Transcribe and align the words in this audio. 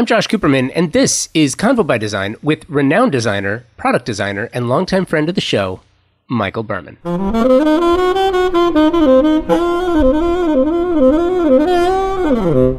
I'm 0.00 0.06
Josh 0.06 0.28
Cooperman, 0.28 0.72
and 0.74 0.94
this 0.94 1.28
is 1.34 1.54
Convo 1.54 1.86
by 1.86 1.98
Design 1.98 2.34
with 2.42 2.64
renowned 2.70 3.12
designer, 3.12 3.66
product 3.76 4.06
designer, 4.06 4.48
and 4.54 4.66
longtime 4.66 5.04
friend 5.04 5.28
of 5.28 5.34
the 5.34 5.42
show, 5.42 5.80
Michael 6.26 6.62
Berman. 6.62 6.96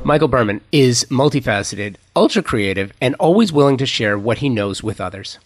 Michael 0.04 0.28
Berman 0.30 0.62
is 0.72 1.06
multifaceted, 1.12 1.98
ultra 2.16 2.42
creative, 2.42 2.92
and 3.00 3.14
always 3.20 3.54
willing 3.54 3.78
to 3.78 3.86
share 3.86 4.18
what 4.18 4.40
he 4.40 4.50
knows 4.50 4.82
with 4.82 5.00
others. 5.00 5.38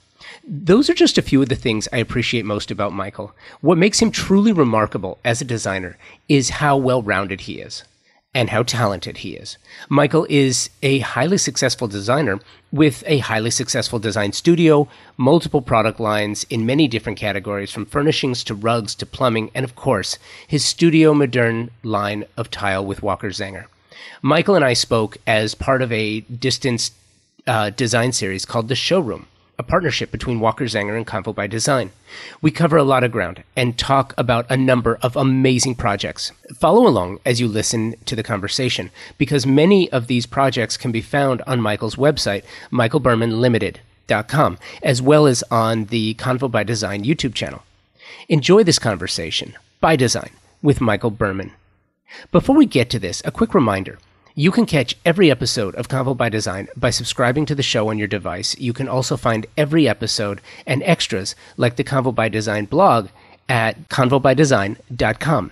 Those 0.47 0.89
are 0.89 0.93
just 0.93 1.17
a 1.17 1.21
few 1.21 1.41
of 1.41 1.49
the 1.49 1.57
things 1.57 1.89
I 1.91 1.97
appreciate 1.97 2.45
most 2.45 2.71
about 2.71 2.93
Michael. 2.93 3.35
What 3.59 3.77
makes 3.77 4.01
him 4.01 4.11
truly 4.11 4.53
remarkable 4.53 5.19
as 5.25 5.41
a 5.41 5.45
designer 5.45 5.97
is 6.29 6.51
how 6.61 6.77
well 6.77 7.03
rounded 7.03 7.41
he 7.41 7.59
is 7.59 7.83
and 8.35 8.49
how 8.49 8.61
talented 8.61 9.17
he 9.19 9.33
is. 9.35 9.57
Michael 9.87 10.27
is 10.29 10.69
a 10.83 10.99
highly 10.99 11.37
successful 11.37 11.87
designer 11.87 12.39
with 12.71 13.01
a 13.07 13.19
highly 13.19 13.49
successful 13.49 13.97
design 13.97 14.33
studio, 14.33 14.89
multiple 15.15 15.61
product 15.61 16.01
lines 16.01 16.45
in 16.49 16.65
many 16.65 16.89
different 16.89 17.17
categories 17.17 17.71
from 17.71 17.85
furnishings 17.85 18.43
to 18.43 18.53
rugs 18.53 18.93
to 18.93 19.05
plumbing, 19.05 19.49
and 19.55 19.63
of 19.63 19.75
course, 19.77 20.19
his 20.45 20.65
Studio 20.65 21.13
Moderne 21.13 21.71
line 21.81 22.25
of 22.35 22.51
tile 22.51 22.85
with 22.85 23.01
Walker 23.01 23.29
Zanger. 23.29 23.65
Michael 24.21 24.55
and 24.55 24.65
I 24.65 24.73
spoke 24.73 25.17
as 25.25 25.55
part 25.55 25.81
of 25.81 25.91
a 25.93 26.19
distance 26.19 26.91
uh, 27.47 27.69
design 27.69 28.11
series 28.11 28.45
called 28.45 28.67
The 28.67 28.75
Showroom 28.75 29.27
a 29.57 29.63
partnership 29.63 30.11
between 30.11 30.39
Walker 30.39 30.65
Zanger 30.65 30.97
and 30.97 31.07
Convo 31.07 31.33
by 31.33 31.47
Design. 31.47 31.91
We 32.41 32.51
cover 32.51 32.77
a 32.77 32.83
lot 32.83 33.03
of 33.03 33.11
ground 33.11 33.43
and 33.55 33.77
talk 33.77 34.13
about 34.17 34.45
a 34.49 34.57
number 34.57 34.97
of 35.01 35.15
amazing 35.15 35.75
projects. 35.75 36.31
Follow 36.55 36.87
along 36.87 37.19
as 37.25 37.39
you 37.39 37.47
listen 37.47 37.95
to 38.05 38.15
the 38.15 38.23
conversation 38.23 38.91
because 39.17 39.45
many 39.45 39.89
of 39.91 40.07
these 40.07 40.25
projects 40.25 40.77
can 40.77 40.91
be 40.91 41.01
found 41.01 41.41
on 41.47 41.61
Michael's 41.61 41.95
website, 41.95 42.43
michaelbermanlimited.com, 42.71 44.57
as 44.83 45.01
well 45.01 45.25
as 45.25 45.43
on 45.49 45.85
the 45.85 46.13
Convo 46.15 46.51
by 46.51 46.63
Design 46.63 47.03
YouTube 47.03 47.33
channel. 47.33 47.63
Enjoy 48.27 48.63
this 48.63 48.79
conversation 48.79 49.55
by 49.79 49.95
design 49.95 50.31
with 50.61 50.81
Michael 50.81 51.11
Berman. 51.11 51.51
Before 52.31 52.55
we 52.55 52.65
get 52.65 52.89
to 52.89 52.99
this, 52.99 53.21
a 53.25 53.31
quick 53.31 53.53
reminder. 53.53 53.99
You 54.37 54.51
can 54.51 54.65
catch 54.65 54.97
every 55.05 55.31
episode 55.31 55.75
of 55.75 55.87
Convo 55.87 56.15
by 56.15 56.27
Design 56.27 56.67
by 56.75 56.89
subscribing 56.89 57.45
to 57.45 57.55
the 57.55 57.63
show 57.63 57.89
on 57.89 57.97
your 57.97 58.09
device. 58.09 58.53
You 58.59 58.73
can 58.73 58.89
also 58.89 59.15
find 59.15 59.45
every 59.55 59.87
episode 59.87 60.41
and 60.67 60.83
extras 60.83 61.35
like 61.55 61.77
the 61.77 61.85
Convo 61.85 62.13
by 62.13 62.27
Design 62.27 62.65
blog 62.65 63.07
at 63.47 63.87
convobydesign.com. 63.87 65.51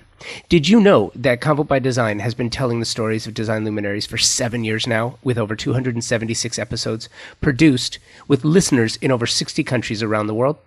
Did 0.49 0.67
you 0.67 0.81
know 0.81 1.13
that 1.15 1.39
Convo 1.39 1.65
by 1.65 1.79
Design 1.79 2.19
has 2.19 2.33
been 2.33 2.49
telling 2.49 2.81
the 2.81 2.85
stories 2.85 3.25
of 3.25 3.33
design 3.33 3.63
luminaries 3.63 4.05
for 4.05 4.17
seven 4.17 4.65
years 4.65 4.85
now, 4.85 5.17
with 5.23 5.37
over 5.37 5.55
276 5.55 6.59
episodes 6.59 7.07
produced 7.39 7.99
with 8.27 8.43
listeners 8.43 8.97
in 8.97 9.13
over 9.13 9.25
60 9.25 9.63
countries 9.63 10.03
around 10.03 10.27
the 10.27 10.35
world? 10.35 10.57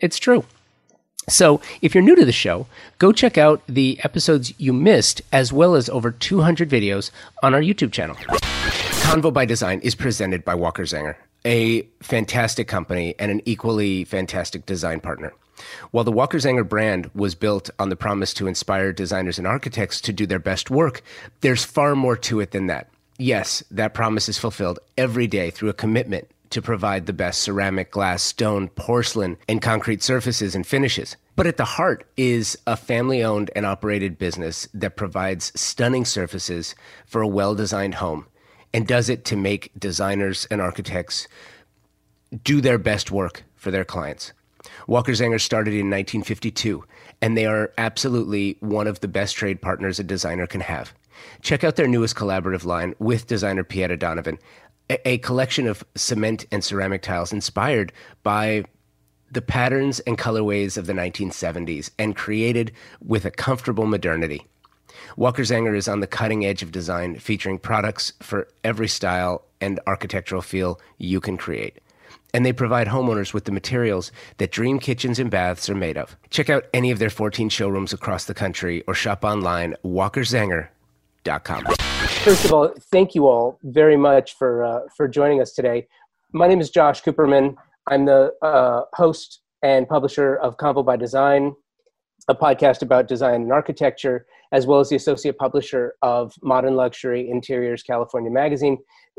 It's 0.00 0.18
true. 0.18 0.46
So, 1.28 1.60
if 1.82 1.92
you're 1.92 2.04
new 2.04 2.14
to 2.14 2.24
the 2.24 2.30
show, 2.30 2.68
go 2.98 3.10
check 3.10 3.36
out 3.36 3.60
the 3.68 3.98
episodes 4.04 4.54
you 4.58 4.72
missed, 4.72 5.22
as 5.32 5.52
well 5.52 5.74
as 5.74 5.88
over 5.88 6.12
200 6.12 6.70
videos 6.70 7.10
on 7.42 7.52
our 7.52 7.60
YouTube 7.60 7.90
channel. 7.90 8.14
Convo 8.14 9.32
by 9.32 9.44
Design 9.44 9.80
is 9.80 9.96
presented 9.96 10.44
by 10.44 10.54
Walker 10.54 10.84
Zanger, 10.84 11.16
a 11.44 11.82
fantastic 12.00 12.68
company 12.68 13.16
and 13.18 13.32
an 13.32 13.42
equally 13.44 14.04
fantastic 14.04 14.66
design 14.66 15.00
partner. 15.00 15.32
While 15.90 16.04
the 16.04 16.12
Walker 16.12 16.38
Zanger 16.38 16.68
brand 16.68 17.10
was 17.12 17.34
built 17.34 17.70
on 17.80 17.88
the 17.88 17.96
promise 17.96 18.32
to 18.34 18.46
inspire 18.46 18.92
designers 18.92 19.36
and 19.36 19.48
architects 19.48 20.00
to 20.02 20.12
do 20.12 20.26
their 20.26 20.38
best 20.38 20.70
work, 20.70 21.02
there's 21.40 21.64
far 21.64 21.96
more 21.96 22.16
to 22.18 22.38
it 22.38 22.52
than 22.52 22.68
that. 22.68 22.88
Yes, 23.18 23.64
that 23.72 23.94
promise 23.94 24.28
is 24.28 24.38
fulfilled 24.38 24.78
every 24.96 25.26
day 25.26 25.50
through 25.50 25.70
a 25.70 25.74
commitment 25.74 26.28
to 26.50 26.62
provide 26.62 27.06
the 27.06 27.12
best 27.12 27.42
ceramic, 27.42 27.90
glass, 27.90 28.22
stone, 28.22 28.68
porcelain, 28.68 29.36
and 29.48 29.62
concrete 29.62 30.02
surfaces 30.02 30.54
and 30.54 30.66
finishes. 30.66 31.16
But 31.34 31.46
at 31.46 31.56
the 31.56 31.64
heart 31.64 32.08
is 32.16 32.56
a 32.66 32.76
family 32.76 33.22
owned 33.22 33.50
and 33.54 33.66
operated 33.66 34.18
business 34.18 34.68
that 34.74 34.96
provides 34.96 35.52
stunning 35.58 36.04
surfaces 36.04 36.74
for 37.04 37.20
a 37.20 37.28
well 37.28 37.54
designed 37.54 37.96
home 37.96 38.26
and 38.72 38.86
does 38.86 39.08
it 39.08 39.24
to 39.26 39.36
make 39.36 39.70
designers 39.78 40.46
and 40.50 40.60
architects 40.60 41.28
do 42.42 42.60
their 42.60 42.78
best 42.78 43.10
work 43.10 43.44
for 43.54 43.70
their 43.70 43.84
clients. 43.84 44.32
Walker 44.86 45.12
Zanger 45.12 45.40
started 45.40 45.72
in 45.72 45.90
1952, 45.90 46.84
and 47.22 47.36
they 47.36 47.46
are 47.46 47.72
absolutely 47.78 48.56
one 48.60 48.86
of 48.86 49.00
the 49.00 49.08
best 49.08 49.36
trade 49.36 49.60
partners 49.62 49.98
a 49.98 50.04
designer 50.04 50.46
can 50.46 50.60
have. 50.60 50.92
Check 51.42 51.64
out 51.64 51.76
their 51.76 51.88
newest 51.88 52.14
collaborative 52.14 52.64
line 52.64 52.94
with 52.98 53.26
designer 53.26 53.64
Pieta 53.64 53.96
Donovan, 53.96 54.38
a, 54.90 55.18
collection 55.18 55.66
of 55.66 55.84
cement 55.94 56.46
and 56.52 56.62
ceramic 56.62 57.02
tiles 57.02 57.32
inspired 57.32 57.92
by 58.22 58.64
the 59.30 59.42
patterns 59.42 60.00
and 60.00 60.16
colorways 60.16 60.76
of 60.76 60.86
the 60.86 60.92
1970s 60.92 61.90
and 61.98 62.14
created 62.16 62.72
with 63.04 63.24
a 63.24 63.30
comfortable 63.30 63.86
modernity. 63.86 64.46
Walker 65.16 65.42
Zanger 65.42 65.76
is 65.76 65.88
on 65.88 66.00
the 66.00 66.06
cutting 66.06 66.44
edge 66.44 66.62
of 66.62 66.72
design, 66.72 67.18
featuring 67.18 67.58
products 67.58 68.12
for 68.20 68.48
every 68.64 68.88
style 68.88 69.44
and 69.60 69.80
architectural 69.86 70.42
feel 70.42 70.80
you 70.98 71.20
can 71.20 71.36
create. 71.36 71.78
And 72.32 72.44
they 72.44 72.52
provide 72.52 72.88
homeowners 72.88 73.32
with 73.32 73.44
the 73.44 73.52
materials 73.52 74.12
that 74.38 74.52
dream 74.52 74.78
kitchens 74.78 75.18
and 75.18 75.30
baths 75.30 75.70
are 75.70 75.74
made 75.74 75.96
of. 75.96 76.16
Check 76.30 76.50
out 76.50 76.66
any 76.74 76.90
of 76.90 76.98
their 76.98 77.10
14 77.10 77.48
showrooms 77.48 77.92
across 77.92 78.26
the 78.26 78.34
country 78.34 78.82
or 78.86 78.94
shop 78.94 79.24
online, 79.24 79.74
walkerzanger.com. 79.84 80.75
First 82.22 82.44
of 82.44 82.52
all, 82.52 82.72
thank 82.92 83.16
you 83.16 83.26
all 83.26 83.58
very 83.64 83.96
much 83.96 84.36
for 84.38 84.64
uh, 84.64 84.80
for 84.96 85.08
joining 85.08 85.40
us 85.40 85.52
today. 85.52 85.88
My 86.32 86.46
name 86.46 86.60
is 86.60 86.70
Josh 86.70 87.02
Cooperman. 87.02 87.56
I'm 87.90 88.04
the 88.04 88.32
uh, 88.42 88.82
host 88.94 89.40
and 89.62 89.88
publisher 89.88 90.36
of 90.36 90.56
Convo 90.56 90.84
by 90.84 90.96
Design, 90.96 91.52
a 92.28 92.34
podcast 92.34 92.82
about 92.82 93.08
design 93.08 93.42
and 93.42 93.52
architecture, 93.52 94.26
as 94.52 94.68
well 94.68 94.78
as 94.78 94.88
the 94.88 94.94
associate 94.94 95.36
publisher 95.36 95.94
of 96.02 96.32
Modern 96.42 96.76
Luxury 96.76 97.28
Interiors 97.28 97.82
California 97.82 98.30
magazine. 98.30 98.78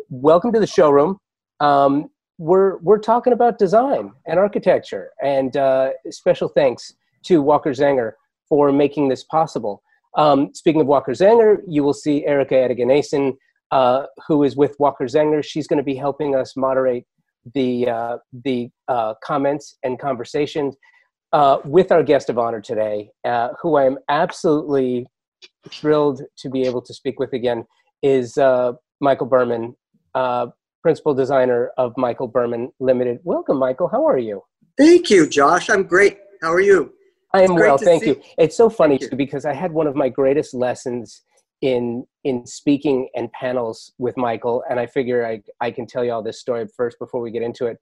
Welcome 0.10 0.54
to 0.54 0.62
the 0.62 0.68
showroom. 0.68 1.20
Um, 1.60 2.10
we're 2.38 2.78
we're 2.78 3.00
talking 3.00 3.34
about 3.34 3.58
design 3.58 4.14
and 4.26 4.40
architecture, 4.40 5.12
and 5.22 5.58
uh, 5.58 5.90
special 6.10 6.48
thanks 6.48 6.94
to 7.24 7.42
Walker 7.42 7.72
Zanger 7.72 8.14
for 8.48 8.72
making 8.72 9.10
this 9.10 9.26
possible. 9.26 9.84
Um, 10.18 10.54
speaking 10.54 10.82
of 10.82 10.88
Walker 10.88 11.12
Zanger, 11.12 11.60
you 11.68 11.84
will 11.84 11.94
see 11.94 12.26
Erica 12.26 12.56
Ediganeson, 12.56 13.34
uh, 13.72 14.08
who 14.28 14.44
is 14.44 14.58
with 14.58 14.76
Walker 14.80 15.06
Zanger. 15.06 15.44
She's 15.44 15.68
going 15.68 15.78
to 15.78 15.84
be 15.84 15.96
helping 15.96 16.36
us 16.36 16.58
moderate 16.58 17.06
the 17.54 17.88
uh, 17.88 18.18
the 18.44 18.70
uh, 18.88 19.14
comments 19.24 19.78
and 19.84 20.00
conversations 20.00 20.76
uh, 21.34 21.60
with 21.64 21.92
our 21.92 22.04
guest 22.04 22.30
of 22.30 22.38
honor 22.38 22.62
today, 22.62 23.10
uh, 23.26 23.50
who 23.62 23.78
I 23.78 23.86
am 23.86 23.98
absolutely 24.10 25.06
thrilled 25.70 26.24
to 26.40 26.50
be 26.50 26.64
able 26.64 26.82
to 26.82 26.94
speak 26.94 27.20
with 27.20 27.34
again, 27.34 27.66
is 28.02 28.38
uh, 28.38 28.74
Michael 29.00 29.28
Berman, 29.28 29.76
principal 30.82 31.14
designer 31.14 31.72
of 31.78 31.94
Michael 31.96 32.28
Berman 32.28 32.72
Limited. 32.80 33.20
Welcome, 33.24 33.58
Michael. 33.58 33.88
How 33.88 34.06
are 34.06 34.18
you? 34.18 34.42
Thank 34.78 35.10
you, 35.10 35.28
Josh. 35.28 35.70
I'm 35.70 35.84
great. 35.84 36.18
How 36.42 36.52
are 36.54 36.62
you? 36.62 36.94
I 37.38 37.44
am 37.44 37.56
well, 37.56 37.78
thank 37.78 38.04
see. 38.04 38.10
you. 38.10 38.22
It's 38.38 38.56
so 38.56 38.70
funny 38.70 38.98
too 38.98 39.16
because 39.16 39.46
I 39.46 39.54
had 39.54 39.72
one 39.72 39.88
of 39.88 39.96
my 39.96 40.10
greatest 40.10 40.54
lessons 40.54 41.22
in 41.62 42.06
in 42.24 42.46
speaking 42.46 43.10
and 43.16 43.32
panels 43.32 43.94
with 43.98 44.18
Michael, 44.18 44.64
and 44.70 44.80
I 44.80 44.86
figure 44.86 45.26
I 45.26 45.42
I 45.62 45.72
can 45.72 45.86
tell 45.86 46.04
you 46.04 46.12
all 46.12 46.24
this 46.24 46.40
story 46.40 46.68
first 46.76 47.00
before 47.00 47.22
we 47.22 47.32
get 47.32 47.42
into 47.42 47.66
it. 47.68 47.78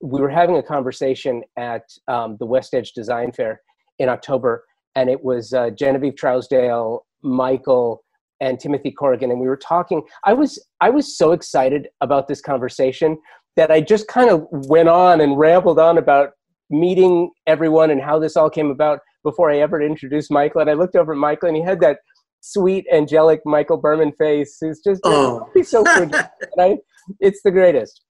We 0.00 0.20
were 0.20 0.30
having 0.30 0.56
a 0.56 0.62
conversation 0.62 1.42
at 1.56 1.82
um, 2.06 2.36
the 2.38 2.46
West 2.46 2.74
Edge 2.74 2.92
Design 2.92 3.32
Fair 3.32 3.60
in 3.98 4.08
October, 4.08 4.64
and 4.94 5.10
it 5.10 5.22
was 5.22 5.52
uh, 5.52 5.70
Genevieve 5.70 6.14
Trousdale, 6.14 7.00
Michael, 7.22 8.04
and 8.40 8.60
Timothy 8.60 8.92
Corrigan, 8.92 9.30
and 9.30 9.40
we 9.40 9.48
were 9.48 9.56
talking. 9.56 10.02
I 10.24 10.32
was 10.32 10.64
I 10.80 10.90
was 10.90 11.16
so 11.16 11.32
excited 11.32 11.88
about 12.00 12.28
this 12.28 12.40
conversation 12.40 13.18
that 13.56 13.70
I 13.70 13.80
just 13.80 14.06
kind 14.06 14.30
of 14.30 14.46
went 14.50 14.88
on 14.88 15.20
and 15.20 15.36
rambled 15.36 15.80
on 15.80 15.98
about 15.98 16.30
meeting 16.70 17.30
everyone 17.46 17.90
and 17.90 18.00
how 18.00 18.18
this 18.18 18.36
all 18.36 18.50
came 18.50 18.70
about 18.70 19.00
before 19.24 19.50
I 19.50 19.58
ever 19.58 19.80
introduced 19.80 20.30
Michael. 20.30 20.60
And 20.60 20.70
I 20.70 20.74
looked 20.74 20.96
over 20.96 21.12
at 21.12 21.18
Michael 21.18 21.48
and 21.48 21.56
he 21.56 21.62
had 21.62 21.80
that 21.80 21.98
sweet, 22.40 22.86
angelic 22.92 23.40
Michael 23.44 23.76
Berman 23.76 24.12
face. 24.12 24.58
It's 24.62 24.82
just 24.82 25.00
oh. 25.04 25.48
he's 25.54 25.68
so 25.68 25.82
good. 25.82 26.14
I, 26.58 26.78
it's 27.20 27.42
the 27.42 27.50
greatest. 27.50 28.02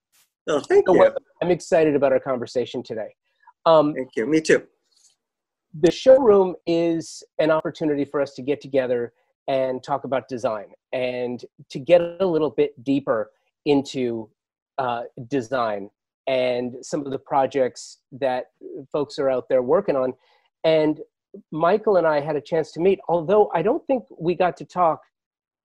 Oh, 0.47 0.59
thank 0.61 0.87
so 0.87 0.95
you. 0.95 1.11
I'm 1.41 1.51
excited 1.51 1.95
about 1.95 2.11
our 2.11 2.19
conversation 2.19 2.83
today. 2.83 3.13
Um, 3.65 3.93
thank 3.93 4.09
you. 4.15 4.25
Me 4.25 4.41
too. 4.41 4.63
The 5.79 5.91
showroom 5.91 6.55
is 6.65 7.23
an 7.37 7.51
opportunity 7.51 8.03
for 8.03 8.21
us 8.21 8.33
to 8.35 8.41
get 8.41 8.59
together 8.59 9.13
and 9.47 9.83
talk 9.83 10.03
about 10.03 10.27
design 10.27 10.65
and 10.93 11.43
to 11.69 11.79
get 11.79 12.01
a 12.01 12.25
little 12.25 12.49
bit 12.49 12.83
deeper 12.83 13.31
into 13.65 14.29
uh, 14.77 15.03
design 15.27 15.89
and 16.29 16.75
some 16.83 17.03
of 17.05 17.11
the 17.11 17.17
projects 17.17 17.97
that 18.11 18.51
folks 18.91 19.17
are 19.17 19.31
out 19.31 19.49
there 19.49 19.63
working 19.63 19.95
on. 19.95 20.13
And 20.63 20.99
Michael 21.51 21.97
and 21.97 22.05
I 22.05 22.21
had 22.21 22.35
a 22.35 22.41
chance 22.41 22.71
to 22.73 22.79
meet, 22.79 22.99
although 23.09 23.49
I 23.53 23.63
don't 23.63 23.85
think 23.87 24.03
we 24.17 24.35
got 24.35 24.55
to 24.57 24.65
talk 24.65 25.01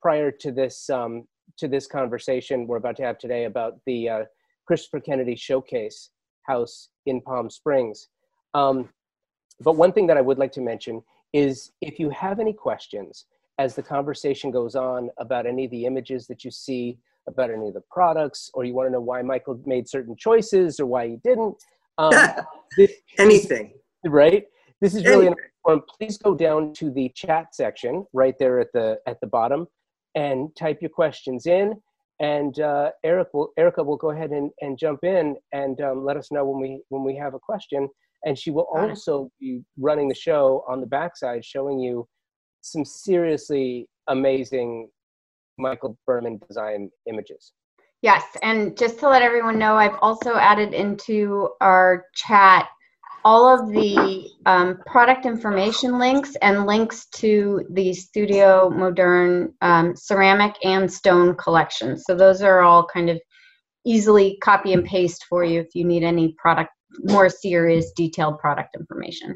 prior 0.01 0.31
to 0.31 0.51
this 0.51 0.89
um, 0.89 1.29
to 1.59 1.69
this 1.69 1.87
conversation 1.87 2.67
we're 2.67 2.79
about 2.79 2.97
to 2.97 3.03
have 3.03 3.19
today 3.19 3.45
about 3.45 3.75
the 3.87 4.09
uh, 4.09 4.25
Christopher 4.67 5.01
Kennedy 5.01 5.37
Showcase 5.37 6.11
House 6.43 6.89
in 7.05 7.21
Palm 7.21 7.51
Springs. 7.51 8.09
Um, 8.55 8.89
but 9.61 9.77
one 9.77 9.93
thing 9.93 10.07
that 10.07 10.17
I 10.17 10.23
would 10.23 10.39
like 10.39 10.53
to 10.53 10.61
mention 10.61 11.03
is 11.35 11.73
if 11.83 11.99
you 11.99 12.09
have 12.11 12.41
any 12.41 12.55
questions 12.55 13.27
as 13.59 13.75
the 13.75 13.83
conversation 13.83 14.51
goes 14.51 14.75
on 14.75 15.11
about 15.19 15.47
any 15.47 15.67
of 15.67 15.71
the 15.71 15.85
images 15.85 16.27
that 16.27 16.43
you 16.43 16.51
see, 16.51 16.99
about 17.27 17.51
any 17.51 17.69
of 17.69 17.75
the 17.75 17.83
products, 17.91 18.51
or 18.55 18.65
you 18.65 18.75
want 18.75 18.89
to 18.89 18.93
know 18.93 19.01
why 19.01 19.23
Michael 19.23 19.61
made 19.67 19.89
certain 19.89 20.17
choices 20.17 20.79
or 20.81 20.87
why 20.87 21.09
he 21.09 21.17
didn't. 21.25 21.57
Um, 21.99 22.13
this, 22.77 22.93
Anything. 23.19 23.75
Right? 24.05 24.45
This 24.81 24.95
is 24.95 25.05
really 25.05 25.29
an 25.29 25.35
important. 25.65 25.89
Please 25.99 26.19
go 26.19 26.35
down 26.35 26.75
to 26.75 26.91
the 26.91 27.11
chat 27.15 27.55
section 27.55 28.05
right 28.13 28.35
there 28.39 28.61
at 28.61 28.69
the 28.75 28.99
at 29.07 29.19
the 29.21 29.27
bottom 29.27 29.67
and 30.15 30.55
type 30.57 30.79
your 30.81 30.91
questions 30.91 31.47
in. 31.47 31.75
And 32.21 32.61
uh, 32.61 32.91
Eric 33.03 33.29
will, 33.33 33.51
Erica 33.59 33.83
will 33.83 33.97
go 33.97 34.11
ahead 34.11 34.31
and, 34.31 34.51
and 34.61 34.79
jump 34.79 35.03
in 35.03 35.37
and 35.53 35.81
um, 35.81 36.05
let 36.05 36.17
us 36.17 36.31
know 36.31 36.45
when 36.45 36.61
we 36.61 36.83
when 36.89 37.03
we 37.03 37.17
have 37.17 37.35
a 37.35 37.39
question. 37.39 37.89
And 38.25 38.39
she 38.39 38.51
will 38.51 38.67
also 38.75 39.31
be 39.41 39.63
running 39.79 40.09
the 40.09 40.15
show 40.15 40.65
on 40.69 40.81
the 40.81 40.87
backside, 40.87 41.45
showing 41.45 41.79
you 41.79 42.07
some 42.63 42.85
seriously 42.85 43.87
amazing 44.09 44.89
Michael 45.59 45.99
Berman 46.07 46.41
design 46.49 46.91
images. 47.09 47.53
Yes, 48.03 48.25
and 48.43 48.77
just 48.77 48.99
to 48.99 49.09
let 49.09 49.23
everyone 49.23 49.59
know, 49.59 49.77
I've 49.77 49.97
also 50.03 50.35
added 50.37 50.75
into 50.75 51.49
our 51.61 52.05
chat 52.15 52.69
all 53.25 53.49
of 53.49 53.73
the 53.73 54.31
um, 54.45 54.79
product 54.87 55.25
information 55.25 55.99
links 55.99 56.37
and 56.43 56.67
links 56.67 57.07
to 57.15 57.65
the 57.71 57.95
Studio 57.95 58.69
Moderne 58.69 59.55
um, 59.63 59.97
ceramic 59.97 60.55
and 60.63 60.93
stone 60.93 61.35
collection. 61.37 61.99
So 61.99 62.15
those 62.15 62.43
are 62.43 62.61
all 62.61 62.87
kind 62.87 63.09
of 63.09 63.19
easily 63.87 64.37
copy 64.43 64.75
and 64.75 64.85
paste 64.85 65.25
for 65.29 65.43
you 65.43 65.61
if 65.61 65.75
you 65.75 65.85
need 65.85 66.05
any 66.05 66.35
product, 66.37 66.71
more 67.05 67.31
serious 67.31 67.93
detailed 67.97 68.39
product 68.39 68.77
information. 68.79 69.35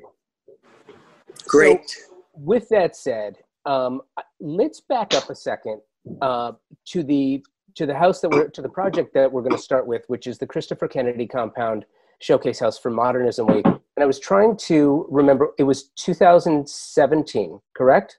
Great. 1.47 1.89
So 1.89 1.97
with 2.35 2.69
that 2.69 2.95
said, 2.95 3.37
um, 3.65 4.03
let's 4.41 4.83
back 4.83 5.15
up 5.15 5.31
a 5.31 5.35
second 5.35 5.81
uh, 6.21 6.53
to 6.87 7.03
the 7.03 7.43
to 7.75 7.87
the 7.87 7.95
house 7.95 8.21
that 8.21 8.31
we're 8.31 8.49
to 8.49 8.63
the 8.63 8.69
project 8.69 9.15
that 9.15 9.31
we're 9.31 9.43
going 9.43 9.55
to 9.55 9.63
start 9.63 9.87
with, 9.87 10.03
which 10.09 10.27
is 10.27 10.39
the 10.39 10.47
Christopher 10.47 10.89
Kennedy 10.89 11.27
Compound 11.27 11.85
Showcase 12.21 12.61
House 12.61 12.79
for 12.79 12.91
Modernism 12.91 13.47
Week. 13.47 13.65
And 13.65 13.81
I 14.03 14.07
was 14.07 14.19
trying 14.19 14.57
to 14.59 15.07
remember, 15.09 15.51
it 15.59 15.63
was 15.63 15.91
2017, 15.97 17.61
correct? 17.75 18.19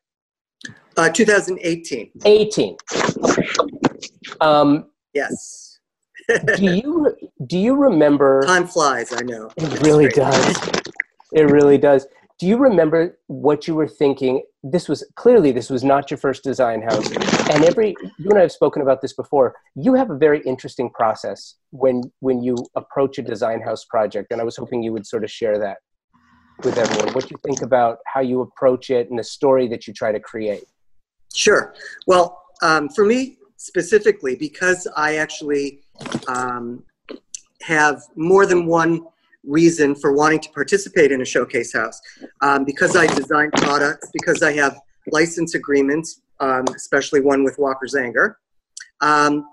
Uh, 0.97 1.09
2018. 1.09 2.11
18. 2.25 2.77
Um, 4.41 4.85
yes. 5.13 5.79
do 6.55 6.65
you 6.65 7.15
do 7.47 7.57
you 7.57 7.75
remember? 7.75 8.43
Time 8.45 8.67
flies. 8.67 9.11
I 9.13 9.21
know. 9.21 9.49
It 9.57 9.81
really 9.81 10.09
does. 10.09 10.57
It 11.31 11.49
really 11.49 11.77
does 11.77 12.07
do 12.39 12.47
you 12.47 12.57
remember 12.57 13.19
what 13.27 13.67
you 13.67 13.75
were 13.75 13.87
thinking? 13.87 14.43
This 14.63 14.87
was 14.87 15.03
clearly 15.15 15.51
this 15.51 15.69
was 15.69 15.83
not 15.83 16.09
your 16.09 16.17
first 16.17 16.41
design 16.41 16.81
house. 16.81 17.11
And 17.51 17.65
every 17.65 17.95
you 18.17 18.29
and 18.29 18.37
i 18.37 18.41
have 18.41 18.51
spoken 18.51 18.81
about 18.81 19.01
this 19.01 19.11
before. 19.11 19.55
You 19.75 19.93
have 19.95 20.09
a 20.09 20.17
very 20.17 20.41
interesting 20.43 20.89
process 20.89 21.55
when 21.71 22.01
when 22.21 22.41
you 22.41 22.55
approach 22.75 23.17
a 23.17 23.21
design 23.21 23.61
house 23.61 23.83
project 23.83 24.31
and 24.31 24.39
i 24.39 24.45
was 24.45 24.55
hoping 24.55 24.81
you 24.81 24.93
would 24.93 25.05
sort 25.05 25.25
of 25.25 25.29
share 25.29 25.59
that 25.59 25.77
with 26.63 26.77
everyone. 26.77 27.13
What 27.13 27.29
you 27.29 27.37
think 27.43 27.61
about 27.61 27.97
how 28.05 28.21
you 28.21 28.41
approach 28.41 28.89
it 28.89 29.09
and 29.09 29.19
the 29.19 29.23
story 29.23 29.67
that 29.67 29.85
you 29.85 29.93
try 29.93 30.13
to 30.13 30.19
create? 30.19 30.63
Sure. 31.33 31.73
Well 32.07 32.41
um, 32.61 32.87
for 32.89 33.05
me 33.05 33.37
specifically 33.57 34.35
because 34.37 34.87
i 34.95 35.17
actually 35.17 35.81
um, 36.29 36.83
have 37.61 38.01
more 38.15 38.45
than 38.45 38.65
one 38.65 39.05
reason 39.43 39.95
for 39.95 40.13
wanting 40.13 40.39
to 40.39 40.49
participate 40.51 41.11
in 41.11 41.21
a 41.21 41.25
showcase 41.25 41.73
house. 41.73 41.99
Um, 42.41 42.65
because 42.65 42.95
I 42.95 43.07
design 43.07 43.51
products, 43.51 44.09
because 44.13 44.43
I 44.43 44.53
have 44.53 44.79
license 45.11 45.55
agreements, 45.55 46.21
um, 46.39 46.65
especially 46.75 47.21
one 47.21 47.43
with 47.43 47.57
Walker 47.57 47.87
Zanger, 47.87 48.35
um, 49.01 49.45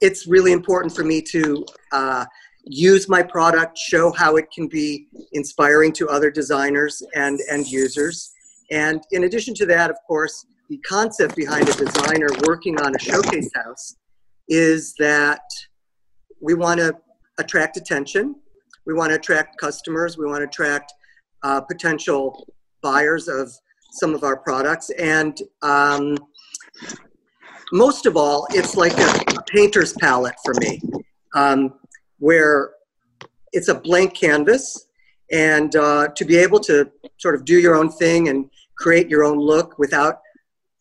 it's 0.00 0.26
really 0.26 0.52
important 0.52 0.94
for 0.94 1.04
me 1.04 1.20
to 1.20 1.64
uh, 1.92 2.24
use 2.64 3.08
my 3.08 3.22
product, 3.22 3.76
show 3.76 4.12
how 4.12 4.36
it 4.36 4.46
can 4.52 4.66
be 4.68 5.08
inspiring 5.32 5.92
to 5.92 6.08
other 6.08 6.30
designers 6.30 7.02
and 7.14 7.40
end 7.50 7.66
users. 7.66 8.32
And 8.70 9.02
in 9.10 9.24
addition 9.24 9.54
to 9.54 9.66
that, 9.66 9.90
of 9.90 9.96
course, 10.06 10.46
the 10.68 10.78
concept 10.78 11.34
behind 11.36 11.68
a 11.68 11.74
designer 11.74 12.28
working 12.46 12.80
on 12.80 12.94
a 12.94 12.98
showcase 12.98 13.50
house 13.54 13.96
is 14.48 14.94
that 14.98 15.42
we 16.40 16.54
want 16.54 16.78
to 16.78 16.94
attract 17.38 17.76
attention 17.76 18.36
we 18.86 18.94
want 18.94 19.10
to 19.10 19.16
attract 19.16 19.58
customers. 19.58 20.16
We 20.16 20.26
want 20.26 20.40
to 20.40 20.44
attract 20.44 20.92
uh, 21.42 21.60
potential 21.60 22.46
buyers 22.82 23.28
of 23.28 23.52
some 23.92 24.14
of 24.14 24.22
our 24.22 24.36
products. 24.36 24.90
And 24.90 25.38
um, 25.62 26.16
most 27.72 28.06
of 28.06 28.16
all, 28.16 28.46
it's 28.50 28.76
like 28.76 28.96
a, 28.98 29.38
a 29.38 29.42
painter's 29.48 29.92
palette 29.94 30.36
for 30.44 30.54
me, 30.60 30.80
um, 31.34 31.74
where 32.18 32.70
it's 33.52 33.68
a 33.68 33.74
blank 33.74 34.14
canvas. 34.14 34.86
And 35.32 35.74
uh, 35.76 36.08
to 36.16 36.24
be 36.24 36.36
able 36.36 36.58
to 36.60 36.90
sort 37.18 37.34
of 37.34 37.44
do 37.44 37.58
your 37.58 37.76
own 37.76 37.90
thing 37.90 38.28
and 38.28 38.50
create 38.76 39.08
your 39.08 39.24
own 39.24 39.38
look 39.38 39.78
without 39.78 40.20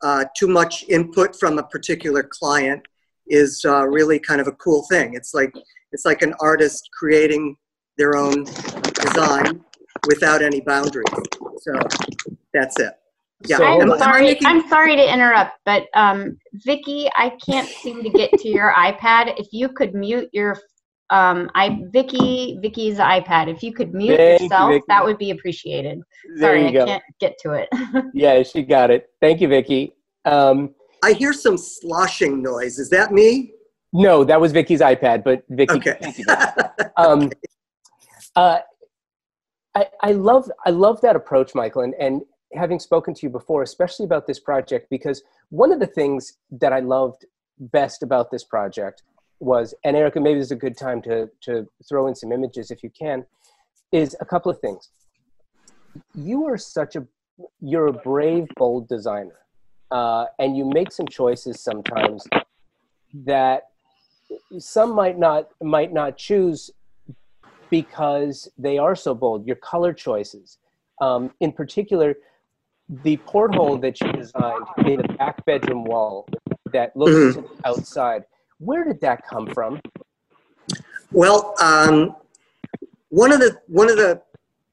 uh, 0.01 0.25
too 0.35 0.47
much 0.47 0.85
input 0.87 1.35
from 1.35 1.59
a 1.59 1.63
particular 1.63 2.23
client 2.23 2.81
is 3.27 3.63
uh, 3.65 3.85
really 3.85 4.19
kind 4.19 4.41
of 4.41 4.47
a 4.47 4.53
cool 4.53 4.85
thing. 4.89 5.13
It's 5.13 5.33
like 5.33 5.53
it's 5.91 6.05
like 6.05 6.21
an 6.21 6.33
artist 6.39 6.89
creating 6.97 7.57
their 7.99 8.15
own 8.15 8.45
design 8.45 9.63
without 10.07 10.41
any 10.41 10.61
boundaries. 10.61 11.05
So 11.61 11.73
that's 12.53 12.79
it. 12.79 12.93
Yeah, 13.45 13.57
so, 13.57 13.81
I'm 13.81 13.97
sorry. 13.99 14.23
Making... 14.23 14.47
I'm 14.47 14.67
sorry 14.67 14.95
to 14.95 15.13
interrupt, 15.13 15.51
but 15.65 15.87
um, 15.93 16.37
Vicky, 16.53 17.07
I 17.15 17.37
can't 17.45 17.69
seem 17.69 18.03
to 18.03 18.09
get 18.09 18.31
to 18.31 18.49
your 18.49 18.73
iPad. 18.73 19.39
If 19.39 19.47
you 19.51 19.69
could 19.69 19.93
mute 19.93 20.29
your, 20.33 20.57
um, 21.09 21.49
I 21.55 21.81
Vicky, 21.93 22.57
Vicky's 22.61 22.97
iPad. 22.97 23.47
If 23.47 23.63
you 23.63 23.73
could 23.73 23.93
mute 23.93 24.17
Thank 24.17 24.41
yourself, 24.41 24.73
you, 24.73 24.83
that 24.89 25.05
would 25.05 25.17
be 25.17 25.31
appreciated. 25.31 26.01
There 26.35 26.49
sorry, 26.49 26.67
I 26.67 26.71
go. 26.71 26.85
can't 26.85 27.03
get 27.21 27.37
to 27.43 27.51
it. 27.51 27.69
yeah, 28.13 28.43
she 28.43 28.63
got 28.63 28.91
it. 28.91 29.07
Thank 29.21 29.39
you, 29.39 29.47
Vicky. 29.47 29.93
Um, 30.25 30.75
I 31.01 31.13
hear 31.13 31.31
some 31.31 31.57
sloshing 31.57 32.41
noise. 32.41 32.77
Is 32.77 32.89
that 32.89 33.13
me? 33.13 33.53
No, 33.93 34.25
that 34.25 34.39
was 34.39 34.51
Vicky's 34.51 34.81
iPad. 34.81 35.23
But 35.23 35.43
Vicky, 35.49 35.75
okay. 35.75 35.97
thank 36.01 36.17
you. 36.17 36.25
Um, 36.97 37.23
okay. 37.23 37.39
Uh, 38.39 38.59
I, 39.75 39.87
I 40.01 40.11
love 40.13 40.49
I 40.65 40.69
love 40.69 41.01
that 41.01 41.17
approach, 41.17 41.53
Michael, 41.53 41.81
and, 41.81 41.93
and 41.99 42.21
having 42.53 42.79
spoken 42.79 43.13
to 43.15 43.21
you 43.23 43.29
before, 43.29 43.63
especially 43.63 44.05
about 44.05 44.27
this 44.27 44.39
project, 44.39 44.89
because 44.89 45.23
one 45.49 45.73
of 45.73 45.81
the 45.81 45.91
things 45.99 46.37
that 46.49 46.71
I 46.71 46.79
loved 46.79 47.25
best 47.59 48.01
about 48.01 48.31
this 48.31 48.45
project 48.45 49.03
was, 49.41 49.73
and 49.83 49.97
Erica, 49.97 50.21
maybe 50.21 50.39
this 50.39 50.45
is 50.47 50.51
a 50.51 50.55
good 50.67 50.77
time 50.77 51.01
to 51.01 51.29
to 51.41 51.67
throw 51.87 52.07
in 52.07 52.15
some 52.15 52.31
images 52.31 52.71
if 52.71 52.81
you 52.81 52.89
can, 52.89 53.25
is 53.91 54.15
a 54.21 54.25
couple 54.25 54.49
of 54.49 54.59
things. 54.59 54.89
You 56.15 56.45
are 56.45 56.57
such 56.57 56.95
a 56.95 57.05
you're 57.59 57.87
a 57.87 57.93
brave, 57.93 58.47
bold 58.55 58.87
designer, 58.87 59.39
uh, 59.91 60.25
and 60.39 60.55
you 60.55 60.63
make 60.63 60.93
some 60.93 61.09
choices 61.09 61.59
sometimes 61.59 62.25
that 63.25 63.63
some 64.59 64.95
might 64.95 65.19
not 65.19 65.49
might 65.61 65.91
not 65.91 66.17
choose 66.17 66.71
because 67.69 68.49
they 68.57 68.77
are 68.77 68.95
so 68.95 69.13
bold. 69.13 69.45
Your 69.45 69.55
color 69.57 69.93
choices, 69.93 70.57
um, 71.01 71.31
in 71.39 71.51
particular, 71.51 72.15
the 73.03 73.17
porthole 73.17 73.77
that 73.77 74.01
you 74.01 74.11
designed 74.11 74.65
in 74.85 74.97
the 74.97 75.15
back 75.17 75.45
bedroom 75.45 75.83
wall 75.83 76.27
that 76.73 76.95
looks 76.95 77.37
mm-hmm. 77.37 77.45
outside. 77.65 78.23
Where 78.57 78.83
did 78.83 78.99
that 79.01 79.25
come 79.27 79.47
from? 79.47 79.79
Well, 81.11 81.55
um, 81.61 82.15
one 83.09 83.31
of 83.31 83.39
the 83.39 83.59
one 83.67 83.89
of 83.89 83.97
the 83.97 84.21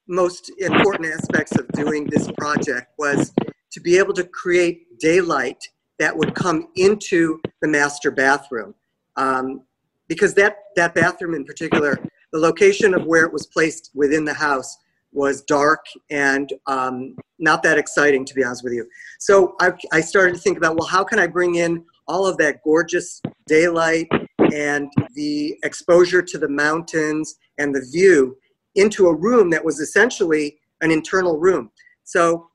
most 0.09 0.51
important 0.59 1.07
aspects 1.07 1.59
of 1.59 1.69
doing 1.69 2.05
this 2.05 2.31
project 2.39 2.93
was 2.99 3.33
to 3.73 3.81
be 3.81 3.99
able 3.99 4.15
to 4.15 4.25
create 4.25 4.99
daylight 4.99 5.69
that 5.99 6.17
would 6.17 6.35
come 6.35 6.69
into 6.77 7.41
the 7.61 7.69
master 7.69 8.11
bathroom, 8.11 8.75
um, 9.17 9.63
because 10.09 10.35
that 10.35 10.59
that 10.77 10.95
bathroom 10.95 11.35
in 11.35 11.45
particular 11.45 11.99
the 12.33 12.39
location 12.39 12.95
of 12.95 13.05
where 13.05 13.25
it 13.25 13.33
was 13.33 13.47
placed 13.47 13.91
within 13.95 14.25
the 14.25 14.35
house 14.35 14.79
was 15.13 15.43
dark 15.43 15.85
and 16.11 16.53
um, 16.67 17.17
not 17.39 17.63
that 17.63 17.79
exciting, 17.79 18.25
to 18.25 18.35
be 18.35 18.45
honest 18.45 18.63
with 18.63 18.75
you. 18.75 18.87
So 19.19 19.55
I, 19.61 19.73
I 19.93 20.01
started 20.01 20.35
to 20.35 20.41
think 20.41 20.59
about, 20.59 20.77
well, 20.77 20.89
how 20.89 21.05
can 21.05 21.19
I 21.19 21.27
bring 21.27 21.55
in 21.55 21.85
all 22.07 22.27
of 22.27 22.37
that 22.39 22.63
gorgeous 22.63 23.21
daylight 23.47 24.09
and 24.53 24.93
the 25.15 25.57
exposure 25.65 26.23
to 26.23 26.39
the 26.39 26.49
mountains 26.49 27.37
and 27.59 27.75
the 27.75 27.87
view 27.93 28.37
into 28.75 29.09
a 29.09 29.15
room 29.15 29.51
that 29.51 29.65
was 29.65 29.81
essentially 29.81 30.59
an 30.83 30.91
internal 30.91 31.39
room. 31.39 31.71
So 32.05 32.49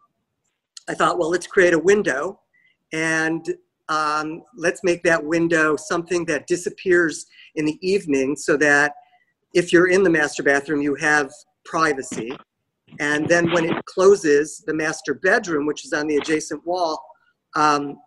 I 0.88 0.94
thought, 0.94 1.18
well, 1.18 1.30
let's 1.30 1.48
create 1.48 1.74
a 1.74 1.80
window. 1.80 2.40
And 2.94 3.46
um, 3.90 4.44
let's 4.56 4.84
make 4.84 5.04
that 5.04 5.24
window 5.24 5.76
something 5.76 6.26
that 6.26 6.48
disappears 6.48 7.26
in 7.56 7.66
the 7.66 7.78
evening 7.82 8.36
so 8.36 8.56
that 8.58 8.94
if 9.54 9.74
you're 9.74 9.90
in 9.90 10.04
the 10.04 10.10
master 10.10 10.44
bathroom, 10.44 10.82
you 10.82 10.96
have 10.96 11.32
privacy. 11.66 12.32
And 13.00 13.28
then 13.28 13.52
when 13.52 13.66
it 13.66 13.86
closes, 13.86 14.64
the 14.66 14.74
master 14.74 15.14
bedroom, 15.14 15.66
which 15.66 15.86
is 15.86 15.94
on 15.94 16.08
the 16.08 16.18
adjacent 16.18 16.66
wall, 16.66 17.02
um, 17.56 17.98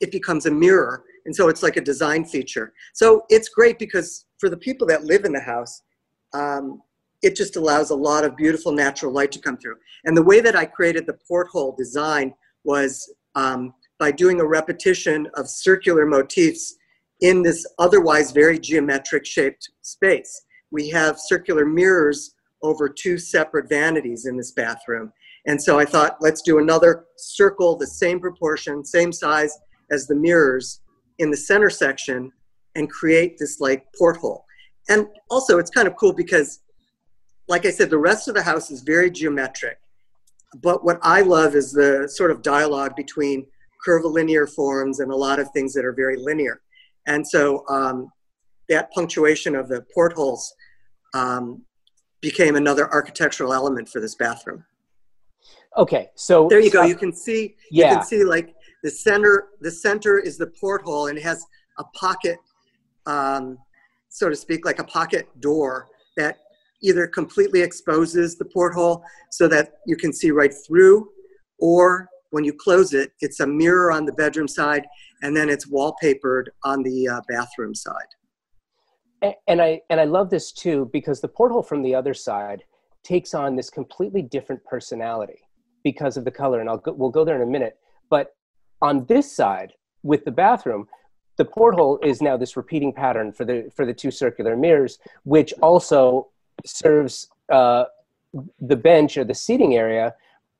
it 0.00 0.10
becomes 0.12 0.46
a 0.46 0.50
mirror. 0.50 1.04
And 1.24 1.34
so 1.34 1.48
it's 1.48 1.62
like 1.62 1.76
a 1.76 1.80
design 1.80 2.24
feature. 2.24 2.72
So 2.94 3.24
it's 3.28 3.48
great 3.48 3.78
because 3.78 4.26
for 4.38 4.48
the 4.48 4.56
people 4.56 4.86
that 4.88 5.04
live 5.04 5.24
in 5.24 5.32
the 5.32 5.40
house, 5.40 5.82
um, 6.34 6.82
it 7.22 7.34
just 7.34 7.56
allows 7.56 7.90
a 7.90 7.94
lot 7.94 8.24
of 8.24 8.36
beautiful 8.36 8.72
natural 8.72 9.12
light 9.12 9.32
to 9.32 9.40
come 9.40 9.56
through. 9.56 9.76
And 10.04 10.16
the 10.16 10.22
way 10.22 10.40
that 10.40 10.54
I 10.54 10.66
created 10.66 11.06
the 11.06 11.18
porthole 11.26 11.74
design 11.76 12.34
was 12.64 13.12
um, 13.34 13.74
by 13.98 14.12
doing 14.12 14.40
a 14.40 14.46
repetition 14.46 15.28
of 15.34 15.48
circular 15.48 16.04
motifs 16.06 16.76
in 17.22 17.42
this 17.42 17.66
otherwise 17.78 18.30
very 18.30 18.58
geometric 18.58 19.24
shaped 19.24 19.70
space. 19.82 20.42
We 20.70 20.88
have 20.90 21.18
circular 21.18 21.64
mirrors 21.64 22.34
over 22.62 22.88
two 22.88 23.18
separate 23.18 23.68
vanities 23.68 24.26
in 24.26 24.36
this 24.36 24.52
bathroom. 24.52 25.12
And 25.46 25.60
so 25.62 25.78
I 25.78 25.84
thought, 25.84 26.16
let's 26.20 26.42
do 26.42 26.58
another 26.58 27.06
circle, 27.16 27.76
the 27.76 27.86
same 27.86 28.18
proportion, 28.18 28.84
same 28.84 29.12
size 29.12 29.56
as 29.90 30.06
the 30.06 30.16
mirrors 30.16 30.80
in 31.18 31.30
the 31.30 31.36
center 31.36 31.70
section 31.70 32.32
and 32.74 32.90
create 32.90 33.38
this 33.38 33.60
like 33.60 33.86
porthole. 33.96 34.44
And 34.88 35.06
also 35.30 35.58
it's 35.58 35.70
kind 35.70 35.88
of 35.88 35.96
cool 35.96 36.12
because 36.12 36.60
like 37.48 37.64
I 37.64 37.70
said, 37.70 37.90
the 37.90 37.98
rest 37.98 38.28
of 38.28 38.34
the 38.34 38.42
house 38.42 38.70
is 38.70 38.82
very 38.82 39.10
geometric. 39.10 39.78
But 40.62 40.84
what 40.84 40.98
I 41.02 41.20
love 41.20 41.54
is 41.54 41.72
the 41.72 42.08
sort 42.08 42.30
of 42.30 42.42
dialogue 42.42 42.96
between 42.96 43.46
curvilinear 43.84 44.46
forms 44.46 45.00
and 45.00 45.12
a 45.12 45.16
lot 45.16 45.38
of 45.38 45.50
things 45.52 45.72
that 45.74 45.84
are 45.84 45.92
very 45.92 46.16
linear. 46.16 46.60
And 47.06 47.26
so 47.26 47.64
um, 47.68 48.10
that 48.68 48.90
punctuation 48.90 49.54
of 49.54 49.68
the 49.68 49.84
portholes 49.94 50.52
um, 51.16 51.62
became 52.20 52.56
another 52.56 52.92
architectural 52.92 53.52
element 53.52 53.88
for 53.88 54.00
this 54.00 54.14
bathroom. 54.14 54.64
Okay, 55.76 56.08
so 56.14 56.48
there 56.48 56.60
you 56.60 56.70
go. 56.70 56.82
You 56.82 56.96
can 56.96 57.12
see. 57.12 57.56
Yeah. 57.70 57.90
You 57.90 57.96
can 57.96 58.04
see 58.04 58.24
like 58.24 58.54
the 58.82 58.90
center. 58.90 59.48
The 59.60 59.70
center 59.70 60.18
is 60.18 60.38
the 60.38 60.48
porthole, 60.48 61.08
and 61.08 61.18
it 61.18 61.24
has 61.24 61.44
a 61.78 61.84
pocket, 61.84 62.38
um, 63.06 63.58
so 64.08 64.28
to 64.28 64.36
speak, 64.36 64.64
like 64.64 64.78
a 64.78 64.84
pocket 64.84 65.28
door 65.40 65.88
that 66.16 66.38
either 66.82 67.06
completely 67.06 67.60
exposes 67.60 68.36
the 68.36 68.44
porthole 68.44 69.02
so 69.30 69.48
that 69.48 69.74
you 69.86 69.96
can 69.96 70.12
see 70.12 70.30
right 70.30 70.54
through, 70.66 71.08
or 71.58 72.08
when 72.30 72.44
you 72.44 72.52
close 72.52 72.92
it, 72.92 73.12
it's 73.20 73.40
a 73.40 73.46
mirror 73.46 73.92
on 73.92 74.04
the 74.04 74.12
bedroom 74.12 74.48
side, 74.48 74.86
and 75.22 75.36
then 75.36 75.48
it's 75.48 75.66
wallpapered 75.66 76.46
on 76.64 76.82
the 76.82 77.08
uh, 77.08 77.20
bathroom 77.28 77.74
side 77.74 78.10
and 79.46 79.60
I 79.62 79.80
and 79.90 80.00
I 80.00 80.04
love 80.04 80.30
this 80.30 80.52
too 80.52 80.90
because 80.92 81.20
the 81.20 81.28
porthole 81.28 81.62
from 81.62 81.82
the 81.82 81.94
other 81.94 82.14
side 82.14 82.64
takes 83.02 83.34
on 83.34 83.56
this 83.56 83.70
completely 83.70 84.22
different 84.22 84.64
personality 84.64 85.40
because 85.84 86.16
of 86.16 86.24
the 86.24 86.30
color, 86.30 86.60
and 86.60 86.68
I'll 86.68 86.78
go, 86.78 86.92
we'll 86.92 87.10
go 87.10 87.24
there 87.24 87.36
in 87.36 87.42
a 87.42 87.50
minute. 87.50 87.78
But 88.10 88.34
on 88.82 89.06
this 89.06 89.30
side, 89.30 89.72
with 90.02 90.24
the 90.24 90.32
bathroom, 90.32 90.88
the 91.36 91.44
porthole 91.44 91.98
is 92.02 92.20
now 92.20 92.36
this 92.36 92.56
repeating 92.56 92.92
pattern 92.92 93.32
for 93.32 93.44
the 93.44 93.70
for 93.74 93.86
the 93.86 93.94
two 93.94 94.10
circular 94.10 94.56
mirrors, 94.56 94.98
which 95.24 95.52
also 95.62 96.28
serves 96.64 97.28
uh, 97.52 97.84
the 98.60 98.76
bench 98.76 99.16
or 99.16 99.24
the 99.24 99.34
seating 99.34 99.76
area, 99.76 100.14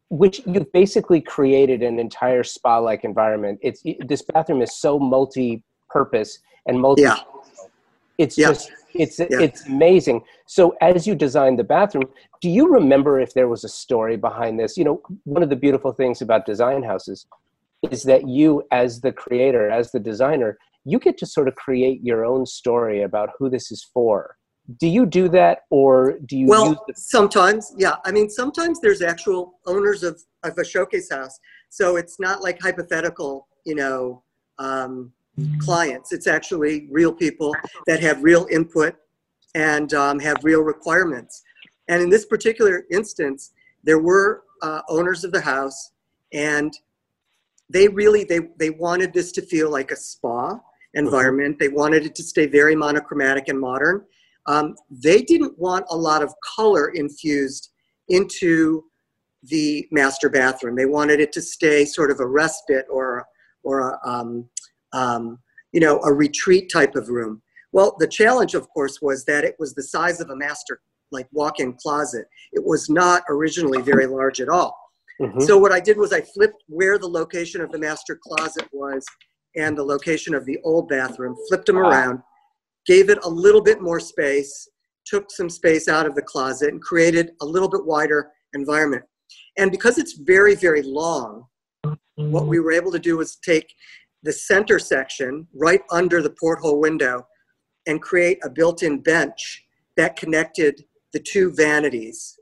which 0.09 0.41
you've 0.47 0.71
basically 0.73 1.21
created 1.21 1.83
an 1.83 1.99
entire 1.99 2.45
spa-like 2.45 3.05
environment. 3.05 3.59
It's 3.63 3.83
this 4.07 4.23
bathroom 4.23 4.63
is 4.63 4.77
so 4.77 4.99
multi-purpose 4.99 6.39
and 6.67 6.81
multi. 6.81 7.03
Yeah 7.03 7.19
it's 8.19 8.39
yeah. 8.39 8.49
just 8.49 8.71
it's 8.95 9.19
yeah. 9.19 9.27
it's 9.31 9.67
amazing. 9.67 10.23
So 10.47 10.77
as 10.81 11.07
you 11.07 11.15
designed 11.15 11.59
the 11.59 11.65
bathroom, 11.65 12.09
do 12.41 12.49
you 12.49 12.73
remember 12.73 13.21
if 13.21 13.35
there 13.35 13.49
was 13.49 13.65
a 13.65 13.69
story 13.69 14.17
behind 14.17 14.59
this? 14.59 14.77
You 14.77 14.85
know, 14.85 15.03
one 15.25 15.43
of 15.43 15.51
the 15.51 15.57
beautiful 15.57 15.93
things 15.93 16.23
about 16.23 16.47
design 16.47 16.83
houses 16.83 17.27
is 17.91 18.03
that 18.05 18.29
you 18.29 18.63
as 18.71 19.01
the 19.01 19.13
creator, 19.13 19.71
as 19.71 19.93
the 19.93 20.01
designer, 20.01 20.59
you 20.85 20.99
get 20.99 21.19
to 21.19 21.27
sort 21.27 21.49
of 21.49 21.55
create 21.57 22.01
your 22.03 22.25
own 22.25 22.47
story 22.47 23.03
about 23.03 23.31
who 23.39 23.51
this 23.51 23.71
is 23.71 23.85
for. 23.93 24.37
Do 24.81 24.89
you 24.89 25.07
do 25.07 25.29
that 25.29 25.61
or 25.71 26.19
do 26.27 26.37
you 26.37 26.47
Well, 26.47 26.85
the- 26.87 26.95
sometimes, 26.95 27.73
yeah. 27.77 27.97
I 28.05 28.11
mean, 28.13 28.29
sometimes 28.31 28.81
there's 28.81 29.03
actual 29.03 29.61
owners 29.67 30.03
of, 30.03 30.21
of 30.43 30.59
a 30.59 30.65
showcase 30.65 31.11
house. 31.11 31.39
So 31.69 31.97
it's 31.97 32.19
not 32.19 32.43
like 32.43 32.61
hypothetical, 32.61 33.47
you 33.65 33.75
know, 33.75 34.23
um, 34.59 35.13
clients. 35.59 36.13
It's 36.13 36.27
actually 36.27 36.89
real 36.91 37.13
people 37.13 37.55
that 37.87 38.01
have 38.01 38.23
real 38.23 38.47
input 38.51 38.97
and 39.55 39.93
um, 39.95 40.19
have 40.21 40.37
real 40.43 40.61
requirements. 40.61 41.43
And 41.89 42.03
in 42.03 42.11
this 42.11 42.27
particular 42.27 42.85
instance, 42.91 43.53
there 43.85 43.99
were 43.99 44.43
uh, 44.63 44.83
owners 44.89 45.25
of 45.25 45.33
the 45.33 45.41
house, 45.41 45.93
and 46.33 46.73
they 47.71 47.89
really 47.89 48.25
they 48.25 48.41
they 48.59 48.71
wanted 48.71 49.13
this 49.13 49.33
to 49.33 49.43
feel 49.43 49.71
like 49.71 49.91
a 49.91 49.97
spa 49.97 50.59
environment. 50.95 51.59
They 51.59 51.69
wanted 51.69 52.07
it 52.07 52.15
to 52.17 52.23
stay 52.23 52.47
very 52.47 52.75
monochromatic 52.75 53.49
and 53.49 53.61
modern. 53.61 54.05
Um, 54.47 54.77
they 54.91 55.23
didn't 55.23 55.59
want 55.59 55.85
a 55.91 55.97
lot 55.97 56.23
of 56.23 56.33
color 56.57 56.89
infused 56.89 57.71
into 58.09 58.85
the 59.43 59.87
master 59.91 60.29
bathroom. 60.29 60.77
They 60.77 60.87
wanted 60.87 61.21
it 61.21 61.33
to 61.33 61.43
stay 61.43 61.85
sort 61.85 62.11
of 62.11 62.21
a 62.21 62.27
respite 62.27 62.87
or 62.91 63.27
or 63.63 63.91
a, 63.91 64.09
um, 64.09 64.49
um, 64.97 65.39
you 65.73 65.81
know, 65.81 66.01
a 66.05 66.13
retreat 66.13 66.71
type 66.73 66.95
of 66.97 67.09
room. 67.09 67.43
Well, 67.73 67.95
the 67.99 68.09
challenge, 68.09 68.55
of 68.55 68.69
course, 68.71 69.03
was 69.03 69.25
that 69.27 69.45
it 69.45 69.57
was 69.59 69.75
the 69.75 69.83
size 69.83 70.21
of 70.21 70.31
a 70.31 70.37
master, 70.37 70.81
like 71.13 71.29
walk-in 71.33 71.75
closet. 71.75 72.27
It 72.53 72.65
was 72.65 72.89
not 72.89 73.23
originally 73.29 73.83
very 73.83 74.07
large 74.07 74.41
at 74.41 74.49
all. 74.49 74.75
Mm-hmm. 75.21 75.41
So 75.41 75.59
what 75.59 75.73
I 75.73 75.81
did 75.81 75.99
was 75.99 76.13
I 76.13 76.23
flipped 76.23 76.63
where 76.69 76.99
the 76.99 77.09
location 77.09 77.61
of 77.61 77.71
the 77.71 77.79
master 77.79 78.19
closet 78.27 78.67
was 78.73 79.05
and 79.57 79.77
the 79.77 79.83
location 79.83 80.35
of 80.35 80.45
the 80.45 80.59
old 80.65 80.89
bathroom, 80.89 81.37
flipped 81.49 81.67
them 81.67 81.77
wow. 81.77 81.89
around, 81.89 82.19
gave 82.87 83.11
it 83.11 83.19
a 83.25 83.29
little 83.29 83.63
bit 83.63 83.81
more 83.81 84.01
space, 84.01 84.69
took 85.07 85.31
some 85.31 85.51
space 85.51 85.89
out 85.89 86.07
of 86.07 86.15
the 86.15 86.23
closet, 86.23 86.71
and 86.73 86.83
created 86.83 87.31
a 87.41 87.47
little 87.47 87.69
bit 87.69 87.85
wider 87.85 88.31
environment. 88.55 89.03
And 89.59 89.71
because 89.71 89.99
it's 89.99 90.15
very, 90.35 90.55
very 90.55 90.83
long, 90.83 91.47
what 92.17 92.47
we 92.47 92.61
were 92.61 92.73
able 92.73 92.93
to 92.93 92.99
do 92.99 93.17
was 93.19 93.37
take 93.37 93.69
the 94.23 94.33
center 94.33 94.79
section 94.79 95.47
right 95.55 95.83
under 95.91 96.23
the 96.23 96.35
porthole 96.39 96.81
window 96.81 97.27
and 97.87 98.03
create 98.03 98.39
a 98.45 98.51
built-in 98.51 99.01
bench 99.01 99.65
that 99.97 100.17
connected 100.17 100.85
the 101.13 101.21
two 101.21 101.53
vanities 101.53 102.39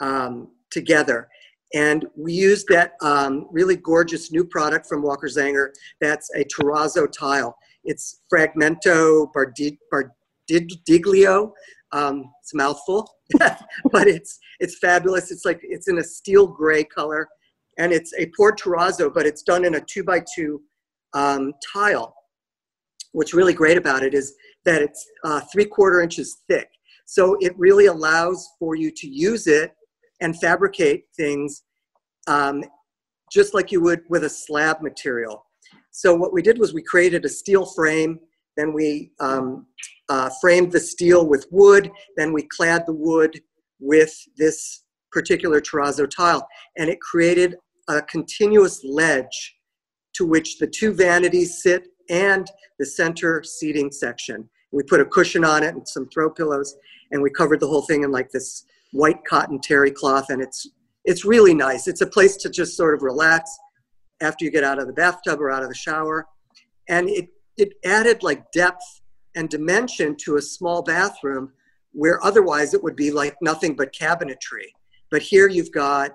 um, 0.00 0.48
together. 0.70 1.28
And 1.74 2.06
we 2.16 2.32
used 2.32 2.66
that 2.68 2.92
um, 3.02 3.48
really 3.50 3.76
gorgeous 3.76 4.30
new 4.30 4.44
product 4.44 4.86
from 4.86 5.02
Walker 5.02 5.26
Zanger. 5.26 5.70
That's 6.00 6.30
a 6.36 6.44
terrazzo 6.44 7.10
tile. 7.10 7.56
It's 7.82 8.20
Fragmento 8.32 9.30
Bardiglio. 9.32 11.50
Um, 11.92 12.24
it's 12.40 12.54
a 12.54 12.56
mouthful, 12.56 13.08
but 13.38 14.08
it's 14.08 14.38
it's 14.60 14.78
fabulous. 14.78 15.30
It's 15.30 15.44
like 15.44 15.60
it's 15.62 15.88
in 15.88 15.98
a 15.98 16.04
steel 16.04 16.46
gray 16.46 16.84
color, 16.84 17.28
and 17.78 17.92
it's 17.92 18.12
a 18.18 18.30
poured 18.36 18.58
terrazzo, 18.58 19.12
but 19.12 19.26
it's 19.26 19.42
done 19.42 19.64
in 19.64 19.74
a 19.74 19.80
two 19.80 20.02
by 20.02 20.22
two 20.34 20.62
um, 21.14 21.52
tile. 21.72 22.14
What's 23.12 23.34
really 23.34 23.54
great 23.54 23.76
about 23.76 24.02
it 24.02 24.14
is 24.14 24.34
that 24.64 24.82
it's 24.82 25.06
uh, 25.24 25.40
three 25.52 25.66
quarter 25.66 26.00
inches 26.00 26.38
thick. 26.48 26.68
So 27.06 27.36
it 27.40 27.52
really 27.56 27.86
allows 27.86 28.48
for 28.58 28.74
you 28.74 28.90
to 28.90 29.06
use 29.06 29.46
it 29.46 29.72
and 30.20 30.38
fabricate 30.38 31.04
things 31.16 31.62
um, 32.26 32.64
just 33.30 33.54
like 33.54 33.72
you 33.72 33.80
would 33.82 34.02
with 34.08 34.24
a 34.24 34.28
slab 34.28 34.80
material. 34.80 35.44
So 35.90 36.14
what 36.14 36.32
we 36.32 36.42
did 36.42 36.58
was 36.58 36.72
we 36.72 36.82
created 36.82 37.24
a 37.24 37.28
steel 37.28 37.66
frame, 37.66 38.18
then 38.56 38.72
we 38.72 39.12
um, 39.20 39.66
uh, 40.08 40.30
framed 40.40 40.72
the 40.72 40.80
steel 40.80 41.26
with 41.26 41.46
wood, 41.50 41.90
then 42.16 42.32
we 42.32 42.48
clad 42.56 42.84
the 42.86 42.94
wood 42.94 43.40
with 43.80 44.14
this 44.36 44.84
particular 45.12 45.60
terrazzo 45.60 46.08
tile, 46.08 46.46
and 46.76 46.88
it 46.88 47.00
created 47.00 47.56
a 47.88 48.02
continuous 48.02 48.82
ledge 48.84 49.53
to 50.14 50.24
which 50.24 50.58
the 50.58 50.66
two 50.66 50.92
vanities 50.92 51.62
sit 51.62 51.88
and 52.08 52.50
the 52.78 52.86
center 52.86 53.42
seating 53.42 53.90
section. 53.90 54.48
We 54.72 54.82
put 54.82 55.00
a 55.00 55.04
cushion 55.04 55.44
on 55.44 55.62
it 55.62 55.74
and 55.74 55.86
some 55.86 56.08
throw 56.08 56.30
pillows, 56.30 56.76
and 57.10 57.22
we 57.22 57.30
covered 57.30 57.60
the 57.60 57.68
whole 57.68 57.82
thing 57.82 58.02
in 58.02 58.10
like 58.10 58.30
this 58.30 58.64
white 58.92 59.24
cotton 59.24 59.60
terry 59.60 59.90
cloth, 59.90 60.30
and 60.30 60.42
it's 60.42 60.68
it's 61.04 61.24
really 61.24 61.54
nice. 61.54 61.86
It's 61.86 62.00
a 62.00 62.06
place 62.06 62.36
to 62.38 62.50
just 62.50 62.76
sort 62.76 62.94
of 62.94 63.02
relax 63.02 63.50
after 64.22 64.44
you 64.44 64.50
get 64.50 64.64
out 64.64 64.78
of 64.78 64.86
the 64.86 64.92
bathtub 64.92 65.40
or 65.40 65.50
out 65.50 65.62
of 65.62 65.68
the 65.68 65.74
shower, 65.74 66.26
and 66.88 67.08
it 67.08 67.28
it 67.56 67.74
added 67.84 68.22
like 68.22 68.50
depth 68.52 69.02
and 69.36 69.48
dimension 69.48 70.16
to 70.24 70.36
a 70.36 70.42
small 70.42 70.82
bathroom 70.82 71.52
where 71.92 72.24
otherwise 72.24 72.74
it 72.74 72.82
would 72.82 72.96
be 72.96 73.10
like 73.10 73.36
nothing 73.40 73.76
but 73.76 73.92
cabinetry. 73.92 74.66
But 75.10 75.22
here 75.22 75.48
you've 75.48 75.72
got 75.72 76.12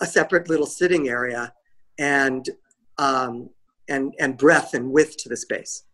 a 0.00 0.06
separate 0.06 0.48
little 0.48 0.66
sitting 0.66 1.08
area 1.08 1.52
and 1.98 2.48
um, 2.98 3.50
and 3.88 4.14
and 4.18 4.36
breadth 4.36 4.74
and 4.74 4.90
width 4.90 5.16
to 5.18 5.28
the 5.28 5.36
space. 5.36 5.84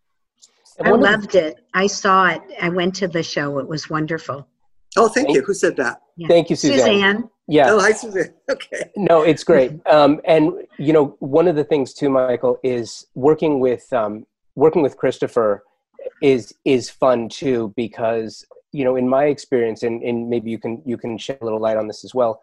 I 0.81 0.91
loved 0.91 1.35
it. 1.35 1.57
I 1.75 1.89
saw 1.89 2.29
it. 2.29 2.43
I 2.63 2.69
went 2.69 2.95
to 2.97 3.09
the 3.09 3.23
show. 3.23 3.59
It 3.59 3.67
was 3.67 3.91
wonderful. 3.91 4.47
Oh, 4.97 5.09
thank 5.09 5.31
you. 5.31 5.43
Who 5.43 5.53
said 5.53 5.77
that? 5.77 6.03
Yeah. 6.17 6.29
Thank 6.29 6.51
you, 6.51 6.57
Suzanne. 6.57 6.79
Suzanne. 6.79 7.31
Yeah. 7.49 7.71
Oh, 7.71 7.81
hi, 7.81 7.93
Suzanne. 7.93 8.35
Okay. 8.51 8.91
No, 8.97 9.23
it's 9.23 9.45
great. 9.45 9.73
Um, 9.87 10.21
and 10.25 10.53
you 10.79 10.93
know, 10.93 11.17
one 11.19 11.49
of 11.49 11.57
the 11.57 11.65
things 11.65 11.95
too, 11.95 12.09
Michael, 12.09 12.59
is 12.63 13.07
working 13.15 13.61
with 13.61 13.93
um, 13.93 14.27
working 14.55 14.83
with 14.83 14.97
Christopher 14.97 15.65
is 16.23 16.55
is 16.65 16.89
fun 16.89 17.29
too 17.29 17.73
because 17.77 18.47
you 18.73 18.85
know, 18.85 18.97
in 18.97 19.09
my 19.09 19.25
experience, 19.25 19.83
and, 19.83 20.03
and 20.03 20.29
maybe 20.29 20.51
you 20.51 20.59
can 20.59 20.83
you 20.85 20.97
can 20.97 21.17
shed 21.19 21.39
a 21.41 21.45
little 21.45 21.61
light 21.61 21.77
on 21.77 21.87
this 21.87 22.05
as 22.05 22.15
well. 22.15 22.43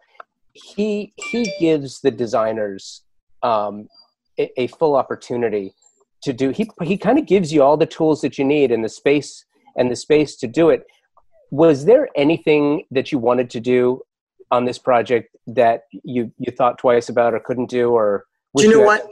He 0.52 1.12
he 1.16 1.52
gives 1.60 2.00
the 2.00 2.10
designers 2.10 3.02
um, 3.42 3.88
a, 4.38 4.60
a 4.60 4.66
full 4.68 4.96
opportunity 4.96 5.74
to 6.22 6.32
do. 6.32 6.50
He 6.50 6.68
he 6.82 6.96
kind 6.96 7.18
of 7.18 7.26
gives 7.26 7.52
you 7.52 7.62
all 7.62 7.76
the 7.76 7.86
tools 7.86 8.20
that 8.22 8.38
you 8.38 8.44
need 8.44 8.70
and 8.70 8.84
the 8.84 8.88
space 8.88 9.44
and 9.76 9.90
the 9.90 9.96
space 9.96 10.36
to 10.36 10.46
do 10.46 10.70
it. 10.70 10.84
Was 11.50 11.84
there 11.84 12.08
anything 12.16 12.84
that 12.90 13.12
you 13.12 13.18
wanted 13.18 13.50
to 13.50 13.60
do 13.60 14.02
on 14.50 14.64
this 14.64 14.78
project 14.78 15.36
that 15.46 15.82
you 15.90 16.32
you 16.38 16.52
thought 16.52 16.78
twice 16.78 17.08
about 17.08 17.34
or 17.34 17.40
couldn't 17.40 17.70
do 17.70 17.90
or? 17.90 18.24
Do 18.56 18.64
you 18.64 18.70
know 18.70 18.80
you 18.80 18.86
what? 18.86 19.06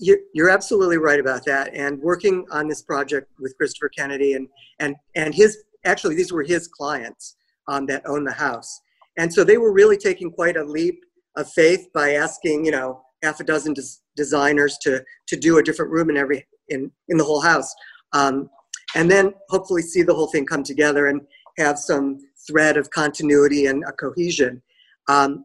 You're, 0.00 0.18
you're 0.32 0.50
absolutely 0.50 0.98
right 0.98 1.18
about 1.18 1.44
that. 1.46 1.74
And 1.74 2.00
working 2.00 2.46
on 2.52 2.68
this 2.68 2.82
project 2.82 3.32
with 3.40 3.56
Christopher 3.56 3.88
Kennedy 3.88 4.34
and 4.34 4.48
and 4.78 4.96
and 5.14 5.34
his 5.34 5.58
actually 5.84 6.14
these 6.14 6.32
were 6.32 6.42
his 6.42 6.68
clients 6.68 7.36
um, 7.68 7.86
that 7.86 8.02
owned 8.06 8.26
the 8.26 8.32
house, 8.32 8.80
and 9.16 9.32
so 9.32 9.44
they 9.44 9.58
were 9.58 9.72
really 9.72 9.96
taking 9.96 10.30
quite 10.30 10.56
a 10.56 10.64
leap 10.64 11.00
of 11.36 11.48
faith 11.52 11.88
by 11.94 12.12
asking 12.12 12.64
you 12.64 12.70
know 12.70 13.02
half 13.22 13.40
a 13.40 13.44
dozen 13.44 13.74
des- 13.74 14.00
designers 14.16 14.78
to 14.82 15.04
to 15.26 15.36
do 15.36 15.58
a 15.58 15.62
different 15.62 15.90
room 15.90 16.10
in 16.10 16.16
every 16.16 16.46
in 16.68 16.90
in 17.08 17.16
the 17.16 17.24
whole 17.24 17.40
house, 17.40 17.74
um, 18.12 18.48
and 18.94 19.10
then 19.10 19.32
hopefully 19.48 19.82
see 19.82 20.02
the 20.02 20.14
whole 20.14 20.28
thing 20.28 20.46
come 20.46 20.62
together 20.62 21.06
and 21.06 21.20
have 21.58 21.78
some 21.78 22.18
thread 22.46 22.76
of 22.76 22.90
continuity 22.90 23.66
and 23.66 23.84
a 23.84 23.92
cohesion. 23.92 24.62
Um, 25.08 25.44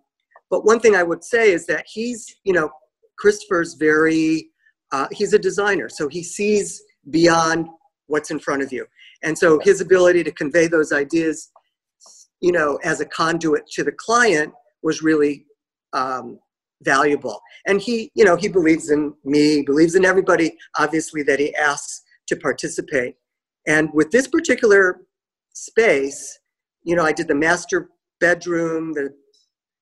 but 0.50 0.66
one 0.66 0.80
thing 0.80 0.96
I 0.96 1.04
would 1.04 1.24
say 1.24 1.52
is 1.52 1.66
that 1.68 1.86
he's 1.88 2.36
you 2.44 2.54
know 2.54 2.70
Christopher's 3.18 3.74
very 3.76 4.50
uh, 4.92 5.08
he's 5.12 5.34
a 5.34 5.40
designer, 5.40 5.90
so 5.90 6.08
he 6.08 6.24
sees 6.24 6.84
beyond 7.10 7.68
what's 8.08 8.32
in 8.32 8.40
front 8.40 8.62
of 8.62 8.72
you. 8.72 8.86
And 9.24 9.38
so 9.38 9.60
his 9.60 9.82
ability 9.82 10.24
to 10.24 10.32
convey 10.32 10.68
those 10.68 10.92
ideas, 10.92 11.50
you 12.42 12.52
know, 12.52 12.78
as 12.84 13.00
a 13.00 13.06
conduit 13.06 13.66
to 13.72 13.84
the 13.84 13.94
client 13.94 14.54
was 14.84 15.02
really 15.02 15.46
um, 15.94 16.40
valuable. 16.84 17.42
And 17.66 17.82
he, 17.82 18.12
you 18.16 18.26
know, 18.26 18.36
he 18.36 18.48
believes 18.48 18.90
in 18.90 19.14
me, 19.24 19.64
believes 19.64 19.96
in 19.96 20.06
everybody, 20.06 20.58
obviously, 20.78 21.24
that 21.24 21.40
he 21.40 21.56
asks 21.56 22.02
to 22.28 22.36
participate. 22.36 23.16
And 23.68 23.90
with 23.94 24.12
this 24.12 24.28
particular 24.28 25.02
space, 25.54 26.40
you 26.84 26.96
know, 26.96 27.04
I 27.04 27.14
did 27.14 27.28
the 27.28 27.36
master 27.36 27.90
bedroom, 28.20 28.94
the 28.94 29.14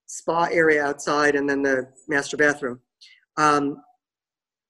spa 0.05 0.48
area 0.51 0.84
outside, 0.84 1.36
and 1.36 1.50
then 1.50 1.62
the 1.62 1.88
master 2.08 2.38
bathroom. 2.38 2.79
Um, 3.38 3.77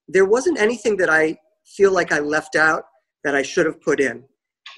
there 0.08 0.26
wasn't 0.26 0.60
anything 0.60 0.98
that 0.98 1.10
I 1.10 1.38
feel 1.66 1.92
like 1.92 2.12
I 2.12 2.20
left 2.20 2.56
out 2.56 2.84
that 3.24 3.36
I 3.36 3.42
should 3.42 3.66
have 3.66 3.82
put 3.82 4.00
in. 4.00 4.24